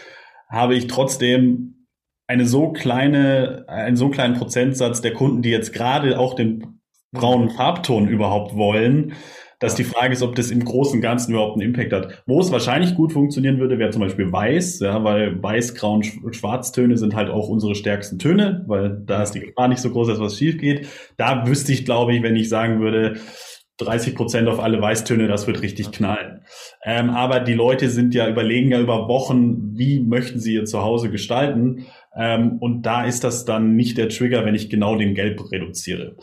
habe 0.49 0.75
ich 0.75 0.87
trotzdem 0.87 1.87
eine 2.27 2.45
so 2.45 2.71
kleine, 2.71 3.65
einen 3.67 3.95
so 3.95 4.09
kleinen 4.09 4.35
Prozentsatz 4.35 5.01
der 5.01 5.13
Kunden, 5.13 5.41
die 5.41 5.49
jetzt 5.49 5.73
gerade 5.73 6.19
auch 6.19 6.35
den 6.35 6.81
braunen 7.11 7.49
Farbton 7.49 8.07
überhaupt 8.07 8.55
wollen, 8.55 9.13
dass 9.59 9.75
die 9.75 9.83
Frage 9.83 10.13
ist, 10.13 10.21
ob 10.21 10.35
das 10.35 10.51
im 10.51 10.63
Großen 10.63 10.95
und 10.95 11.01
Ganzen 11.01 11.33
überhaupt 11.33 11.55
einen 11.55 11.69
Impact 11.69 11.93
hat. 11.93 12.23
Wo 12.25 12.39
es 12.39 12.51
wahrscheinlich 12.51 12.95
gut 12.95 13.11
funktionieren 13.11 13.59
würde, 13.59 13.77
wäre 13.77 13.91
zum 13.91 14.01
Beispiel 14.01 14.31
Weiß, 14.31 14.79
ja, 14.79 15.03
weil 15.03 15.41
Weiß, 15.41 15.75
Grau 15.75 15.95
und 15.95 16.35
Schwarztöne 16.35 16.97
sind 16.97 17.15
halt 17.15 17.29
auch 17.29 17.49
unsere 17.49 17.75
stärksten 17.75 18.19
Töne, 18.19 18.63
weil 18.67 19.01
da 19.05 19.21
ist 19.21 19.33
die 19.33 19.41
Gefahr 19.41 19.67
nicht 19.67 19.81
so 19.81 19.91
groß, 19.91 20.07
dass 20.07 20.19
was 20.19 20.37
schief 20.37 20.57
geht. 20.57 20.87
Da 21.17 21.45
wüsste 21.45 21.73
ich, 21.73 21.85
glaube 21.85 22.15
ich, 22.15 22.23
wenn 22.23 22.35
ich 22.35 22.49
sagen 22.49 22.79
würde, 22.79 23.19
30 23.79 24.15
Prozent 24.15 24.47
auf 24.47 24.59
alle 24.59 24.81
Weißtöne, 24.81 25.27
das 25.27 25.47
wird 25.47 25.61
richtig 25.61 25.91
knallen. 25.91 26.41
Ähm, 26.83 27.09
aber 27.09 27.39
die 27.39 27.53
Leute 27.53 27.89
sind 27.89 28.13
ja 28.13 28.27
überlegen 28.29 28.71
ja 28.71 28.79
über 28.79 29.07
Wochen, 29.07 29.77
wie 29.77 30.01
möchten 30.01 30.39
sie 30.39 30.53
ihr 30.53 30.65
Zuhause 30.65 31.09
gestalten. 31.09 31.85
Ähm, 32.15 32.57
und 32.59 32.83
da 32.83 33.05
ist 33.05 33.23
das 33.23 33.45
dann 33.45 33.75
nicht 33.75 33.97
der 33.97 34.09
Trigger, 34.09 34.45
wenn 34.45 34.55
ich 34.55 34.69
genau 34.69 34.97
den 34.97 35.15
Gelb 35.15 35.51
reduziere. 35.51 36.17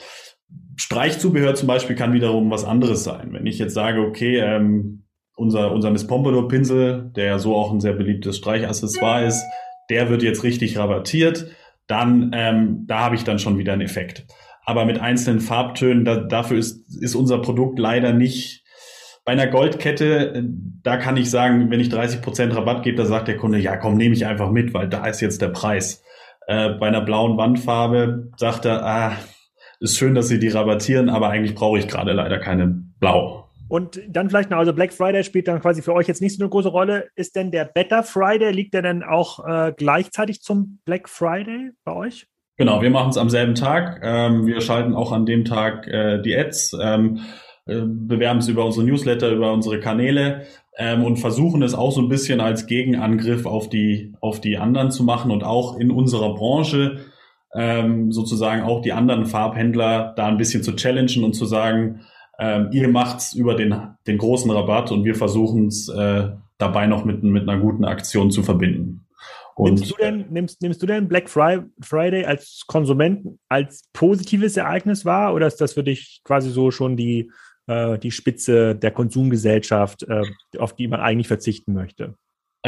Streichzubehör 0.77 1.55
zum 1.55 1.69
Beispiel 1.69 1.97
kann 1.97 2.13
wiederum 2.13 2.51
was 2.51 2.65
anderes 2.65 3.03
sein. 3.03 3.33
Wenn 3.33 3.47
ich 3.47 3.59
jetzt 3.59 3.75
sage, 3.75 4.01
okay, 4.01 4.39
ähm, 4.39 5.05
unser, 5.35 5.73
unser 5.73 5.91
Miss 5.91 6.07
Pompadour 6.07 6.49
Pinsel, 6.49 7.11
der 7.17 7.27
ja 7.27 7.39
so 7.39 7.55
auch 7.57 7.73
ein 7.73 7.81
sehr 7.81 7.93
beliebtes 7.93 8.37
Streichaccessoire 8.39 9.25
ist, 9.25 9.43
der 9.91 10.09
wird 10.09 10.23
jetzt 10.23 10.43
richtig 10.43 10.79
rabattiert, 10.79 11.51
dann 11.87 12.31
ähm, 12.35 12.85
da 12.87 13.01
habe 13.01 13.15
ich 13.15 13.25
dann 13.25 13.39
schon 13.39 13.59
wieder 13.59 13.73
einen 13.73 13.83
Effekt. 13.83 14.27
Aber 14.65 14.85
mit 14.85 15.01
einzelnen 15.01 15.41
Farbtönen, 15.41 16.05
da, 16.05 16.17
dafür 16.17 16.59
ist, 16.59 17.01
ist 17.01 17.15
unser 17.15 17.39
Produkt 17.39 17.79
leider 17.79 18.13
nicht 18.13 18.65
bei 19.25 19.33
einer 19.33 19.47
Goldkette, 19.49 20.35
äh, 20.35 20.43
da 20.83 20.97
kann 20.97 21.17
ich 21.17 21.31
sagen, 21.31 21.71
wenn 21.71 21.81
ich 21.81 21.89
30 21.89 22.23
Prozent 22.23 22.55
Rabatt 22.55 22.83
gebe, 22.83 22.97
da 22.97 23.05
sagt 23.05 23.29
der 23.29 23.37
Kunde, 23.37 23.59
ja 23.59 23.77
komm, 23.77 23.97
nehme 23.97 24.15
ich 24.15 24.27
einfach 24.27 24.51
mit, 24.51 24.73
weil 24.73 24.89
da 24.89 25.07
ist 25.07 25.21
jetzt 25.21 25.43
der 25.43 25.49
Preis. 25.49 26.03
Äh, 26.47 26.71
bei 26.71 26.87
einer 26.87 27.01
blauen 27.01 27.37
Wandfarbe 27.37 28.31
sagt 28.37 28.65
er, 28.65 28.85
ah, 28.85 29.13
ist 29.81 29.97
schön, 29.97 30.15
dass 30.15 30.29
sie 30.29 30.39
die 30.39 30.49
rabattieren, 30.49 31.09
aber 31.09 31.29
eigentlich 31.31 31.55
brauche 31.55 31.79
ich 31.79 31.89
gerade 31.89 32.13
leider 32.13 32.39
keine 32.39 32.83
Blau. 33.01 33.47
Und 33.69 34.01
dann 34.09 34.29
vielleicht 34.29 34.51
noch, 34.51 34.59
also 34.59 34.73
Black 34.73 34.93
Friday 34.93 35.25
spielt 35.25 35.49
dann 35.49 35.61
quasi 35.61 35.83
für 35.83 35.93
euch 35.93 36.07
jetzt 36.07 36.23
nicht 36.23 36.37
so 36.37 36.43
eine 36.43 36.51
große 36.51 36.69
Rolle. 36.69 37.09
Ist 37.17 37.35
denn 37.35 37.51
der 37.51 37.65
Better 37.65 38.03
Friday, 38.05 38.53
liegt 38.53 38.75
der 38.75 38.83
denn 38.83 39.03
auch 39.03 39.45
äh, 39.45 39.73
gleichzeitig 39.77 40.41
zum 40.41 40.79
Black 40.85 41.09
Friday 41.09 41.71
bei 41.85 41.93
euch? 41.93 42.29
Genau, 42.57 42.81
wir 42.81 42.91
machen 42.91 43.11
es 43.11 43.19
am 43.19 43.29
selben 43.29 43.55
Tag. 43.55 44.01
Ähm, 44.03 44.47
wir 44.47 44.61
schalten 44.61 44.95
auch 44.95 45.13
an 45.13 45.27
dem 45.27 45.45
Tag 45.45 45.89
äh, 45.89 46.23
die 46.23 46.37
Ads, 46.37 46.77
ähm, 46.81 47.21
äh, 47.67 47.81
bewerben 47.85 48.39
es 48.39 48.49
über 48.49 48.65
unsere 48.65 48.87
Newsletter, 48.87 49.31
über 49.31 49.53
unsere 49.53 49.81
Kanäle 49.81 50.47
ähm, 50.79 51.05
und 51.05 51.17
versuchen 51.17 51.63
es 51.63 51.75
auch 51.75 51.91
so 51.91 52.01
ein 52.01 52.09
bisschen 52.09 52.41
als 52.41 52.67
Gegenangriff 52.67 53.47
auf 53.47 53.69
die, 53.69 54.15
auf 54.21 54.41
die 54.41 54.59
anderen 54.59 54.91
zu 54.91 55.03
machen 55.03 55.31
und 55.31 55.43
auch 55.43 55.77
in 55.77 55.91
unserer 55.91 56.35
Branche 56.35 57.01
ähm, 57.57 58.13
sozusagen 58.13 58.63
auch 58.63 58.83
die 58.83 58.93
anderen 58.93 59.27
Farbhändler 59.27 60.13
da 60.17 60.27
ein 60.27 60.37
bisschen 60.37 60.63
zu 60.63 60.77
challengen 60.77 61.25
und 61.25 61.33
zu 61.33 61.47
sagen, 61.47 62.03
ähm, 62.39 62.69
ihr 62.71 62.89
macht's 62.89 63.33
über 63.33 63.55
den, 63.55 63.75
den 64.07 64.19
großen 64.19 64.51
Rabatt 64.51 64.93
und 64.93 65.05
wir 65.05 65.15
versuchen 65.15 65.69
es 65.69 65.89
äh, 65.89 66.29
dabei 66.59 66.87
noch 66.87 67.05
mit, 67.05 67.23
mit 67.23 67.49
einer 67.49 67.59
guten 67.59 67.85
Aktion 67.85 68.31
zu 68.31 68.43
verbinden. 68.43 69.07
Und 69.55 69.77
nimmst, 69.77 69.91
du 69.91 69.95
denn, 69.97 70.27
nimmst, 70.29 70.61
nimmst 70.61 70.83
du 70.83 70.87
denn 70.87 71.09
Black 71.09 71.31
Friday 71.31 72.25
als 72.27 72.65
Konsument 72.67 73.39
als 73.49 73.85
positives 73.95 74.59
Ereignis 74.59 75.07
wahr 75.07 75.33
oder 75.33 75.47
ist 75.47 75.63
das 75.63 75.73
für 75.73 75.83
dich 75.83 76.21
quasi 76.25 76.51
so 76.51 76.71
schon 76.71 76.95
die, 76.95 77.31
äh, 77.67 77.99
die 77.99 78.11
Spitze 78.11 78.75
der 78.75 78.91
Konsumgesellschaft, 78.91 80.03
äh, 80.03 80.25
auf 80.59 80.77
die 80.77 80.89
man 80.89 81.01
eigentlich 81.01 81.29
verzichten 81.29 81.73
möchte? 81.73 82.17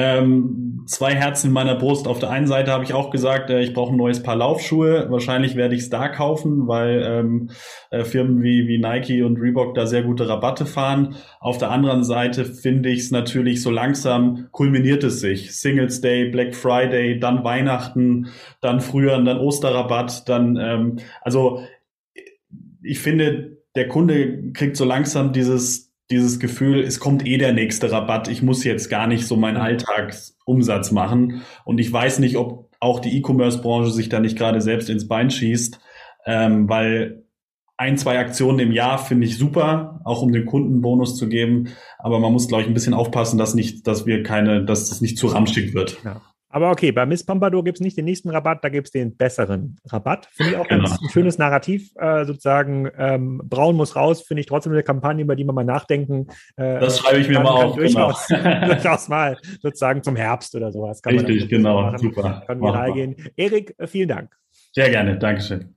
Ähm, 0.01 0.85
zwei 0.87 1.13
Herzen 1.13 1.49
in 1.49 1.53
meiner 1.53 1.75
Brust. 1.75 2.07
Auf 2.07 2.21
der 2.21 2.31
einen 2.31 2.47
Seite 2.47 2.71
habe 2.71 2.85
ich 2.85 2.95
auch 2.95 3.11
gesagt, 3.11 3.51
äh, 3.51 3.63
ich 3.63 3.75
brauche 3.75 3.93
ein 3.93 3.97
neues 3.97 4.23
Paar 4.23 4.37
Laufschuhe. 4.37 5.11
Wahrscheinlich 5.11 5.57
werde 5.57 5.75
ich 5.75 5.83
es 5.83 5.91
da 5.91 6.07
kaufen, 6.07 6.69
weil 6.69 7.03
ähm, 7.05 7.51
äh, 7.91 8.05
Firmen 8.05 8.41
wie, 8.41 8.69
wie 8.69 8.79
Nike 8.79 9.23
und 9.25 9.39
Reebok 9.39 9.75
da 9.75 9.87
sehr 9.87 10.05
gute 10.05 10.29
Rabatte 10.29 10.67
fahren. 10.67 11.17
Auf 11.41 11.59
der 11.59 11.73
anderen 11.73 12.05
Seite 12.05 12.45
finde 12.45 12.91
ich 12.91 13.01
es 13.01 13.11
natürlich 13.11 13.61
so 13.61 13.73
langsam 13.73 14.47
kulminiert 14.53 15.03
es 15.03 15.19
sich. 15.19 15.57
Singles 15.57 16.01
Day, 16.01 16.31
Black 16.31 16.55
Friday, 16.55 17.19
dann 17.19 17.43
Weihnachten, 17.43 18.29
dann 18.61 18.81
früher, 18.81 19.21
dann 19.21 19.39
Osterrabatt, 19.39 20.29
dann 20.29 20.57
ähm, 20.57 20.99
also 21.23 21.65
ich 22.85 23.01
finde, 23.01 23.59
der 23.75 23.89
Kunde 23.89 24.53
kriegt 24.53 24.77
so 24.77 24.85
langsam 24.85 25.33
dieses 25.33 25.88
dieses 26.11 26.41
Gefühl, 26.41 26.81
es 26.81 27.01
kommt 27.01 27.27
eh 27.27 27.37
der 27.37 27.53
nächste 27.53 27.93
Rabatt, 27.93 28.29
ich 28.29 28.43
muss 28.43 28.65
jetzt 28.65 28.89
gar 28.89 29.07
nicht 29.07 29.27
so 29.27 29.37
meinen 29.37 29.59
Alltagsumsatz 29.59 30.91
machen. 30.91 31.43
Und 31.65 31.79
ich 31.79 31.93
weiß 31.93 32.19
nicht, 32.19 32.37
ob 32.37 32.71
auch 32.81 33.01
die 33.01 33.17
E-Commerce-Branche 33.19 33.91
sich 33.91 34.09
da 34.09 34.21
nicht 34.21 34.39
gerade 34.39 34.61
selbst 34.61 34.89
ins 34.89 35.09
Bein 35.09 35.31
schießt, 35.31 35.81
ähm, 36.27 36.69
weil 36.69 37.25
ein, 37.77 37.97
zwei 37.97 38.19
Aktionen 38.19 38.59
im 38.59 38.73
Jahr 38.73 38.99
finde 38.99 39.27
ich 39.27 39.39
super, 39.39 40.01
auch 40.05 40.23
um 40.23 40.33
den 40.33 40.47
Kunden 40.47 40.81
Bonus 40.81 41.17
zu 41.17 41.29
geben. 41.29 41.69
Aber 41.99 42.19
man 42.19 42.33
muss, 42.33 42.49
glaube 42.49 42.63
ich, 42.63 42.69
ein 42.69 42.75
bisschen 42.75 42.95
aufpassen, 42.95 43.39
dass 43.39 43.55
nicht, 43.55 43.87
dass 43.87 44.05
wir 44.05 44.23
keine, 44.23 44.65
dass 44.65 44.89
das 44.89 45.01
nicht 45.01 45.17
zu 45.17 45.29
ramschig 45.29 45.75
wird. 45.75 45.99
Ja. 46.05 46.21
Aber 46.51 46.71
okay, 46.71 46.93
bei 46.93 47.05
Miss 47.05 47.25
Pompadour 47.25 47.63
gibt 47.63 47.77
es 47.77 47.81
nicht 47.83 47.99
den 47.99 48.07
nächsten 48.07 48.31
Rabatt, 48.31 48.65
da 48.65 48.71
gibt 48.71 48.89
es 48.89 48.93
den 48.93 49.17
besseren 49.17 49.79
Rabatt. 49.87 50.29
Finde 50.33 50.53
ich 50.53 50.59
auch 50.59 50.67
genau. 50.67 50.91
ein 50.91 51.09
schönes 51.11 51.37
Narrativ, 51.37 51.95
äh, 51.97 52.25
sozusagen. 52.25 52.91
Ähm, 52.97 53.43
Braun 53.45 53.77
muss 53.77 53.97
raus, 53.97 54.23
finde 54.23 54.41
ich 54.41 54.47
trotzdem 54.47 54.73
eine 54.73 54.83
Kampagne, 54.83 55.25
über 55.25 55.37
die 55.37 55.45
man 55.45 55.55
mal 55.55 55.65
nachdenken. 55.65 56.29
Äh, 56.57 56.81
das 56.81 57.01
schreibe 57.01 57.21
ich 57.21 57.29
mir 57.29 57.41
mal 57.41 57.51
auf. 57.51 57.77
Durchaus, 57.77 58.27
genau. 58.29 58.67
durchaus 58.67 59.09
mal 59.09 59.37
sozusagen 59.61 60.03
zum 60.03 60.17
Herbst 60.17 60.55
oder 60.55 60.73
sowas. 60.73 61.03
Kann 61.03 61.19
Richtig, 61.19 61.51
genau, 61.51 61.83
machen. 61.83 61.99
super. 61.99 62.43
Können 62.47 62.63
wir 62.63 62.75
reingehen. 62.75 63.17
Erik, 63.37 63.75
äh, 63.77 63.87
vielen 63.87 64.09
Dank. 64.09 64.35
Sehr 64.73 64.89
gerne, 64.89 65.19
Dankeschön. 65.19 65.75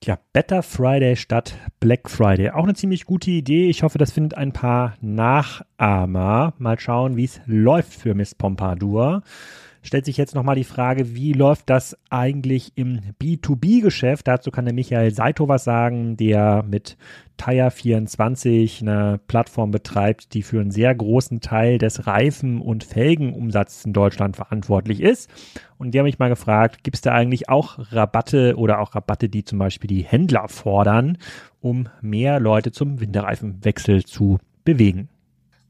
Tja, 0.00 0.18
Better 0.32 0.62
Friday 0.62 1.16
statt 1.16 1.54
Black 1.78 2.10
Friday. 2.10 2.50
Auch 2.50 2.64
eine 2.64 2.74
ziemlich 2.74 3.04
gute 3.04 3.30
Idee. 3.30 3.68
Ich 3.68 3.82
hoffe, 3.82 3.98
das 3.98 4.10
findet 4.10 4.36
ein 4.36 4.52
paar 4.52 4.94
Nachahmer. 5.00 6.54
Mal 6.58 6.80
schauen, 6.80 7.16
wie 7.16 7.24
es 7.24 7.40
läuft 7.46 7.94
für 7.94 8.14
Miss 8.14 8.34
Pompadour 8.34 9.22
stellt 9.82 10.04
sich 10.04 10.16
jetzt 10.16 10.34
nochmal 10.34 10.54
die 10.54 10.64
Frage, 10.64 11.14
wie 11.14 11.32
läuft 11.32 11.68
das 11.68 11.96
eigentlich 12.08 12.72
im 12.76 13.00
B2B-Geschäft? 13.20 14.28
Dazu 14.28 14.50
kann 14.50 14.64
der 14.64 14.74
Michael 14.74 15.12
Saito 15.12 15.48
was 15.48 15.64
sagen, 15.64 16.16
der 16.16 16.62
mit 16.62 16.96
Tire24 17.38 18.82
eine 18.82 19.20
Plattform 19.26 19.72
betreibt, 19.72 20.34
die 20.34 20.42
für 20.42 20.60
einen 20.60 20.70
sehr 20.70 20.94
großen 20.94 21.40
Teil 21.40 21.78
des 21.78 22.06
Reifen- 22.06 22.60
und 22.60 22.84
Felgenumsatzes 22.84 23.84
in 23.84 23.92
Deutschland 23.92 24.36
verantwortlich 24.36 25.00
ist. 25.00 25.28
Und 25.78 25.92
die 25.92 25.98
haben 25.98 26.06
mich 26.06 26.20
mal 26.20 26.28
gefragt, 26.28 26.84
gibt 26.84 26.96
es 26.96 27.00
da 27.00 27.12
eigentlich 27.12 27.48
auch 27.48 27.78
Rabatte 27.92 28.56
oder 28.56 28.78
auch 28.78 28.94
Rabatte, 28.94 29.28
die 29.28 29.44
zum 29.44 29.58
Beispiel 29.58 29.88
die 29.88 30.04
Händler 30.04 30.48
fordern, 30.48 31.18
um 31.60 31.88
mehr 32.00 32.38
Leute 32.38 32.70
zum 32.70 33.00
Winterreifenwechsel 33.00 34.04
zu 34.04 34.38
bewegen? 34.64 35.08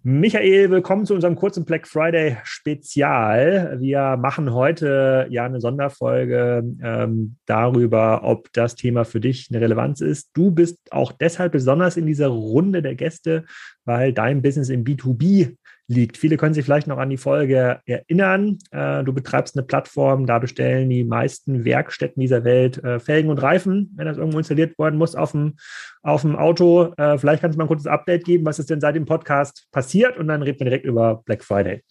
Michael, 0.04 0.68
willkommen 0.70 1.06
zu 1.06 1.14
unserem 1.14 1.36
kurzen 1.36 1.64
Black 1.64 1.86
Friday 1.86 2.36
Spezial. 2.42 3.76
Wir 3.78 4.16
machen 4.16 4.52
heute 4.52 5.28
ja 5.30 5.44
eine 5.44 5.60
Sonderfolge 5.60 6.64
ähm, 6.82 7.36
darüber, 7.46 8.24
ob 8.24 8.52
das 8.52 8.74
Thema 8.74 9.04
für 9.04 9.20
dich 9.20 9.46
eine 9.48 9.60
Relevanz 9.60 10.00
ist. 10.00 10.30
Du 10.34 10.50
bist 10.50 10.80
auch 10.90 11.12
deshalb 11.12 11.52
besonders 11.52 11.96
in 11.96 12.06
dieser 12.06 12.26
Runde 12.26 12.82
der 12.82 12.96
Gäste, 12.96 13.44
weil 13.84 14.12
dein 14.12 14.42
Business 14.42 14.70
im 14.70 14.82
B2B 14.82 15.54
liegt. 15.92 16.16
Viele 16.16 16.36
können 16.36 16.54
sich 16.54 16.64
vielleicht 16.64 16.86
noch 16.86 16.98
an 16.98 17.10
die 17.10 17.16
Folge 17.16 17.80
erinnern. 17.86 18.58
Äh, 18.70 19.04
du 19.04 19.12
betreibst 19.12 19.56
eine 19.56 19.64
Plattform, 19.64 20.26
da 20.26 20.38
bestellen 20.38 20.90
die 20.90 21.04
meisten 21.04 21.64
Werkstätten 21.64 22.20
dieser 22.20 22.44
Welt 22.44 22.82
äh, 22.82 22.98
Felgen 22.98 23.30
und 23.30 23.38
Reifen, 23.38 23.92
wenn 23.96 24.06
das 24.06 24.18
irgendwo 24.18 24.38
installiert 24.38 24.78
worden 24.78 24.98
muss 24.98 25.14
auf 25.14 25.32
dem, 25.32 25.56
auf 26.02 26.22
dem 26.22 26.36
Auto. 26.36 26.92
Äh, 26.96 27.18
vielleicht 27.18 27.42
kannst 27.42 27.56
du 27.56 27.58
mal 27.58 27.64
ein 27.64 27.68
kurzes 27.68 27.86
Update 27.86 28.24
geben, 28.24 28.44
was 28.44 28.58
ist 28.58 28.70
denn 28.70 28.80
seit 28.80 28.96
dem 28.96 29.06
Podcast 29.06 29.68
passiert 29.70 30.16
und 30.16 30.28
dann 30.28 30.42
reden 30.42 30.58
wir 30.58 30.66
direkt 30.66 30.84
über 30.84 31.22
Black 31.24 31.44
Friday. 31.44 31.82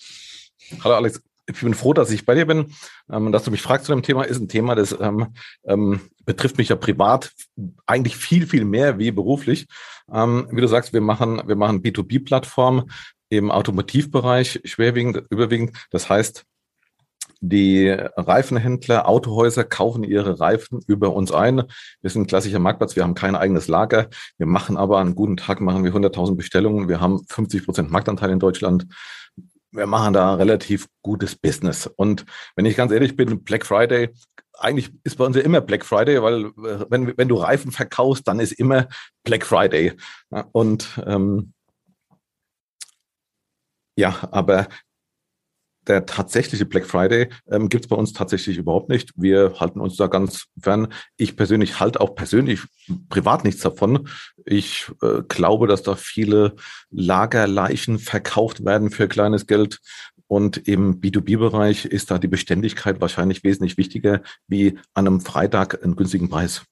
Hallo 0.83 0.95
Alex, 0.95 1.21
ich 1.47 1.61
bin 1.61 1.73
froh, 1.73 1.93
dass 1.93 2.11
ich 2.11 2.25
bei 2.25 2.35
dir 2.35 2.45
bin. 2.45 2.73
Ähm, 3.11 3.31
dass 3.31 3.43
du 3.43 3.51
mich 3.51 3.61
fragst 3.61 3.85
zu 3.85 3.93
dem 3.93 4.03
Thema, 4.03 4.23
ist 4.23 4.39
ein 4.39 4.47
Thema, 4.47 4.75
das 4.75 4.95
ähm, 4.99 5.27
ähm, 5.65 6.01
betrifft 6.25 6.57
mich 6.57 6.69
ja 6.69 6.75
privat 6.75 7.31
eigentlich 7.85 8.15
viel, 8.15 8.47
viel 8.47 8.65
mehr 8.65 8.99
wie 8.99 9.11
beruflich. 9.11 9.67
Ähm, 10.11 10.47
wie 10.51 10.61
du 10.61 10.67
sagst, 10.67 10.93
wir 10.93 11.01
machen, 11.01 11.41
wir 11.45 11.55
machen 11.55 11.81
B2B-Plattformen 11.81 12.91
im 13.31 13.49
Automotivbereich 13.49 14.61
schwerwiegend, 14.65 15.23
überwiegend. 15.29 15.71
Das 15.89 16.09
heißt, 16.09 16.43
die 17.39 17.87
Reifenhändler, 17.89 19.07
Autohäuser 19.07 19.63
kaufen 19.63 20.03
ihre 20.03 20.39
Reifen 20.39 20.81
über 20.85 21.13
uns 21.13 21.31
ein. 21.31 21.63
Wir 22.01 22.09
sind 22.09 22.23
ein 22.23 22.27
klassischer 22.27 22.59
Marktplatz, 22.59 22.95
wir 22.95 23.03
haben 23.03 23.15
kein 23.15 23.35
eigenes 23.35 23.67
Lager. 23.67 24.09
Wir 24.37 24.45
machen 24.45 24.77
aber 24.77 24.99
an 24.99 25.15
guten 25.15 25.37
Tag 25.37 25.61
machen 25.61 25.83
wir 25.83 25.93
100.000 25.93 26.35
Bestellungen. 26.35 26.89
Wir 26.89 26.99
haben 26.99 27.25
50 27.29 27.65
Prozent 27.65 27.89
Marktanteil 27.89 28.29
in 28.31 28.39
Deutschland. 28.39 28.85
Wir 29.71 29.87
machen 29.87 30.13
da 30.13 30.35
relativ 30.35 30.87
gutes 31.01 31.35
Business. 31.35 31.87
Und 31.87 32.25
wenn 32.57 32.65
ich 32.65 32.75
ganz 32.75 32.91
ehrlich 32.91 33.15
bin, 33.15 33.43
Black 33.43 33.65
Friday, 33.65 34.09
eigentlich 34.59 34.91
ist 35.05 35.17
bei 35.17 35.25
uns 35.25 35.37
ja 35.37 35.41
immer 35.41 35.61
Black 35.61 35.85
Friday, 35.85 36.21
weil 36.21 36.47
äh, 36.47 36.85
wenn, 36.89 37.17
wenn 37.17 37.29
du 37.29 37.35
Reifen 37.35 37.71
verkaufst, 37.71 38.27
dann 38.27 38.41
ist 38.41 38.51
immer 38.51 38.87
Black 39.23 39.45
Friday. 39.45 39.93
Und 40.51 41.01
ähm, 41.07 41.53
ja, 44.01 44.27
aber 44.31 44.67
der 45.87 46.05
tatsächliche 46.07 46.65
Black 46.65 46.85
Friday 46.85 47.29
ähm, 47.51 47.69
gibt 47.69 47.85
es 47.85 47.89
bei 47.89 47.95
uns 47.95 48.13
tatsächlich 48.13 48.57
überhaupt 48.57 48.89
nicht. 48.89 49.11
Wir 49.15 49.53
halten 49.59 49.79
uns 49.79 49.95
da 49.95 50.07
ganz 50.07 50.45
fern. 50.59 50.87
Ich 51.17 51.35
persönlich 51.35 51.79
halte 51.79 52.01
auch 52.01 52.15
persönlich 52.15 52.61
privat 53.09 53.43
nichts 53.43 53.61
davon. 53.61 54.07
Ich 54.45 54.91
äh, 55.01 55.21
glaube, 55.27 55.67
dass 55.67 55.83
da 55.83 55.95
viele 55.95 56.55
Lagerleichen 56.89 57.99
verkauft 57.99 58.65
werden 58.65 58.89
für 58.89 59.07
kleines 59.07 59.45
Geld. 59.45 59.79
Und 60.27 60.67
im 60.67 60.99
B2B-Bereich 60.99 61.85
ist 61.85 62.09
da 62.09 62.17
die 62.17 62.27
Beständigkeit 62.27 63.01
wahrscheinlich 63.01 63.43
wesentlich 63.43 63.77
wichtiger 63.77 64.21
wie 64.47 64.79
an 64.93 65.07
einem 65.07 65.21
Freitag 65.21 65.83
einen 65.83 65.95
günstigen 65.95 66.29
Preis. 66.29 66.63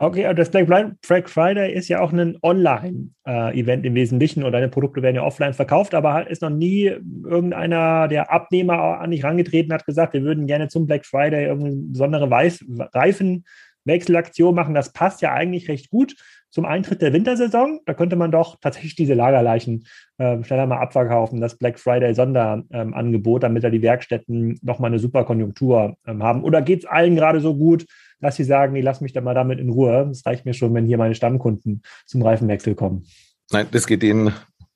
Okay, 0.00 0.26
aber 0.26 0.34
das 0.34 0.52
Black 0.52 1.28
Friday 1.28 1.74
ist 1.74 1.88
ja 1.88 2.00
auch 2.00 2.12
ein 2.12 2.38
Online-Event 2.40 3.84
im 3.84 3.96
Wesentlichen 3.96 4.44
und 4.44 4.52
deine 4.52 4.68
Produkte 4.68 5.02
werden 5.02 5.16
ja 5.16 5.24
offline 5.24 5.54
verkauft, 5.54 5.92
aber 5.92 6.30
ist 6.30 6.40
noch 6.40 6.50
nie 6.50 6.92
irgendeiner 7.24 8.06
der 8.06 8.30
Abnehmer 8.30 9.00
an 9.00 9.10
dich 9.10 9.24
rangetreten, 9.24 9.72
hat 9.72 9.86
gesagt, 9.86 10.12
wir 10.12 10.22
würden 10.22 10.46
gerne 10.46 10.68
zum 10.68 10.86
Black 10.86 11.04
Friday 11.04 11.46
irgendeine 11.46 11.82
besondere 11.90 12.30
Reifenwechselaktion 12.30 14.54
machen. 14.54 14.72
Das 14.72 14.92
passt 14.92 15.20
ja 15.20 15.32
eigentlich 15.32 15.68
recht 15.68 15.90
gut 15.90 16.14
zum 16.48 16.64
Eintritt 16.64 17.02
der 17.02 17.12
Wintersaison. 17.12 17.80
Da 17.84 17.92
könnte 17.92 18.14
man 18.14 18.30
doch 18.30 18.56
tatsächlich 18.60 18.94
diese 18.94 19.14
Lagerleichen 19.14 19.84
äh, 20.18 20.44
schneller 20.44 20.66
mal 20.66 20.78
abverkaufen, 20.78 21.40
das 21.40 21.58
Black 21.58 21.76
Friday 21.76 22.14
Sonderangebot, 22.14 23.42
damit 23.42 23.64
da 23.64 23.70
die 23.70 23.82
Werkstätten 23.82 24.60
nochmal 24.62 24.92
eine 24.92 25.00
super 25.00 25.24
Konjunktur 25.24 25.96
ähm, 26.06 26.22
haben. 26.22 26.44
Oder 26.44 26.62
geht 26.62 26.84
es 26.84 26.86
allen 26.86 27.16
gerade 27.16 27.40
so 27.40 27.56
gut? 27.56 27.84
Dass 28.20 28.36
sie 28.36 28.44
sagen, 28.44 28.72
nee, 28.72 28.80
lass 28.80 29.00
mich 29.00 29.12
da 29.12 29.20
mal 29.20 29.34
damit 29.34 29.58
in 29.58 29.70
Ruhe. 29.70 30.08
Es 30.10 30.24
reicht 30.26 30.44
mir 30.44 30.54
schon, 30.54 30.74
wenn 30.74 30.86
hier 30.86 30.98
meine 30.98 31.14
Stammkunden 31.14 31.82
zum 32.06 32.22
Reifenwechsel 32.22 32.74
kommen. 32.74 33.06
Nein, 33.50 33.66
das 33.70 33.86
geht 33.86 34.02
denen 34.02 34.32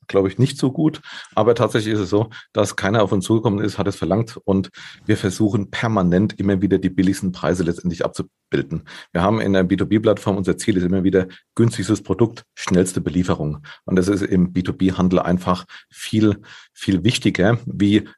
glaube 0.08 0.28
ich, 0.28 0.38
nicht 0.38 0.58
so 0.58 0.70
gut. 0.70 1.00
Aber 1.34 1.54
tatsächlich 1.54 1.94
ist 1.94 2.00
es 2.00 2.10
so, 2.10 2.30
dass 2.52 2.76
keiner 2.76 3.02
auf 3.02 3.12
uns 3.12 3.24
zugekommen 3.24 3.64
ist, 3.64 3.78
hat 3.78 3.88
es 3.88 3.96
verlangt 3.96 4.38
und 4.44 4.70
wir 5.06 5.16
versuchen 5.16 5.70
permanent 5.70 6.38
immer 6.38 6.62
wieder 6.62 6.78
die 6.78 6.90
billigsten 6.90 7.32
Preise 7.32 7.64
letztendlich 7.64 8.04
abbilden. 8.52 8.82
Wir 9.12 9.22
haben 9.22 9.40
in 9.40 9.54
der 9.54 9.64
B2B-Plattform, 9.64 10.36
unser 10.36 10.56
Ziel 10.58 10.76
ist 10.76 10.84
immer 10.84 11.04
wieder 11.04 11.26
günstigstes 11.54 12.02
Produkt, 12.02 12.44
schnellste 12.54 13.00
Belieferung. 13.00 13.58
Und 13.84 13.96
das 13.96 14.08
ist 14.08 14.22
im 14.22 14.52
B2B-Handel 14.52 15.18
einfach 15.18 15.64
viel, 15.90 16.36
viel 16.74 17.04
wichtiger 17.04 17.58
wie, 17.66 18.08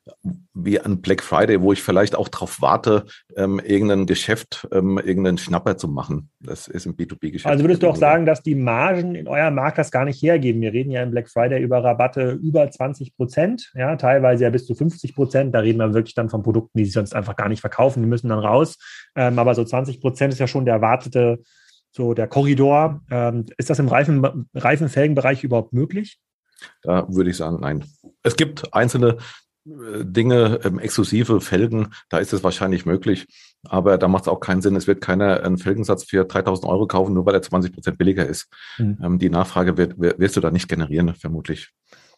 wie 0.55 0.81
ein 0.81 1.01
Black 1.01 1.23
Friday, 1.23 1.61
wo 1.61 1.73
ich 1.73 1.83
vielleicht 1.83 2.17
auch 2.17 2.29
darauf 2.29 2.61
warte, 2.61 3.05
ähm, 3.37 3.61
irgendein 3.65 4.07
Geschäft, 4.07 4.67
ähm, 4.73 4.99
irgendeinen 4.99 5.39
Schnapper 5.39 5.77
zu 5.77 5.89
machen. 5.89 6.31
Das 6.41 6.69
ist 6.69 6.87
im 6.87 6.97
B2B-Geschäft. 6.97 7.47
Also 7.47 7.65
würdest 7.65 7.83
du 7.83 7.89
auch 7.89 7.97
sagen, 7.97 8.27
dass 8.27 8.43
die 8.43 8.55
Margen 8.55 9.15
in 9.15 9.29
eurem 9.29 9.55
Markt 9.55 9.79
das 9.79 9.91
gar 9.91 10.05
nicht 10.05 10.21
hergeben? 10.23 10.61
Wir 10.61 10.73
reden 10.73 10.91
ja 10.91 11.03
im 11.03 11.11
Black 11.11 11.29
Friday 11.31 11.63
über 11.63 11.83
Rabatte 11.83 12.33
über 12.33 12.71
20 12.71 13.17
Prozent, 13.17 13.73
ja, 13.75 13.97
teilweise 13.97 14.45
ja 14.45 14.51
bis 14.51 14.67
zu 14.67 14.75
50 14.75 15.15
Prozent. 15.15 15.55
Da 15.55 15.61
reden 15.61 15.79
wir 15.79 15.95
wirklich 15.95 16.15
dann 16.15 16.29
von 16.29 16.43
Produkten, 16.43 16.79
die 16.79 16.85
sich 16.85 16.95
sonst 16.95 17.15
einfach 17.15 17.37
gar 17.37 17.49
nicht 17.49 17.61
verkaufen. 17.61 18.03
Die 18.03 18.09
müssen 18.09 18.29
dann 18.29 18.39
raus. 18.39 18.77
Ähm, 19.17 19.39
aber 19.39 19.55
so 19.55 19.65
20 19.65 20.01
Prozent 20.01 20.24
ist 20.31 20.41
ja 20.41 20.47
schon 20.47 20.65
der 20.65 20.75
erwartete, 20.75 21.41
so 21.91 22.15
der 22.15 22.27
Korridor. 22.27 23.03
Ähm, 23.11 23.47
ist 23.57 23.71
das 23.71 23.79
im 23.79 23.89
Reifen, 23.89 24.49
Reifenfelgenbereich 24.55 25.45
überhaupt 25.45 25.73
möglich? 25.73 26.19
Da 26.83 27.07
würde 27.09 27.31
ich 27.31 27.37
sagen, 27.37 27.59
nein. 27.61 27.85
Es 28.23 28.37
gibt 28.37 28.75
einzelne 28.75 29.19
äh, 29.67 30.05
Dinge, 30.05 30.61
ähm, 30.65 30.79
exklusive 30.79 31.41
Felgen, 31.41 31.89
da 32.11 32.19
ist 32.19 32.33
es 32.33 32.45
wahrscheinlich 32.45 32.85
möglich, 32.85 33.27
aber 33.65 33.97
da 33.97 34.09
macht 34.09 34.25
es 34.25 34.29
auch 34.29 34.41
keinen 34.41 34.61
Sinn. 34.61 34.77
Es 34.77 34.87
wird 34.87 35.01
keiner 35.01 35.43
einen 35.43 35.59
Felgensatz 35.59 36.05
für 36.05 36.25
3000 36.25 36.71
Euro 36.71 36.87
kaufen, 36.87 37.15
nur 37.15 37.25
weil 37.27 37.35
er 37.35 37.43
20 37.43 37.73
Prozent 37.73 37.99
billiger 37.99 38.27
ist. 38.27 38.49
Mhm. 38.79 38.99
Ähm, 39.03 39.19
die 39.19 39.31
Nachfrage 39.31 39.77
wird, 39.77 39.99
wirst 39.99 40.37
du 40.37 40.41
da 40.41 40.51
nicht 40.51 40.69
generieren, 40.69 41.15
vermutlich. 41.15 41.71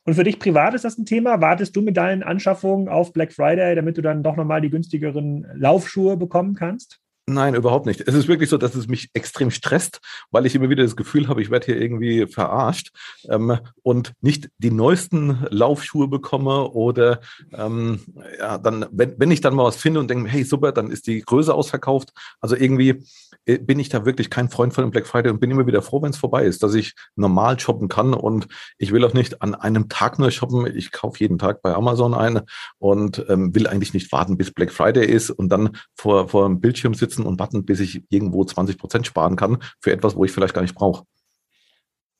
Und 0.04 0.14
für 0.14 0.24
dich 0.24 0.38
privat 0.38 0.74
ist 0.74 0.84
das 0.84 0.98
ein 0.98 1.06
Thema? 1.06 1.40
Wartest 1.40 1.74
du 1.74 1.82
mit 1.82 1.96
deinen 1.96 2.22
Anschaffungen 2.22 2.88
auf 2.88 3.12
Black 3.12 3.32
Friday, 3.32 3.74
damit 3.74 3.96
du 3.96 4.02
dann 4.02 4.22
doch 4.22 4.36
nochmal 4.36 4.60
die 4.60 4.70
günstigeren 4.70 5.46
Laufschuhe 5.54 6.16
bekommen 6.16 6.54
kannst? 6.54 7.00
Nein, 7.28 7.56
überhaupt 7.56 7.86
nicht. 7.86 8.02
Es 8.06 8.14
ist 8.14 8.28
wirklich 8.28 8.48
so, 8.48 8.56
dass 8.56 8.76
es 8.76 8.86
mich 8.86 9.10
extrem 9.12 9.50
stresst, 9.50 10.00
weil 10.30 10.46
ich 10.46 10.54
immer 10.54 10.70
wieder 10.70 10.84
das 10.84 10.94
Gefühl 10.94 11.26
habe, 11.26 11.42
ich 11.42 11.50
werde 11.50 11.66
hier 11.66 11.80
irgendwie 11.80 12.28
verarscht 12.28 12.92
ähm, 13.28 13.58
und 13.82 14.12
nicht 14.20 14.48
die 14.58 14.70
neuesten 14.70 15.44
Laufschuhe 15.50 16.06
bekomme 16.06 16.70
oder 16.70 17.20
ähm, 17.52 17.98
ja, 18.38 18.58
dann, 18.58 18.86
wenn, 18.92 19.18
wenn 19.18 19.32
ich 19.32 19.40
dann 19.40 19.56
mal 19.56 19.64
was 19.64 19.74
finde 19.74 19.98
und 19.98 20.08
denke, 20.08 20.30
hey, 20.30 20.44
super, 20.44 20.70
dann 20.70 20.92
ist 20.92 21.08
die 21.08 21.20
Größe 21.20 21.52
ausverkauft. 21.52 22.12
Also 22.40 22.54
irgendwie 22.54 23.02
äh, 23.44 23.58
bin 23.58 23.80
ich 23.80 23.88
da 23.88 24.04
wirklich 24.04 24.30
kein 24.30 24.48
Freund 24.48 24.72
von 24.72 24.84
dem 24.84 24.92
Black 24.92 25.08
Friday 25.08 25.32
und 25.32 25.40
bin 25.40 25.50
immer 25.50 25.66
wieder 25.66 25.82
froh, 25.82 26.02
wenn 26.02 26.10
es 26.10 26.18
vorbei 26.18 26.44
ist, 26.44 26.62
dass 26.62 26.74
ich 26.74 26.94
normal 27.16 27.58
shoppen 27.58 27.88
kann 27.88 28.14
und 28.14 28.46
ich 28.78 28.92
will 28.92 29.04
auch 29.04 29.14
nicht 29.14 29.42
an 29.42 29.56
einem 29.56 29.88
Tag 29.88 30.20
nur 30.20 30.30
shoppen. 30.30 30.64
Ich 30.76 30.92
kaufe 30.92 31.18
jeden 31.18 31.38
Tag 31.38 31.60
bei 31.60 31.74
Amazon 31.74 32.14
eine 32.14 32.44
und 32.78 33.24
ähm, 33.28 33.52
will 33.52 33.66
eigentlich 33.66 33.94
nicht 33.94 34.12
warten, 34.12 34.36
bis 34.36 34.52
Black 34.52 34.70
Friday 34.70 35.06
ist 35.06 35.30
und 35.30 35.48
dann 35.48 35.76
vor, 35.96 36.28
vor 36.28 36.46
dem 36.46 36.60
Bildschirm 36.60 36.94
sitzen 36.94 37.15
und 37.24 37.38
warten, 37.38 37.64
bis 37.64 37.80
ich 37.80 38.04
irgendwo 38.10 38.44
20 38.44 38.78
Prozent 38.78 39.06
sparen 39.06 39.36
kann 39.36 39.58
für 39.80 39.92
etwas, 39.92 40.16
wo 40.16 40.24
ich 40.24 40.32
vielleicht 40.32 40.54
gar 40.54 40.62
nicht 40.62 40.74
brauche. 40.74 41.04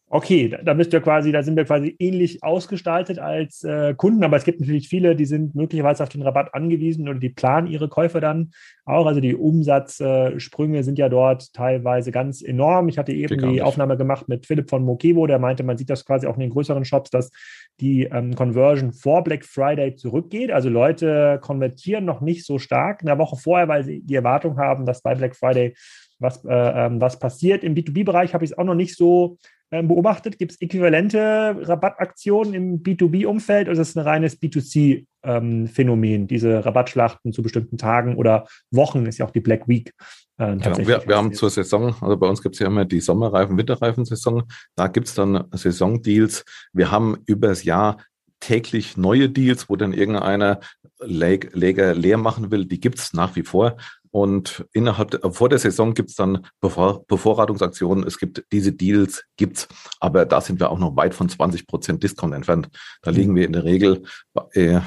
Okay, 0.09 0.57
da 0.63 0.73
bist 0.75 0.93
du 0.93 1.01
quasi, 1.01 1.33
da 1.33 1.43
sind 1.43 1.57
wir 1.57 1.65
quasi 1.65 1.97
ähnlich 1.99 2.41
ausgestaltet 2.45 3.19
als 3.19 3.65
äh, 3.65 3.93
Kunden, 3.93 4.23
aber 4.23 4.37
es 4.37 4.45
gibt 4.45 4.61
natürlich 4.61 4.89
viele, 4.89 5.17
die 5.17 5.25
sind 5.25 5.57
möglicherweise 5.57 6.05
auf 6.05 6.09
den 6.09 6.23
Rabatt 6.23 6.55
angewiesen 6.55 7.09
oder 7.09 7.19
die 7.19 7.29
planen 7.29 7.67
ihre 7.67 7.89
Käufe 7.89 8.21
dann 8.21 8.53
auch. 8.85 9.07
Also 9.07 9.21
die 9.21 9.35
Umsatzsprünge 9.35 10.79
äh, 10.79 10.83
sind 10.85 11.01
ja 11.01 11.09
dort 11.09 11.53
teilweise 11.55 12.13
ganz 12.13 12.41
enorm. 12.41 12.89
Ich 12.89 12.99
hatte 12.99 13.13
eben 13.13 13.51
die 13.51 13.63
Aufnahme 13.63 13.97
gemacht 13.97 14.29
mit 14.29 14.47
Philipp 14.47 14.71
von 14.71 14.85
Mokebo, 14.85 15.27
der 15.27 15.41
meinte, 15.41 15.65
man 15.65 15.77
sieht 15.77 15.91
das 15.91 16.05
quasi 16.05 16.29
auch 16.29 16.35
in 16.35 16.41
den 16.41 16.51
größeren 16.51 16.85
Shops, 16.85 17.11
dass 17.11 17.33
die 17.81 18.05
ähm, 18.05 18.37
Conversion 18.37 18.93
vor 18.93 19.25
Black 19.25 19.45
Friday 19.45 19.97
zurückgeht. 19.97 20.53
Also 20.53 20.69
Leute 20.69 21.41
konvertieren 21.43 22.05
noch 22.05 22.21
nicht 22.21 22.47
so 22.47 22.61
stark 22.61 23.01
in 23.01 23.07
der 23.07 23.19
Woche 23.19 23.35
vorher, 23.35 23.67
weil 23.67 23.83
sie 23.83 24.03
die 24.03 24.15
Erwartung 24.15 24.57
haben, 24.57 24.87
dass 24.87 25.03
bei 25.03 25.17
Black 25.17 25.35
Friday 25.35 25.75
was, 26.21 26.45
äh, 26.45 26.49
ähm, 26.51 27.01
was 27.01 27.19
passiert. 27.19 27.65
Im 27.65 27.75
B2B-Bereich 27.75 28.35
habe 28.35 28.45
ich 28.45 28.53
es 28.53 28.59
auch 28.59 28.65
noch 28.65 28.75
nicht 28.75 28.97
so 28.97 29.37
beobachtet? 29.71 30.39
Gibt 30.39 30.53
es 30.53 30.61
äquivalente 30.61 31.57
Rabattaktionen 31.61 32.55
im 32.55 32.83
B2B-Umfeld 32.83 33.69
oder 33.69 33.81
ist 33.81 33.91
es 33.91 33.97
ein 33.97 34.05
reines 34.05 34.41
B2C-Phänomen, 34.41 36.21
ähm, 36.23 36.27
diese 36.27 36.64
Rabattschlachten 36.64 37.33
zu 37.33 37.43
bestimmten 37.43 37.79
Tagen 37.79 38.17
oder 38.17 38.47
Wochen, 38.71 39.07
ist 39.07 39.19
ja 39.19 39.27
auch 39.27 39.31
die 39.31 39.41
Black 39.41 39.67
Week. 39.67 39.93
Äh, 40.39 40.57
ja, 40.57 40.79
wir, 40.79 41.03
wir 41.07 41.17
haben 41.17 41.33
zur 41.33 41.51
Saison, 41.51 41.95
also 42.01 42.17
bei 42.17 42.29
uns 42.29 42.43
gibt 42.43 42.55
es 42.55 42.61
ja 42.61 42.67
immer 42.67 42.85
die 42.85 43.01
Sommerreifen, 43.01 43.57
Winterreifen-Saison, 43.57 44.45
da 44.77 44.87
gibt 44.87 45.09
es 45.09 45.14
dann 45.14 45.45
Saisondeals. 45.53 46.45
Wir 46.73 46.91
haben 46.91 47.19
übers 47.27 47.64
Jahr 47.64 47.99
täglich 48.41 48.97
neue 48.97 49.29
Deals, 49.31 49.69
wo 49.69 49.77
dann 49.77 49.93
irgendeiner 49.93 50.61
Läger 51.01 51.95
leer 51.95 52.19
machen 52.19 52.51
will, 52.51 52.67
die 52.67 52.81
gibt 52.81 52.99
es 52.99 53.12
nach 53.12 53.37
wie 53.37 53.43
vor. 53.43 53.77
Und 54.11 54.67
innerhalb 54.73 55.19
vor 55.35 55.49
der 55.49 55.59
Saison 55.59 55.95
gibt 55.95 56.11
es 56.11 56.17
dann 56.17 56.47
Bevor, 56.61 57.05
Bevorratungsaktionen. 57.07 58.07
Es 58.07 58.19
gibt 58.19 58.45
diese 58.53 58.73
Deals, 58.73 59.25
gibt's, 59.37 59.69
aber 60.01 60.25
da 60.25 60.41
sind 60.41 60.61
wir 60.61 60.71
auch 60.71 60.79
noch 60.79 60.97
weit 60.97 61.15
von 61.15 61.29
20 61.29 61.67
Prozent 61.67 62.03
Discount 62.03 62.35
entfernt. 62.35 62.69
Da 63.03 63.11
liegen 63.11 63.35
wir 63.35 63.47
in 63.47 63.53
der 63.53 63.65
Regel 63.65 64.05
bei 64.33 64.83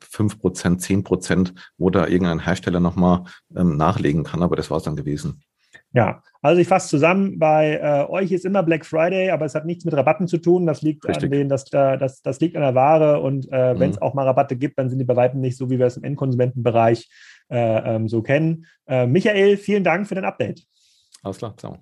5 0.00 0.38
Prozent, 0.38 0.80
10 0.80 1.04
Prozent, 1.04 1.54
wo 1.78 1.90
da 1.90 2.06
irgendein 2.06 2.40
Hersteller 2.40 2.80
nochmal 2.80 3.24
ähm, 3.54 3.76
nachlegen 3.76 4.24
kann. 4.24 4.42
Aber 4.42 4.56
das 4.56 4.70
war 4.70 4.78
es 4.78 4.84
dann 4.84 4.96
gewesen. 4.96 5.42
Ja, 5.92 6.22
also 6.42 6.60
ich 6.60 6.68
fasse 6.68 6.88
zusammen, 6.88 7.38
bei 7.38 7.80
äh, 7.82 8.10
euch 8.10 8.30
ist 8.30 8.44
immer 8.44 8.62
Black 8.62 8.84
Friday, 8.84 9.30
aber 9.30 9.46
es 9.46 9.54
hat 9.54 9.64
nichts 9.64 9.84
mit 9.84 9.94
Rabatten 9.94 10.28
zu 10.28 10.38
tun. 10.38 10.66
Das 10.66 10.82
liegt 10.82 11.06
Richtig. 11.06 11.24
an 11.24 11.30
den, 11.30 11.48
das, 11.48 11.64
das, 11.64 12.22
das 12.22 12.40
liegt 12.40 12.54
an 12.54 12.62
der 12.62 12.74
Ware 12.74 13.20
und 13.20 13.48
äh, 13.50 13.72
mhm. 13.74 13.80
wenn 13.80 13.90
es 13.90 14.02
auch 14.02 14.14
mal 14.14 14.26
Rabatte 14.26 14.56
gibt, 14.56 14.78
dann 14.78 14.90
sind 14.90 14.98
die 14.98 15.04
bei 15.04 15.16
weitem 15.16 15.40
nicht 15.40 15.56
so, 15.56 15.70
wie 15.70 15.78
wir 15.78 15.86
es 15.86 15.96
im 15.96 16.04
Endkonsumentenbereich 16.04 17.00
äh, 17.00 17.10
ähm, 17.50 18.08
so 18.08 18.22
kennen. 18.22 18.66
Äh, 18.86 19.06
Michael, 19.06 19.56
vielen 19.56 19.84
Dank 19.84 20.08
für 20.08 20.14
dein 20.14 20.24
Update. 20.24 20.62
Alles 21.22 21.38
klar, 21.38 21.56
ciao. 21.56 21.78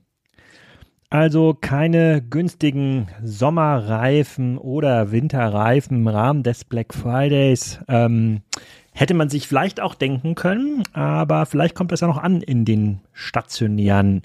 Also 1.10 1.54
keine 1.54 2.22
günstigen 2.22 3.06
Sommerreifen 3.22 4.58
oder 4.58 5.12
Winterreifen 5.12 5.98
im 5.98 6.08
Rahmen 6.08 6.42
des 6.42 6.64
Black 6.64 6.92
Fridays. 6.92 7.78
Ähm, 7.86 8.40
hätte 8.92 9.14
man 9.14 9.28
sich 9.28 9.46
vielleicht 9.46 9.80
auch 9.80 9.94
denken 9.94 10.34
können, 10.34 10.82
aber 10.92 11.46
vielleicht 11.46 11.74
kommt 11.74 11.92
das 11.92 12.00
ja 12.00 12.08
noch 12.08 12.18
an 12.18 12.40
in 12.40 12.64
den 12.64 13.00
stationären 13.12 14.22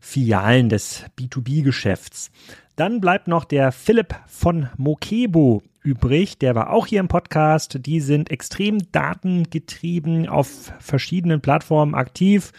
Filialen 0.00 0.68
des 0.68 1.04
B2B-Geschäfts. 1.18 2.30
Dann 2.76 3.00
bleibt 3.00 3.28
noch 3.28 3.44
der 3.44 3.70
Philipp 3.70 4.14
von 4.26 4.68
Mokebo 4.76 5.62
übrig. 5.82 6.38
Der 6.38 6.54
war 6.54 6.70
auch 6.70 6.86
hier 6.86 7.00
im 7.00 7.08
Podcast. 7.08 7.78
Die 7.86 8.00
sind 8.00 8.30
extrem 8.30 8.78
datengetrieben 8.92 10.28
auf 10.28 10.72
verschiedenen 10.78 11.40
Plattformen 11.40 11.94
aktiv. 11.94 12.52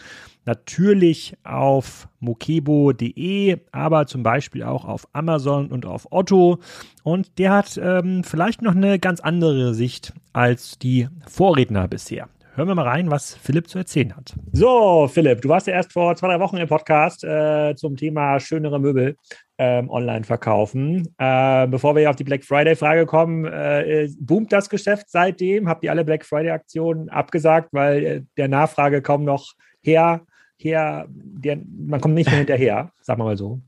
Natürlich 0.46 1.36
auf 1.42 2.06
mokebo.de, 2.20 3.58
aber 3.72 4.06
zum 4.06 4.22
Beispiel 4.22 4.62
auch 4.62 4.84
auf 4.84 5.08
Amazon 5.14 5.68
und 5.68 5.86
auf 5.86 6.08
Otto. 6.10 6.58
Und 7.02 7.38
der 7.38 7.52
hat 7.52 7.80
ähm, 7.82 8.24
vielleicht 8.24 8.60
noch 8.60 8.74
eine 8.74 8.98
ganz 8.98 9.20
andere 9.20 9.72
Sicht 9.72 10.12
als 10.34 10.78
die 10.78 11.08
Vorredner 11.26 11.88
bisher. 11.88 12.28
Hören 12.56 12.68
wir 12.68 12.76
mal 12.76 12.86
rein, 12.86 13.10
was 13.10 13.34
Philipp 13.34 13.68
zu 13.68 13.78
erzählen 13.78 14.14
hat. 14.14 14.32
So, 14.52 15.10
Philipp, 15.12 15.42
du 15.42 15.48
warst 15.48 15.66
ja 15.66 15.72
erst 15.72 15.92
vor 15.92 16.14
zwei, 16.14 16.28
drei 16.28 16.38
Wochen 16.38 16.56
im 16.56 16.68
Podcast 16.68 17.24
äh, 17.24 17.74
zum 17.74 17.96
Thema 17.96 18.38
schönere 18.38 18.78
Möbel 18.78 19.16
ähm, 19.58 19.90
online 19.90 20.22
verkaufen. 20.22 21.12
Äh, 21.18 21.66
bevor 21.66 21.96
wir 21.96 22.08
auf 22.08 22.14
die 22.14 22.22
Black 22.22 22.44
Friday-Frage 22.44 23.06
kommen, 23.06 23.44
äh, 23.44 24.08
boomt 24.20 24.52
das 24.52 24.68
Geschäft 24.68 25.06
seitdem? 25.08 25.68
Habt 25.68 25.82
ihr 25.82 25.90
alle 25.90 26.04
Black 26.04 26.24
Friday-Aktionen 26.24 27.08
abgesagt, 27.08 27.70
weil 27.72 28.04
äh, 28.04 28.22
der 28.36 28.46
Nachfrage 28.46 29.02
kaum 29.02 29.24
noch 29.24 29.54
her, 29.82 30.20
her 30.56 31.06
der, 31.08 31.58
man 31.76 32.00
kommt 32.00 32.14
nicht 32.14 32.30
mehr 32.30 32.38
hinterher, 32.38 32.92
sagen 33.00 33.18
wir 33.18 33.24
mal 33.24 33.36
so. 33.36 33.62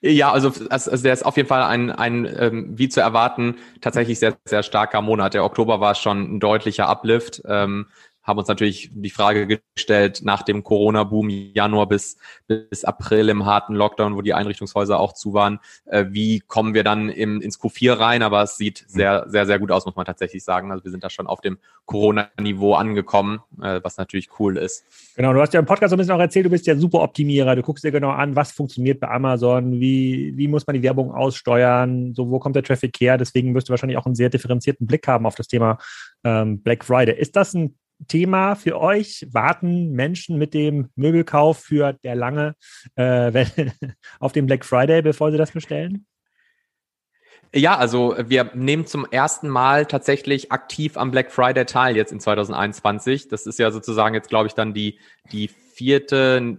Ja, 0.00 0.32
also, 0.32 0.52
also 0.70 0.96
der 0.96 1.12
ist 1.12 1.24
auf 1.24 1.36
jeden 1.36 1.48
Fall 1.48 1.62
ein, 1.62 1.92
ein 1.92 2.28
ähm, 2.36 2.72
wie 2.76 2.88
zu 2.88 3.00
erwarten, 3.00 3.58
tatsächlich 3.80 4.18
sehr, 4.18 4.34
sehr 4.44 4.64
starker 4.64 5.02
Monat. 5.02 5.34
Der 5.34 5.44
Oktober 5.44 5.78
war 5.78 5.94
schon 5.94 6.34
ein 6.34 6.40
deutlicher 6.40 6.88
Uplift. 6.88 7.40
Ähm, 7.46 7.86
haben 8.24 8.38
uns 8.38 8.48
natürlich 8.48 8.90
die 8.92 9.10
Frage 9.10 9.60
gestellt, 9.76 10.22
nach 10.24 10.42
dem 10.42 10.64
Corona-Boom 10.64 11.28
Januar 11.28 11.86
bis, 11.86 12.16
bis 12.46 12.84
April 12.84 13.28
im 13.28 13.44
harten 13.44 13.74
Lockdown, 13.74 14.16
wo 14.16 14.22
die 14.22 14.32
Einrichtungshäuser 14.32 14.98
auch 14.98 15.12
zu 15.12 15.34
waren, 15.34 15.60
äh, 15.84 16.06
wie 16.08 16.40
kommen 16.40 16.72
wir 16.72 16.84
dann 16.84 17.10
im, 17.10 17.42
ins 17.42 17.60
Q4 17.60 17.98
rein? 17.98 18.22
Aber 18.22 18.42
es 18.42 18.56
sieht 18.56 18.86
mhm. 18.88 18.92
sehr, 18.92 19.24
sehr, 19.28 19.46
sehr 19.46 19.58
gut 19.58 19.70
aus, 19.70 19.84
muss 19.84 19.94
man 19.94 20.06
tatsächlich 20.06 20.42
sagen. 20.42 20.72
Also 20.72 20.84
wir 20.84 20.90
sind 20.90 21.04
da 21.04 21.10
schon 21.10 21.26
auf 21.26 21.42
dem 21.42 21.58
Corona-Niveau 21.84 22.74
angekommen, 22.74 23.40
äh, 23.60 23.80
was 23.82 23.98
natürlich 23.98 24.30
cool 24.38 24.56
ist. 24.56 24.84
Genau, 25.16 25.34
du 25.34 25.40
hast 25.40 25.52
ja 25.52 25.60
im 25.60 25.66
Podcast 25.66 25.90
so 25.90 25.96
ein 25.96 25.98
bisschen 25.98 26.14
auch 26.14 26.20
erzählt, 26.20 26.46
du 26.46 26.50
bist 26.50 26.66
ja 26.66 26.76
super 26.76 27.02
Optimierer. 27.02 27.54
Du 27.56 27.62
guckst 27.62 27.84
dir 27.84 27.92
genau 27.92 28.10
an, 28.10 28.34
was 28.36 28.52
funktioniert 28.52 29.00
bei 29.00 29.08
Amazon, 29.08 29.80
wie, 29.80 30.32
wie 30.34 30.48
muss 30.48 30.66
man 30.66 30.74
die 30.74 30.82
Werbung 30.82 31.12
aussteuern, 31.12 32.14
so 32.14 32.30
wo 32.30 32.38
kommt 32.38 32.56
der 32.56 32.62
Traffic 32.62 32.98
her. 33.00 33.18
Deswegen 33.18 33.54
wirst 33.54 33.68
du 33.68 33.72
wahrscheinlich 33.72 33.98
auch 33.98 34.06
einen 34.06 34.14
sehr 34.14 34.30
differenzierten 34.30 34.86
Blick 34.86 35.06
haben 35.06 35.26
auf 35.26 35.34
das 35.34 35.46
Thema 35.46 35.76
ähm, 36.24 36.62
Black 36.62 36.86
Friday. 36.86 37.14
Ist 37.14 37.36
das 37.36 37.52
ein 37.52 37.76
Thema 38.06 38.54
für 38.54 38.80
euch? 38.80 39.26
Warten 39.30 39.92
Menschen 39.92 40.38
mit 40.38 40.54
dem 40.54 40.90
Möbelkauf 40.96 41.58
für 41.58 41.92
der 41.92 42.14
lange 42.14 42.54
äh, 42.96 43.46
auf 44.20 44.32
den 44.32 44.46
Black 44.46 44.64
Friday, 44.64 45.02
bevor 45.02 45.30
sie 45.30 45.38
das 45.38 45.52
bestellen? 45.52 46.06
Ja, 47.54 47.76
also 47.76 48.16
wir 48.18 48.50
nehmen 48.54 48.84
zum 48.84 49.06
ersten 49.08 49.48
Mal 49.48 49.86
tatsächlich 49.86 50.50
aktiv 50.50 50.96
am 50.96 51.12
Black 51.12 51.30
Friday 51.30 51.64
teil 51.64 51.96
jetzt 51.96 52.10
in 52.10 52.18
2021. 52.18 53.28
Das 53.28 53.46
ist 53.46 53.60
ja 53.60 53.70
sozusagen 53.70 54.12
jetzt, 54.14 54.28
glaube 54.28 54.48
ich, 54.48 54.54
dann 54.54 54.74
die, 54.74 54.98
die 55.30 55.46
vierte, 55.46 56.56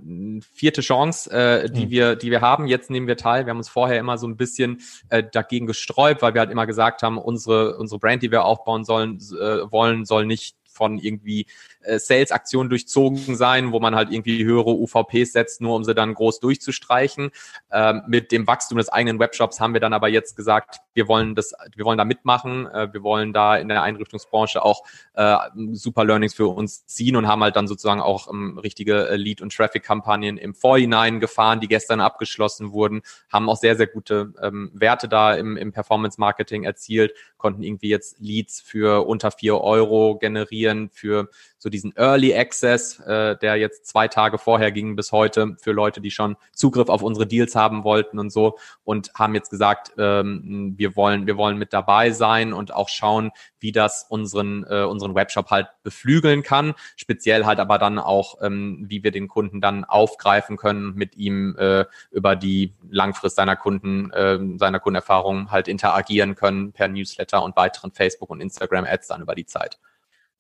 vierte 0.54 0.82
Chance, 0.82 1.32
äh, 1.32 1.70
die 1.70 1.88
mhm. 1.88 1.90
wir, 1.90 2.16
die 2.16 2.32
wir 2.32 2.40
haben. 2.40 2.68
Jetzt 2.68 2.90
nehmen 2.90 3.08
wir 3.08 3.18
teil. 3.18 3.46
Wir 3.46 3.52
haben 3.52 3.58
uns 3.58 3.68
vorher 3.68 4.00
immer 4.00 4.18
so 4.18 4.26
ein 4.26 4.38
bisschen 4.38 4.82
äh, 5.10 5.22
dagegen 5.30 5.68
gesträubt, 5.68 6.22
weil 6.22 6.34
wir 6.34 6.40
halt 6.40 6.52
immer 6.52 6.66
gesagt 6.66 7.04
haben, 7.04 7.18
unsere, 7.18 7.78
unsere 7.78 8.00
Brand, 8.00 8.24
die 8.24 8.32
wir 8.32 8.46
aufbauen 8.46 8.86
sollen, 8.86 9.18
äh, 9.18 9.70
wollen, 9.72 10.06
soll 10.06 10.26
nicht 10.26 10.56
von 10.76 11.00
irgendwie 11.00 11.48
äh, 11.86 12.00
Sales-Aktionen 12.00 12.70
durchzogen 12.70 13.36
sein, 13.36 13.72
wo 13.72 13.80
man 13.80 13.96
halt 13.96 14.12
irgendwie 14.12 14.44
höhere 14.44 14.72
UVPs 14.72 15.34
setzt, 15.34 15.62
nur 15.62 15.76
um 15.76 15.84
sie 15.84 15.96
dann 15.96 16.14
groß 16.14 16.40
durchzustreichen. 16.40 17.32
Ähm, 17.72 18.04
mit 18.08 18.32
dem 18.32 18.48
Wachstum 18.48 18.78
des 18.78 18.90
eigenen 18.90 19.20
Webshops 19.20 19.60
haben 19.60 19.74
wir 19.74 19.82
dann 19.82 19.94
aber 19.94 20.08
jetzt 20.08 20.36
gesagt, 20.36 20.80
wir 20.94 21.08
wollen 21.08 21.36
das, 21.36 21.54
wir 21.76 21.86
wollen 21.86 21.98
da 21.98 22.06
mitmachen, 22.06 22.68
äh, 22.68 22.92
wir 22.94 23.04
wollen 23.04 23.34
da 23.34 23.58
in 23.58 23.68
der 23.68 23.84
Einrichtungsbranche 23.84 24.64
auch 24.64 24.84
äh, 25.14 25.36
super 25.74 26.06
Learnings 26.06 26.34
für 26.34 26.48
uns 26.48 26.86
ziehen 26.86 27.16
und 27.16 27.28
haben 27.28 27.44
halt 27.44 27.56
dann 27.56 27.68
sozusagen 27.68 28.02
auch 28.02 28.32
ähm, 28.32 28.58
richtige 28.58 29.08
äh, 29.08 29.16
Lead- 29.16 29.42
und 29.42 29.54
Traffic-Kampagnen 29.54 30.38
im 30.38 30.54
Vorhinein 30.54 31.20
gefahren, 31.20 31.60
die 31.60 31.68
gestern 31.68 32.02
abgeschlossen 32.02 32.72
wurden, 32.72 33.02
haben 33.32 33.50
auch 33.50 33.58
sehr, 33.58 33.76
sehr 33.76 33.88
gute 33.88 34.34
ähm, 34.42 34.72
Werte 34.74 35.08
da 35.08 35.34
im, 35.34 35.58
im 35.58 35.72
Performance-Marketing 35.72 36.64
erzielt, 36.64 37.14
konnten 37.38 37.64
irgendwie 37.64 37.90
jetzt 37.90 38.20
Leads 38.20 38.62
für 38.62 39.06
unter 39.06 39.32
vier 39.32 39.62
Euro 39.62 40.18
generieren, 40.18 40.90
für 40.92 41.30
so 41.66 41.70
diesen 41.72 41.96
Early 41.98 42.32
Access, 42.38 43.00
äh, 43.00 43.36
der 43.38 43.56
jetzt 43.56 43.88
zwei 43.88 44.08
Tage 44.08 44.38
vorher 44.38 44.72
ging 44.72 44.96
bis 44.96 45.12
heute 45.12 45.56
für 45.60 45.72
Leute, 45.72 46.00
die 46.00 46.12
schon 46.12 46.38
Zugriff 46.54 46.90
auf 46.90 47.02
unsere 47.02 47.26
Deals 47.26 47.56
haben 47.56 47.84
wollten 47.84 48.20
und 48.20 48.30
so 48.30 48.60
und 48.84 49.12
haben 49.16 49.34
jetzt 49.34 49.50
gesagt, 49.50 49.92
ähm, 49.98 50.76
wir 50.78 50.96
wollen, 50.96 51.26
wir 51.26 51.38
wollen 51.38 51.58
mit 51.58 51.74
dabei 51.74 52.12
sein 52.12 52.54
und 52.54 52.72
auch 52.72 52.88
schauen, 52.88 53.32
wie 53.60 53.72
das 53.72 54.06
unseren, 54.08 54.64
äh, 54.70 54.84
unseren 54.84 55.16
Webshop 55.16 55.50
halt 55.50 55.70
beflügeln 55.82 56.44
kann. 56.44 56.76
Speziell 56.98 57.48
halt 57.48 57.60
aber 57.60 57.80
dann 57.80 57.98
auch, 57.98 58.44
ähm, 58.44 58.86
wie 58.88 59.04
wir 59.04 59.10
den 59.10 59.28
Kunden 59.28 59.60
dann 59.60 59.86
aufgreifen 59.86 60.58
können, 60.58 60.94
mit 60.94 61.16
ihm 61.16 61.56
äh, 61.58 61.86
über 62.12 62.36
die 62.36 62.76
Langfrist 62.92 63.38
seiner 63.38 63.56
Kunden, 63.56 64.12
äh, 64.12 64.38
seiner 64.60 64.80
Kundenerfahrung 64.80 65.50
halt 65.50 65.68
interagieren 65.68 66.36
können 66.36 66.74
per 66.74 66.90
Newsletter 66.90 67.42
und 67.42 67.56
weiteren 67.56 67.92
Facebook 67.92 68.30
und 68.30 68.40
Instagram 68.40 68.86
Ads 68.86 69.08
dann 69.08 69.24
über 69.24 69.34
die 69.34 69.48
Zeit. 69.48 69.80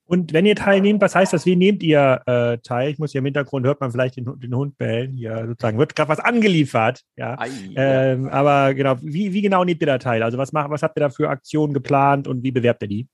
Und 0.07 0.33
wenn 0.33 0.45
ihr 0.45 0.55
teilnehmt, 0.55 1.01
was 1.01 1.15
heißt 1.15 1.33
das? 1.33 1.45
Wie 1.47 1.55
nehmt 1.55 1.81
ihr 1.81 2.21
äh, 2.27 2.59
teil? 2.59 2.91
Ich 2.91 2.99
muss 2.99 3.11
hier 3.11 3.19
im 3.19 3.25
Hintergrund 3.25 3.65
hört 3.65 3.81
man 3.81 3.91
vielleicht 3.91 4.17
den, 4.17 4.39
den 4.39 4.55
Hund 4.55 4.77
bellen. 4.77 5.13
Hier 5.13 5.45
sozusagen 5.47 5.79
wird 5.79 5.95
gerade 5.95 6.09
was 6.09 6.19
angeliefert. 6.19 7.01
Ja. 7.17 7.39
Ei, 7.39 7.49
ähm, 7.75 8.25
ja. 8.25 8.31
Aber 8.31 8.73
genau, 8.75 8.97
wie, 9.01 9.33
wie 9.33 9.41
genau 9.41 9.63
nehmt 9.63 9.81
ihr 9.81 9.87
da 9.87 9.97
teil? 9.97 10.21
Also 10.21 10.37
was 10.37 10.51
macht, 10.53 10.69
was 10.69 10.83
habt 10.83 10.97
ihr 10.97 11.01
da 11.01 11.09
für 11.09 11.29
Aktionen 11.29 11.73
geplant 11.73 12.27
und 12.27 12.43
wie 12.43 12.51
bewerbt 12.51 12.83
ihr 12.83 12.87
die? 12.87 13.07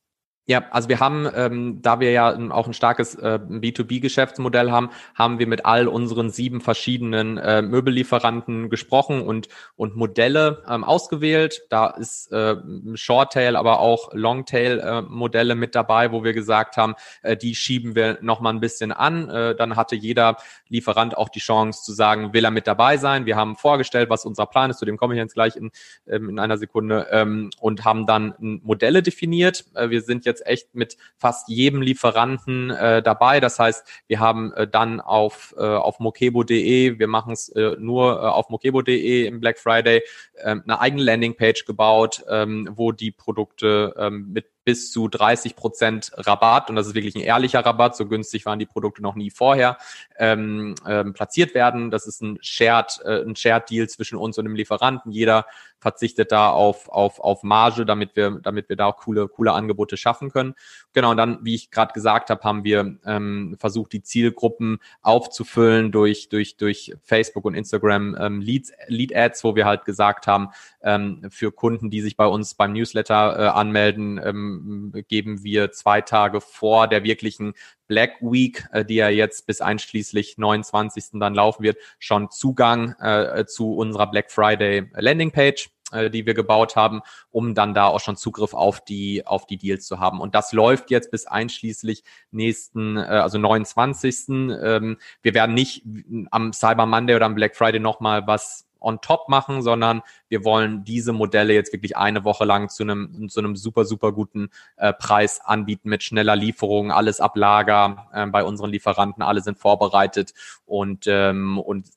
Ja, 0.48 0.64
also 0.72 0.90
wir 0.90 1.00
haben, 1.00 1.30
ähm, 1.36 1.82
da 1.84 2.00
wir 2.00 2.12
ja 2.12 2.36
auch 2.50 2.66
ein 2.66 2.74
starkes 2.74 3.14
äh, 3.14 3.40
B2B-Geschäftsmodell 3.48 4.72
haben, 4.72 4.90
haben 5.14 5.38
wir 5.38 5.46
mit 5.46 5.66
all 5.66 5.88
unseren 5.88 6.32
sieben 6.32 6.62
verschiedenen 6.62 7.38
äh, 7.38 7.62
Möbellieferanten 7.62 8.72
gesprochen 8.72 9.22
und, 9.22 9.50
und 9.76 9.96
Modelle 9.96 10.64
ähm, 10.68 10.84
ausgewählt. 10.84 11.62
Da 11.70 11.92
ist 11.92 12.32
äh, 12.32 12.56
Shorttail, 12.96 13.56
aber 13.56 13.80
auch 13.80 14.10
Longtail-Modelle 14.14 15.54
äh, 15.54 15.56
mit 15.56 15.76
dabei, 15.76 16.12
wo 16.12 16.24
wir 16.24 16.34
gesagt 16.34 16.76
haben, 16.76 16.96
äh, 17.22 17.38
die 17.38 17.54
schieben 17.54 17.94
wir 17.96 18.18
nochmal 18.22 18.54
ein 18.54 18.60
bisschen 18.60 18.92
an. 18.92 19.30
Äh, 19.30 19.56
dann 19.56 19.76
hatte 19.76 19.96
jeder 19.96 20.38
Lieferant 20.68 21.16
auch 21.18 21.30
die 21.30 21.40
Chance 21.40 21.84
zu 21.84 21.94
sagen, 21.94 22.34
will 22.34 22.46
er 22.46 22.52
mit 22.52 22.66
dabei 22.66 22.98
sein. 22.98 23.28
Wir 23.28 23.36
haben 23.36 23.56
vorgestellt, 23.58 24.10
was 24.10 24.26
unser 24.26 24.48
Plan 24.48 24.72
ist, 24.72 24.80
zu 24.80 24.86
dem 24.86 24.98
komme 24.98 25.14
ich 25.14 25.20
jetzt 25.20 25.36
gleich 25.36 25.56
in, 25.56 25.70
ähm, 26.08 26.30
in 26.30 26.40
einer 26.40 26.58
Sekunde, 26.58 27.08
ähm, 27.12 27.52
und 27.60 27.86
haben 27.86 28.08
dann 28.08 28.34
Modelle 28.40 29.04
definiert. 29.04 29.66
Äh, 29.76 29.92
wir 29.92 30.02
sind 30.02 30.26
jetzt 30.26 30.31
jetzt 30.32 30.46
echt 30.46 30.74
mit 30.74 30.98
fast 31.18 31.48
jedem 31.50 31.82
Lieferanten 31.82 32.72
äh, 32.72 33.04
dabei. 33.04 33.40
Das 33.40 33.60
heißt, 33.60 33.86
wir 34.08 34.20
haben 34.20 34.54
äh, 34.54 34.68
dann 34.68 35.00
auf, 35.00 35.54
äh, 35.58 35.62
auf 35.62 36.00
mokebo.de, 36.00 37.00
wir 37.00 37.08
machen 37.08 37.34
es 37.34 37.50
äh, 37.50 37.76
nur 37.78 38.14
äh, 38.14 38.26
auf 38.26 38.50
mokebo.de 38.50 39.26
im 39.26 39.40
Black 39.40 39.60
Friday, 39.60 40.04
äh, 40.36 40.56
eine 40.66 40.80
eigene 40.80 41.04
Landingpage 41.04 41.66
gebaut, 41.66 42.24
ähm, 42.30 42.70
wo 42.74 42.92
die 42.92 43.12
Produkte 43.12 43.94
ähm, 43.98 44.32
mit 44.32 44.48
bis 44.64 44.92
zu 44.92 45.08
30 45.08 45.56
Prozent 45.56 46.12
Rabatt, 46.16 46.70
und 46.70 46.76
das 46.76 46.88
ist 46.88 46.96
wirklich 46.96 47.16
ein 47.16 47.22
ehrlicher 47.22 47.66
Rabatt, 47.66 47.96
so 47.96 48.08
günstig 48.08 48.46
waren 48.46 48.60
die 48.60 48.66
Produkte 48.66 49.02
noch 49.02 49.16
nie 49.16 49.32
vorher, 49.32 49.78
ähm, 50.18 50.76
ähm, 50.88 51.14
platziert 51.14 51.56
werden. 51.56 51.90
Das 51.90 52.06
ist 52.06 52.22
ein 52.22 52.38
Shared, 52.42 53.00
äh, 53.04 53.24
Shared 53.36 53.70
Deal 53.70 53.90
zwischen 53.90 54.18
uns 54.18 54.38
und 54.38 54.46
dem 54.46 54.56
Lieferanten. 54.56 55.12
Jeder 55.12 55.46
verzichtet 55.82 56.32
da 56.32 56.52
auf, 56.52 56.88
auf, 56.90 57.20
auf 57.20 57.44
Marge, 57.44 57.86
damit 57.86 58.16
wir, 58.16 58.40
damit 58.42 58.70
wir 58.70 58.76
da 58.76 58.86
auch 58.86 58.98
coole, 58.98 59.28
coole 59.28 59.52
Angebote 59.52 59.98
schaffen 59.98 60.32
können. 60.32 60.54
Genau, 60.94 61.12
und 61.12 61.18
dann, 61.18 61.40
wie 61.42 61.56
ich 61.56 61.72
gerade 61.72 61.92
gesagt 61.94 62.30
habe, 62.30 62.44
haben 62.44 62.64
wir 62.64 62.98
ähm, 63.06 63.58
versucht, 63.60 63.92
die 63.94 64.04
Zielgruppen 64.04 64.80
aufzufüllen 65.02 65.92
durch, 65.92 66.30
durch, 66.30 66.56
durch 66.56 66.94
Facebook 67.04 67.46
und 67.46 67.56
Instagram 67.56 68.16
ähm, 68.20 68.42
Leads, 68.42 68.72
Lead 68.88 69.16
Ads, 69.16 69.44
wo 69.44 69.56
wir 69.56 69.66
halt 69.66 69.84
gesagt 69.84 70.28
haben, 70.28 70.50
ähm, 70.84 71.28
für 71.30 71.52
Kunden, 71.52 71.90
die 71.90 72.02
sich 72.02 72.16
bei 72.16 72.26
uns 72.26 72.54
beim 72.54 72.74
Newsletter 72.74 73.40
äh, 73.40 73.48
anmelden, 73.48 74.22
ähm, 74.24 74.94
geben 75.08 75.44
wir 75.44 75.72
zwei 75.72 76.02
Tage 76.02 76.42
vor 76.42 76.88
der 76.88 77.04
wirklichen 77.04 77.54
Black 77.92 78.22
Week, 78.22 78.64
äh, 78.72 78.86
die 78.86 78.96
ja 78.96 79.10
jetzt 79.10 79.46
bis 79.48 79.60
einschließlich 79.60 80.38
29. 80.38 81.20
dann 81.20 81.36
laufen 81.36 81.62
wird, 81.62 81.78
schon 82.00 82.32
Zugang 82.32 82.96
äh, 83.02 83.44
zu 83.46 83.76
unserer 83.76 84.10
Black 84.10 84.32
Friday 84.32 84.90
Landingpage 84.94 85.70
äh, 85.92 86.10
die 86.10 86.26
wir 86.26 86.34
gebaut 86.34 86.78
haben, 86.78 87.02
um 87.32 87.54
dann 87.54 87.74
da 87.74 87.88
auch 87.88 88.00
schon 88.00 88.16
Zugriff 88.16 88.54
auf 88.54 88.80
die, 88.80 89.28
auf 89.28 89.46
die 89.46 89.58
Deals 89.58 89.86
zu 89.86 90.00
haben. 90.00 90.22
Und 90.22 90.36
das 90.36 90.54
läuft 90.54 90.90
jetzt 90.90 91.12
bis 91.12 91.28
einschließlich 91.28 92.06
nächsten, 92.32 92.96
äh, 92.96 93.02
also 93.02 93.38
29. 93.38 94.30
Ähm, 94.30 94.98
wir 95.22 95.34
werden 95.34 95.54
nicht 95.54 95.84
am 96.30 96.54
Cyber 96.54 96.86
Monday 96.86 97.18
oder 97.18 97.26
am 97.26 97.36
Black 97.36 97.58
Friday 97.58 97.82
nochmal 97.82 98.26
was 98.26 98.71
on 98.82 99.00
top 99.00 99.30
machen, 99.30 99.62
sondern 99.62 100.02
wir 100.28 100.44
wollen 100.44 100.84
diese 100.84 101.14
Modelle 101.14 101.54
jetzt 101.54 101.72
wirklich 101.72 101.96
eine 101.96 102.24
Woche 102.24 102.44
lang 102.46 102.70
zu 102.70 102.84
einem, 102.84 103.30
zu 103.30 103.40
einem 103.40 103.56
super, 103.56 103.86
super 103.86 104.12
guten 104.12 104.50
äh, 104.76 104.92
Preis 104.92 105.40
anbieten 105.40 105.90
mit 105.90 106.04
schneller 106.04 106.36
Lieferung, 106.36 106.92
alles 106.92 107.22
ab 107.22 107.38
Lager 107.38 108.10
äh, 108.14 108.26
bei 108.26 108.44
unseren 108.44 108.72
Lieferanten, 108.72 109.24
alle 109.24 109.42
sind 109.42 109.58
vorbereitet 109.58 110.34
und, 110.66 111.06
ähm, 111.08 111.60
und 111.60 111.88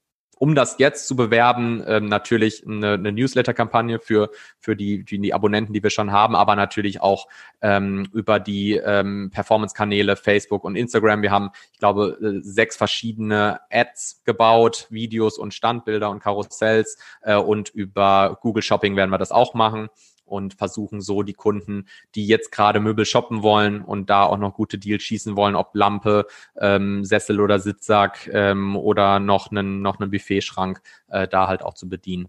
um 0.45 0.55
das 0.55 0.76
jetzt 0.76 1.09
zu 1.09 1.16
bewerben, 1.16 1.82
ähm, 1.86 2.05
natürlich 2.05 2.66
eine, 2.66 2.92
eine 2.92 3.12
Newsletter-Kampagne 3.12 3.99
für, 3.99 4.28
für 4.61 4.76
die, 4.76 5.03
die, 5.03 5.18
die 5.18 5.32
Abonnenten, 5.32 5.72
die 5.72 5.82
wir 5.82 5.88
schon 5.88 6.12
haben, 6.12 6.36
aber 6.36 6.55
natürlich 6.55 7.01
auch 7.01 7.28
ähm, 7.62 8.07
über 8.12 8.40
die 8.40 8.74
ähm, 8.74 9.30
Performance-Kanäle 9.32 10.16
Facebook 10.16 10.64
und 10.64 10.76
Instagram. 10.76 11.22
Wir 11.22 11.30
haben, 11.30 11.49
ich 11.72 11.78
glaube, 11.78 12.18
äh, 12.20 12.42
sechs 12.42 12.76
verschiedene 12.76 13.61
Ads 13.70 14.20
gebaut, 14.26 14.86
Videos 14.90 15.38
und 15.38 15.55
Standbilder 15.55 16.11
und 16.11 16.20
Karussells 16.20 16.99
äh, 17.22 17.36
und 17.36 17.70
über 17.70 18.38
Google 18.42 18.62
Shopping 18.62 18.97
werden 18.97 19.09
wir 19.09 19.16
das 19.16 19.32
auch 19.32 19.55
machen 19.55 19.88
und 20.25 20.55
versuchen 20.55 21.01
so 21.01 21.22
die 21.22 21.35
Kunden, 21.35 21.87
die 22.14 22.27
jetzt 22.27 22.51
gerade 22.53 22.81
Möbel 22.81 23.05
shoppen 23.05 23.43
wollen 23.43 23.83
und 23.83 24.11
da 24.11 24.25
auch 24.25 24.39
noch 24.39 24.55
gute 24.55 24.79
Deals 24.79 25.03
schießen 25.03 25.37
wollen, 25.37 25.55
ob 25.55 25.75
Lampe, 25.75 26.27
ähm, 26.59 27.05
Sessel 27.05 27.41
oder 27.41 27.59
Sitzsack 27.59 28.29
ähm, 28.33 28.77
oder 28.77 29.20
noch 29.20 29.51
einen, 29.51 29.83
noch 29.83 30.01
einen 30.01 30.11
Buffetschrank, 30.11 30.81
äh, 31.09 31.29
da 31.29 31.49
halt 31.49 31.62
auch 31.62 31.75
zu 31.75 31.89
bedienen. 31.89 32.29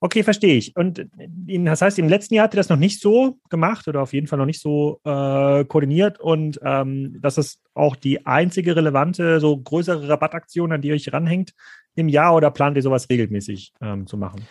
Okay, 0.00 0.22
verstehe 0.22 0.54
ich. 0.54 0.76
Und 0.76 1.08
das 1.16 1.82
heißt, 1.82 1.98
im 1.98 2.08
letzten 2.08 2.34
Jahr 2.34 2.44
hat 2.44 2.54
ihr 2.54 2.58
das 2.58 2.68
noch 2.68 2.76
nicht 2.76 3.00
so 3.00 3.40
gemacht 3.50 3.88
oder 3.88 4.00
auf 4.00 4.12
jeden 4.12 4.28
Fall 4.28 4.38
noch 4.38 4.46
nicht 4.46 4.60
so 4.60 5.00
äh, 5.04 5.64
koordiniert 5.64 6.20
und 6.20 6.60
ähm, 6.62 7.18
das 7.20 7.36
ist 7.36 7.60
auch 7.74 7.96
die 7.96 8.24
einzige 8.24 8.76
relevante, 8.76 9.40
so 9.40 9.58
größere 9.58 10.08
Rabattaktion, 10.08 10.70
an 10.70 10.82
die 10.82 10.88
ihr 10.88 10.94
euch 10.94 11.12
ranhängt 11.12 11.52
im 11.96 12.08
Jahr 12.08 12.36
oder 12.36 12.52
plant 12.52 12.76
ihr 12.76 12.82
sowas 12.82 13.10
regelmäßig 13.10 13.72
ähm, 13.80 14.06
zu 14.06 14.16
machen? 14.16 14.46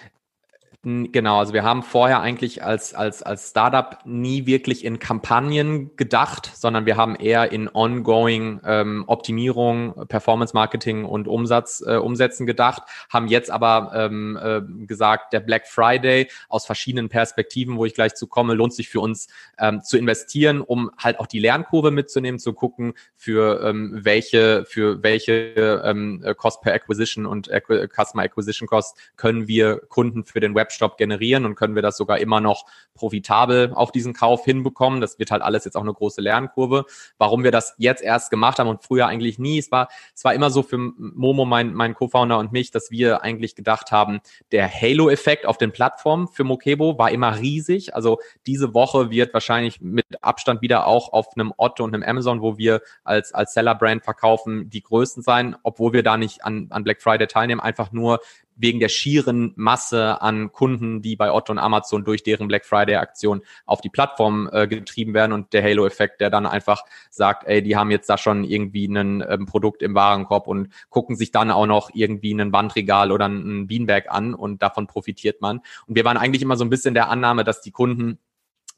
Genau, 0.89 1.39
also 1.39 1.51
wir 1.51 1.63
haben 1.63 1.83
vorher 1.83 2.21
eigentlich 2.21 2.63
als, 2.63 2.93
als, 2.93 3.21
als 3.21 3.49
Startup 3.49 3.97
nie 4.05 4.45
wirklich 4.45 4.85
in 4.85 4.99
Kampagnen 4.99 5.93
gedacht, 5.97 6.49
sondern 6.55 6.85
wir 6.85 6.95
haben 6.95 7.17
eher 7.17 7.51
in 7.51 7.67
ongoing 7.67 8.61
ähm, 8.63 9.03
Optimierung, 9.05 10.07
Performance 10.07 10.53
Marketing 10.53 11.03
und 11.03 11.27
Umsatz, 11.27 11.83
äh, 11.85 11.97
Umsätzen 11.97 12.45
gedacht, 12.45 12.83
haben 13.09 13.27
jetzt 13.27 13.51
aber 13.51 13.91
ähm, 13.95 14.39
äh, 14.41 14.61
gesagt, 14.85 15.33
der 15.33 15.41
Black 15.41 15.67
Friday 15.67 16.29
aus 16.47 16.65
verschiedenen 16.65 17.09
Perspektiven, 17.09 17.75
wo 17.75 17.83
ich 17.83 17.93
gleich 17.93 18.15
zu 18.15 18.25
komme, 18.25 18.53
lohnt 18.53 18.73
sich 18.73 18.88
für 18.88 19.01
uns 19.01 19.27
ähm, 19.59 19.81
zu 19.83 19.97
investieren, 19.97 20.61
um 20.61 20.89
halt 20.97 21.19
auch 21.19 21.27
die 21.27 21.39
Lernkurve 21.39 21.91
mitzunehmen, 21.91 22.39
zu 22.39 22.53
gucken, 22.53 22.93
für 23.17 23.61
ähm, 23.61 23.91
welche, 24.05 24.63
für 24.63 25.03
welche 25.03 25.81
ähm, 25.83 26.23
Cost 26.38 26.61
per 26.61 26.73
Acquisition 26.73 27.25
und 27.25 27.49
Customer 27.93 28.23
Acquisition 28.23 28.69
Cost 28.69 28.97
können 29.17 29.49
wir 29.49 29.81
Kunden 29.89 30.23
für 30.23 30.39
den 30.39 30.55
Webshop 30.55 30.76
Webshop 30.78 30.97
generieren 30.97 31.45
und 31.45 31.55
können 31.55 31.75
wir 31.75 31.82
das 31.82 31.97
sogar 31.97 32.19
immer 32.19 32.39
noch 32.39 32.65
profitabel 32.93 33.71
auf 33.73 33.91
diesen 33.91 34.13
Kauf 34.13 34.45
hinbekommen. 34.45 35.01
Das 35.01 35.19
wird 35.19 35.32
halt 35.32 35.41
alles 35.41 35.65
jetzt 35.65 35.75
auch 35.75 35.82
eine 35.82 35.93
große 35.93 36.21
Lernkurve. 36.21 36.86
Warum 37.17 37.43
wir 37.43 37.51
das 37.51 37.75
jetzt 37.78 38.03
erst 38.03 38.30
gemacht 38.30 38.59
haben 38.59 38.67
und 38.67 38.84
früher 38.84 39.07
eigentlich 39.07 39.39
nie. 39.39 39.57
Es 39.57 39.71
war, 39.71 39.89
es 40.15 40.23
war 40.23 40.34
immer 40.34 40.49
so 40.49 40.63
für 40.63 40.78
Momo, 40.78 41.45
mein, 41.45 41.73
mein 41.73 41.93
Co-Founder 41.93 42.38
und 42.38 42.51
mich, 42.51 42.71
dass 42.71 42.91
wir 42.91 43.23
eigentlich 43.23 43.55
gedacht 43.55 43.91
haben, 43.91 44.19
der 44.51 44.69
Halo-Effekt 44.69 45.45
auf 45.45 45.57
den 45.57 45.71
Plattformen 45.71 46.28
für 46.28 46.43
Mokebo 46.43 46.97
war 46.97 47.11
immer 47.11 47.39
riesig. 47.39 47.95
Also 47.95 48.19
diese 48.45 48.73
Woche 48.73 49.09
wird 49.09 49.34
wahrscheinlich 49.34 49.82
mit 49.82 50.05
Abstand 50.21 50.61
wieder 50.61 50.88
auch 50.88 51.13
auf 51.13 51.28
einem 51.36 51.53
Otto 51.57 51.84
und 51.84 51.93
einem 51.93 52.03
Amazon, 52.03 52.41
wo 52.41 52.57
wir 52.57 52.82
als, 53.03 53.34
als 53.34 53.53
Seller-Brand 53.53 54.03
verkaufen, 54.03 54.69
die 54.69 54.82
größten 54.82 55.23
sein, 55.23 55.55
obwohl 55.63 55.93
wir 55.93 56.03
da 56.03 56.17
nicht 56.17 56.43
an, 56.43 56.67
an 56.69 56.84
Black 56.84 57.01
Friday 57.01 57.28
teilnehmen, 57.28 57.61
einfach 57.61 57.91
nur 57.91 58.19
wegen 58.58 58.80
der 58.80 58.89
schieren 58.89 59.53
Masse 59.55 60.22
an 60.22 60.51
Kunden, 60.51 61.01
die 61.01 61.16
bei 61.16 61.32
Otto 61.32 61.51
und 61.51 61.60
Amazon 61.60 62.03
durch 62.03 62.24
deren 62.24 62.47
Black 62.47 62.66
Friday 62.66 62.95
Aktion 62.95 63.41
auf 63.66 63.82
die 63.82 63.89
Plattform 63.89 64.49
äh, 64.51 64.68
getrieben 64.68 65.14
werden 65.14 65.32
und 65.32 65.53
der 65.53 65.64
Halo-Effekt, 65.64 66.20
der 66.20 66.30
dann 66.30 66.45
einfach 66.45 66.84
sagt, 67.10 67.47
ey, 67.47 67.62
die 67.62 67.76
haben 67.76 67.91
jetzt 67.91 68.10
da 68.10 68.18
schon 68.18 68.43
irgendwie 68.43 68.88
ein 68.88 69.24
ähm, 69.28 69.45
Produkt 69.45 69.82
im 69.82 69.95
Warenkorb 69.95 70.47
und 70.47 70.74
gucken 70.89 71.16
sich 71.16 71.32
dann 71.32 71.51
auch 71.51 71.68
noch 71.68 71.91
irgendwie 71.93 72.34
ein 72.34 72.51
Wandregal 72.51 73.12
oder 73.12 73.28
ein 73.28 73.68
Bienenberg 73.68 74.12
an 74.12 74.34
und 74.34 74.62
davon 74.62 74.88
profitiert 74.88 75.41
man. 75.41 75.62
Und 75.86 75.95
wir 75.95 76.05
waren 76.05 76.18
eigentlich 76.18 76.41
immer 76.41 76.58
so 76.58 76.66
ein 76.66 76.70
bisschen 76.70 76.93
der 76.93 77.10
Annahme, 77.10 77.43
dass 77.43 77.62
die 77.62 77.72
Kunden 77.72 78.20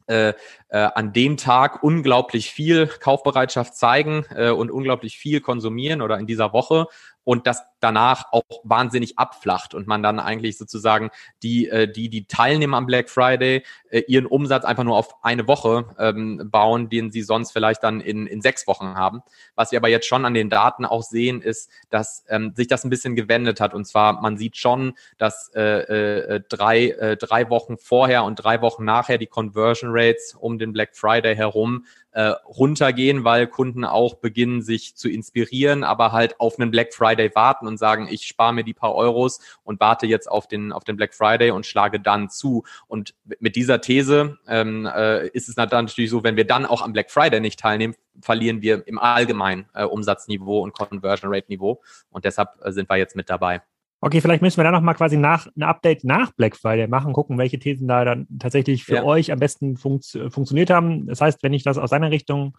äh, 0.10 0.34
äh, 0.70 0.90
an 0.96 1.14
dem 1.14 1.38
Tag 1.38 1.84
unglaublich 1.84 2.50
viel 2.50 2.88
Kaufbereitschaft 2.88 3.76
zeigen 3.76 4.26
äh, 4.36 4.50
und 4.50 4.72
unglaublich 4.72 5.20
viel 5.20 5.40
konsumieren 5.40 6.02
oder 6.02 6.18
in 6.18 6.26
dieser 6.26 6.52
Woche 6.52 6.88
und 7.30 7.46
das 7.46 7.62
danach 7.80 8.32
auch 8.32 8.42
wahnsinnig 8.64 9.20
abflacht 9.20 9.76
und 9.76 9.86
man 9.86 10.02
dann 10.02 10.20
eigentlich 10.20 10.58
sozusagen 10.58 11.12
die, 11.44 11.70
äh, 11.70 11.88
die, 11.88 12.10
die 12.10 12.26
teilnehmen 12.26 12.74
am 12.74 12.88
Black 12.88 13.08
Friday, 13.08 13.64
äh, 13.92 14.00
ihren 14.08 14.26
Umsatz 14.26 14.66
einfach 14.66 14.84
nur 14.84 14.98
auf 14.98 15.24
eine 15.24 15.48
Woche 15.48 15.86
ähm, 16.00 16.50
bauen, 16.50 16.90
den 16.90 17.12
sie 17.12 17.22
sonst 17.22 17.52
vielleicht 17.52 17.84
dann 17.84 18.02
in, 18.02 18.26
in 18.26 18.42
sechs 18.42 18.66
Wochen 18.66 18.96
haben. 18.96 19.22
Was 19.54 19.72
wir 19.72 19.78
aber 19.78 19.90
jetzt 19.90 20.08
schon 20.08 20.26
an 20.26 20.34
den 20.34 20.50
Daten 20.50 20.86
auch 20.86 21.04
sehen, 21.04 21.44
ist, 21.44 21.70
dass 21.92 22.26
ähm, 22.30 22.54
sich 22.56 22.68
das 22.68 22.84
ein 22.84 22.90
bisschen 22.90 23.16
gewendet 23.16 23.62
hat. 23.62 23.76
Und 23.76 23.86
zwar, 23.86 24.20
man 24.22 24.36
sieht 24.36 24.58
schon, 24.58 24.94
dass 25.20 25.52
äh, 25.54 25.62
äh, 25.62 26.42
drei, 26.50 26.88
äh, 26.88 27.16
drei 27.16 27.52
Wochen 27.52 27.78
vorher 27.78 28.24
und 28.24 28.38
drei 28.38 28.60
Wochen 28.64 28.86
nachher 28.86 29.20
die 29.20 29.28
Conversion 29.28 29.92
Rates 29.94 30.34
um 30.34 30.58
den 30.58 30.74
Black 30.74 30.96
Friday 30.96 31.36
herum 31.36 31.86
äh, 32.12 32.30
runtergehen, 32.46 33.24
weil 33.24 33.48
Kunden 33.48 33.86
auch 33.86 34.16
beginnen, 34.16 34.62
sich 34.62 34.96
zu 34.96 35.10
inspirieren, 35.10 35.84
aber 35.84 36.12
halt 36.12 36.40
auf 36.40 36.60
einen 36.60 36.72
Black 36.72 36.94
Friday 36.94 37.32
warten 37.36 37.68
und 37.68 37.78
sagen, 37.78 38.08
ich 38.10 38.26
spare 38.26 38.54
mir 38.54 38.64
die 38.64 38.74
paar 38.74 38.96
Euros 38.96 39.40
und 39.64 39.80
warte 39.80 40.08
jetzt 40.08 40.30
auf 40.30 40.48
den, 40.48 40.72
auf 40.72 40.84
den 40.84 40.98
Black 40.98 41.14
Friday 41.14 41.52
und 41.52 41.66
schlage 41.66 42.00
dann 42.00 42.30
zu. 42.30 42.64
Und 42.88 43.14
mit 43.40 43.56
dieser 43.56 43.82
These 43.82 44.40
ähm, 44.48 44.88
äh, 44.88 45.28
ist 45.30 45.50
es 45.50 45.56
natürlich 45.56 46.10
so, 46.10 46.24
wenn 46.24 46.36
wir 46.36 46.46
dann 46.46 46.66
auch 46.66 46.82
am 46.82 46.94
Black 46.94 47.12
Friday 47.12 47.40
nicht 47.40 47.60
teilnehmen, 47.60 47.96
verlieren 48.22 48.62
wir 48.62 48.88
im 48.88 48.98
allgemeinen 48.98 49.68
äh, 49.74 49.84
Umsatzniveau 49.84 50.62
und 50.62 50.74
Conversion 50.74 51.34
Rate 51.34 51.48
Niveau. 51.50 51.82
Und 52.10 52.26
deshalb 52.26 52.50
äh, 52.64 52.72
sind 52.72 52.90
wir 52.90 52.98
jetzt 52.98 53.16
mit 53.16 53.30
dabei. 53.30 53.62
Okay, 54.02 54.22
vielleicht 54.22 54.42
müssen 54.42 54.58
wir 54.58 54.64
da 54.64 54.72
nochmal 54.72 54.96
quasi 54.96 55.18
nach, 55.18 55.48
ein 55.58 55.64
Update 55.64 56.06
nach 56.06 56.32
Black 56.32 56.56
Friday 56.56 56.88
machen, 56.88 57.12
gucken, 57.12 57.38
welche 57.38 57.60
Thesen 57.60 57.88
da 57.88 58.06
dann 58.06 58.28
tatsächlich 58.40 58.86
für 58.86 58.96
ja. 58.96 59.04
euch 59.04 59.32
am 59.32 59.40
besten 59.40 59.76
funkt, 59.76 60.18
funktioniert 60.30 60.70
haben. 60.70 61.08
Das 61.08 61.20
heißt, 61.20 61.44
wenn 61.44 61.54
ich 61.54 61.64
das 61.64 61.78
aus 61.78 61.90
seiner 61.90 62.10
Richtung 62.10 62.58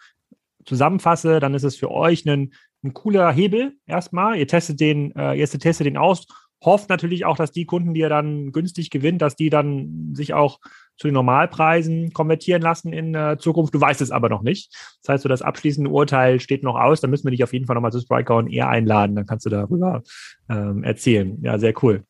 zusammenfasse, 0.67 1.41
dann 1.41 1.55
ist 1.55 1.63
es 1.63 1.77
für 1.77 1.91
euch 1.91 2.27
ein, 2.27 2.53
ein 2.85 2.93
cooler 2.93 3.33
Hebel 3.33 3.75
erstmal. 3.87 4.37
Ihr 4.37 4.47
testet 4.47 4.81
den, 4.81 5.17
äh, 5.17 5.35
ihr 5.35 5.47
testet 5.47 5.87
den 5.87 5.97
aus 5.97 6.27
hofft 6.65 6.91
natürlich 6.91 7.25
auch, 7.25 7.37
dass 7.37 7.53
die 7.53 7.65
Kunden, 7.65 7.95
die 7.95 8.03
er 8.03 8.09
dann 8.09 8.53
günstig 8.53 8.91
gewinnt, 8.91 9.23
dass 9.23 9.37
die 9.37 9.51
dann 9.51 10.15
sich 10.15 10.35
auch 10.35 10.61
zu 11.01 11.09
den 11.09 11.15
Normalpreisen 11.15 12.13
konvertieren 12.13 12.61
lassen 12.61 12.93
in 12.93 13.15
äh, 13.15 13.39
Zukunft. 13.39 13.75
Du 13.75 13.81
weißt 13.81 14.03
es 14.03 14.11
aber 14.11 14.29
noch 14.29 14.43
nicht. 14.43 14.71
Das 15.03 15.15
heißt, 15.15 15.23
so 15.23 15.31
das 15.31 15.41
abschließende 15.41 15.89
Urteil 15.89 16.41
steht 16.41 16.63
noch 16.63 16.79
aus. 16.79 17.01
Da 17.01 17.09
müssen 17.09 17.25
wir 17.25 17.31
dich 17.31 17.43
auf 17.43 17.55
jeden 17.55 17.67
Fall 17.67 17.75
nochmal 17.75 17.91
zu 17.91 18.01
Spriker 18.01 18.37
und 18.37 18.53
eher 18.53 18.69
einladen. 18.69 19.17
Dann 19.17 19.25
kannst 19.25 19.47
du 19.47 19.51
darüber 19.51 20.03
ähm, 20.51 20.85
erzählen. 20.85 21.39
Ja, 21.43 21.59
sehr 21.59 21.73
cool. 21.83 22.05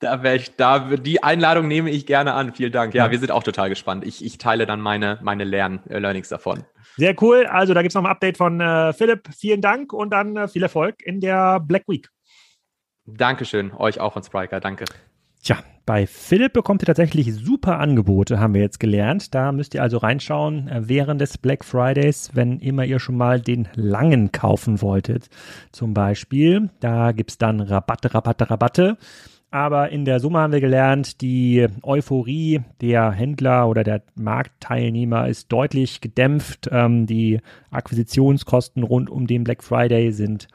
Da 0.00 0.24
wäre 0.24 0.34
ich, 0.34 0.56
da, 0.56 0.96
die 0.96 1.22
Einladung 1.22 1.68
nehme 1.68 1.90
ich 1.90 2.04
gerne 2.04 2.34
an. 2.34 2.52
Vielen 2.52 2.72
Dank. 2.72 2.94
Ja, 2.94 3.04
ja. 3.04 3.10
wir 3.12 3.20
sind 3.20 3.30
auch 3.30 3.44
total 3.44 3.68
gespannt. 3.68 4.04
Ich, 4.04 4.24
ich 4.24 4.38
teile 4.38 4.66
dann 4.66 4.80
meine, 4.80 5.20
meine 5.22 5.44
Lern, 5.44 5.78
äh, 5.88 6.00
Learnings 6.00 6.28
davon. 6.28 6.64
Sehr 6.96 7.14
cool. 7.22 7.46
Also 7.46 7.74
da 7.74 7.82
gibt 7.82 7.92
es 7.92 7.94
noch 7.94 8.02
ein 8.02 8.10
Update 8.10 8.38
von 8.38 8.60
äh, 8.60 8.92
Philipp. 8.92 9.28
Vielen 9.38 9.60
Dank 9.60 9.92
und 9.92 10.10
dann 10.10 10.36
äh, 10.36 10.48
viel 10.48 10.64
Erfolg 10.64 10.96
in 11.04 11.20
der 11.20 11.60
Black 11.60 11.84
Week. 11.86 12.08
Dankeschön, 13.04 13.72
euch 13.72 14.00
auch 14.00 14.12
von 14.12 14.24
Spriker, 14.24 14.58
danke. 14.58 14.84
Tja, 15.42 15.58
bei 15.86 16.06
Philipp 16.06 16.52
bekommt 16.52 16.82
ihr 16.82 16.86
tatsächlich 16.86 17.34
super 17.34 17.80
Angebote, 17.80 18.38
haben 18.38 18.54
wir 18.54 18.60
jetzt 18.60 18.78
gelernt. 18.78 19.34
Da 19.34 19.50
müsst 19.50 19.74
ihr 19.74 19.82
also 19.82 19.98
reinschauen 19.98 20.68
äh, 20.68 20.82
während 20.88 21.20
des 21.20 21.36
Black 21.36 21.64
Fridays, 21.64 22.30
wenn 22.34 22.60
immer 22.60 22.84
ihr 22.84 23.00
schon 23.00 23.16
mal 23.16 23.40
den 23.40 23.66
langen 23.74 24.30
kaufen 24.30 24.80
wolltet. 24.80 25.30
Zum 25.72 25.94
Beispiel, 25.94 26.70
da 26.78 27.10
gibt 27.10 27.32
es 27.32 27.38
dann 27.38 27.60
Rabatte, 27.60 28.14
Rabatte, 28.14 28.50
Rabatte. 28.50 28.98
Aber 29.50 29.90
in 29.90 30.04
der 30.04 30.20
Summe 30.20 30.38
haben 30.38 30.52
wir 30.52 30.60
gelernt, 30.60 31.20
die 31.20 31.66
Euphorie 31.82 32.60
der 32.80 33.10
Händler 33.10 33.68
oder 33.68 33.82
der 33.82 34.02
Marktteilnehmer 34.14 35.26
ist 35.26 35.50
deutlich 35.50 36.00
gedämpft. 36.00 36.70
Ähm, 36.70 37.06
die 37.06 37.40
Akquisitionskosten 37.72 38.84
rund 38.84 39.10
um 39.10 39.26
den 39.26 39.42
Black 39.42 39.64
Friday 39.64 40.12
sind 40.12 40.46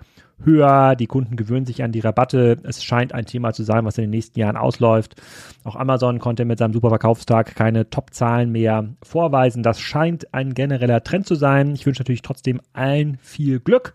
höher, 0.43 0.95
die 0.95 1.07
Kunden 1.07 1.35
gewöhnen 1.35 1.65
sich 1.65 1.83
an 1.83 1.91
die 1.91 1.99
Rabatte. 1.99 2.57
Es 2.63 2.83
scheint 2.83 3.13
ein 3.13 3.25
Thema 3.25 3.53
zu 3.53 3.63
sein, 3.63 3.85
was 3.85 3.97
in 3.97 4.03
den 4.03 4.11
nächsten 4.11 4.39
Jahren 4.39 4.57
ausläuft. 4.57 5.15
Auch 5.63 5.75
Amazon 5.75 6.19
konnte 6.19 6.45
mit 6.45 6.59
seinem 6.59 6.73
Superverkaufstag 6.73 7.55
keine 7.55 7.89
Top-Zahlen 7.89 8.51
mehr 8.51 8.89
vorweisen. 9.03 9.63
Das 9.63 9.79
scheint 9.79 10.33
ein 10.33 10.53
genereller 10.53 11.03
Trend 11.03 11.27
zu 11.27 11.35
sein. 11.35 11.73
Ich 11.73 11.85
wünsche 11.85 12.01
natürlich 12.01 12.21
trotzdem 12.21 12.61
allen 12.73 13.17
viel 13.21 13.59
Glück 13.59 13.93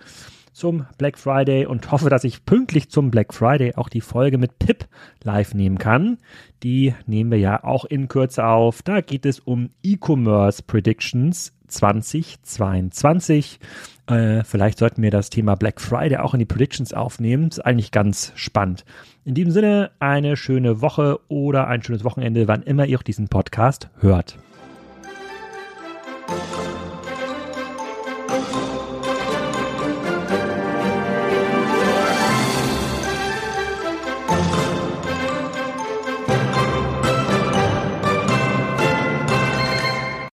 zum 0.53 0.85
Black 0.99 1.19
Friday 1.19 1.67
und 1.67 1.91
hoffe, 1.91 2.11
dass 2.11 2.25
ich 2.25 2.45
pünktlich 2.45 2.91
zum 2.91 3.11
Black 3.11 3.33
Friday 3.33 3.75
auch 3.77 3.89
die 3.89 4.01
Folge 4.01 4.39
mit 4.39 4.59
Pip 4.59 4.87
live 5.23 5.55
nehmen 5.55 5.79
kann. 5.79 6.19
Die 6.63 6.95
nehmen 7.07 7.31
wir 7.31 7.39
ja 7.39 7.65
auch 7.65 7.85
in 7.85 8.09
Kürze 8.09 8.45
auf. 8.45 8.83
Da 8.83 9.01
geht 9.01 9.27
es 9.27 9.41
um 9.41 9.71
E-Commerce 9.83 10.63
Predictions 10.63 11.55
2022. 11.73 13.59
Äh, 14.07 14.45
vielleicht 14.45 14.79
sollten 14.79 15.03
wir 15.03 15.11
das 15.11 15.31
Thema 15.31 15.55
Black 15.55 15.81
Friday 15.81 16.19
auch 16.19 16.35
in 16.35 16.41
die 16.41 16.47
Predictions 16.47 16.93
aufnehmen. 16.93 17.49
ist 17.49 17.65
eigentlich 17.65 17.91
ganz 17.91 18.33
spannend. 18.35 18.85
In 19.25 19.35
diesem 19.35 19.53
Sinne 19.53 19.91
eine 19.99 20.37
schöne 20.37 20.81
Woche 20.81 21.21
oder 21.29 21.69
ein 21.69 21.83
schönes 21.83 22.05
Wochenende, 22.05 22.49
wann 22.49 22.63
immer 22.63 22.87
ihr 22.87 22.99
auch 22.99 23.03
diesen 23.03 23.29
Podcast 23.29 23.89
hört. 24.01 24.39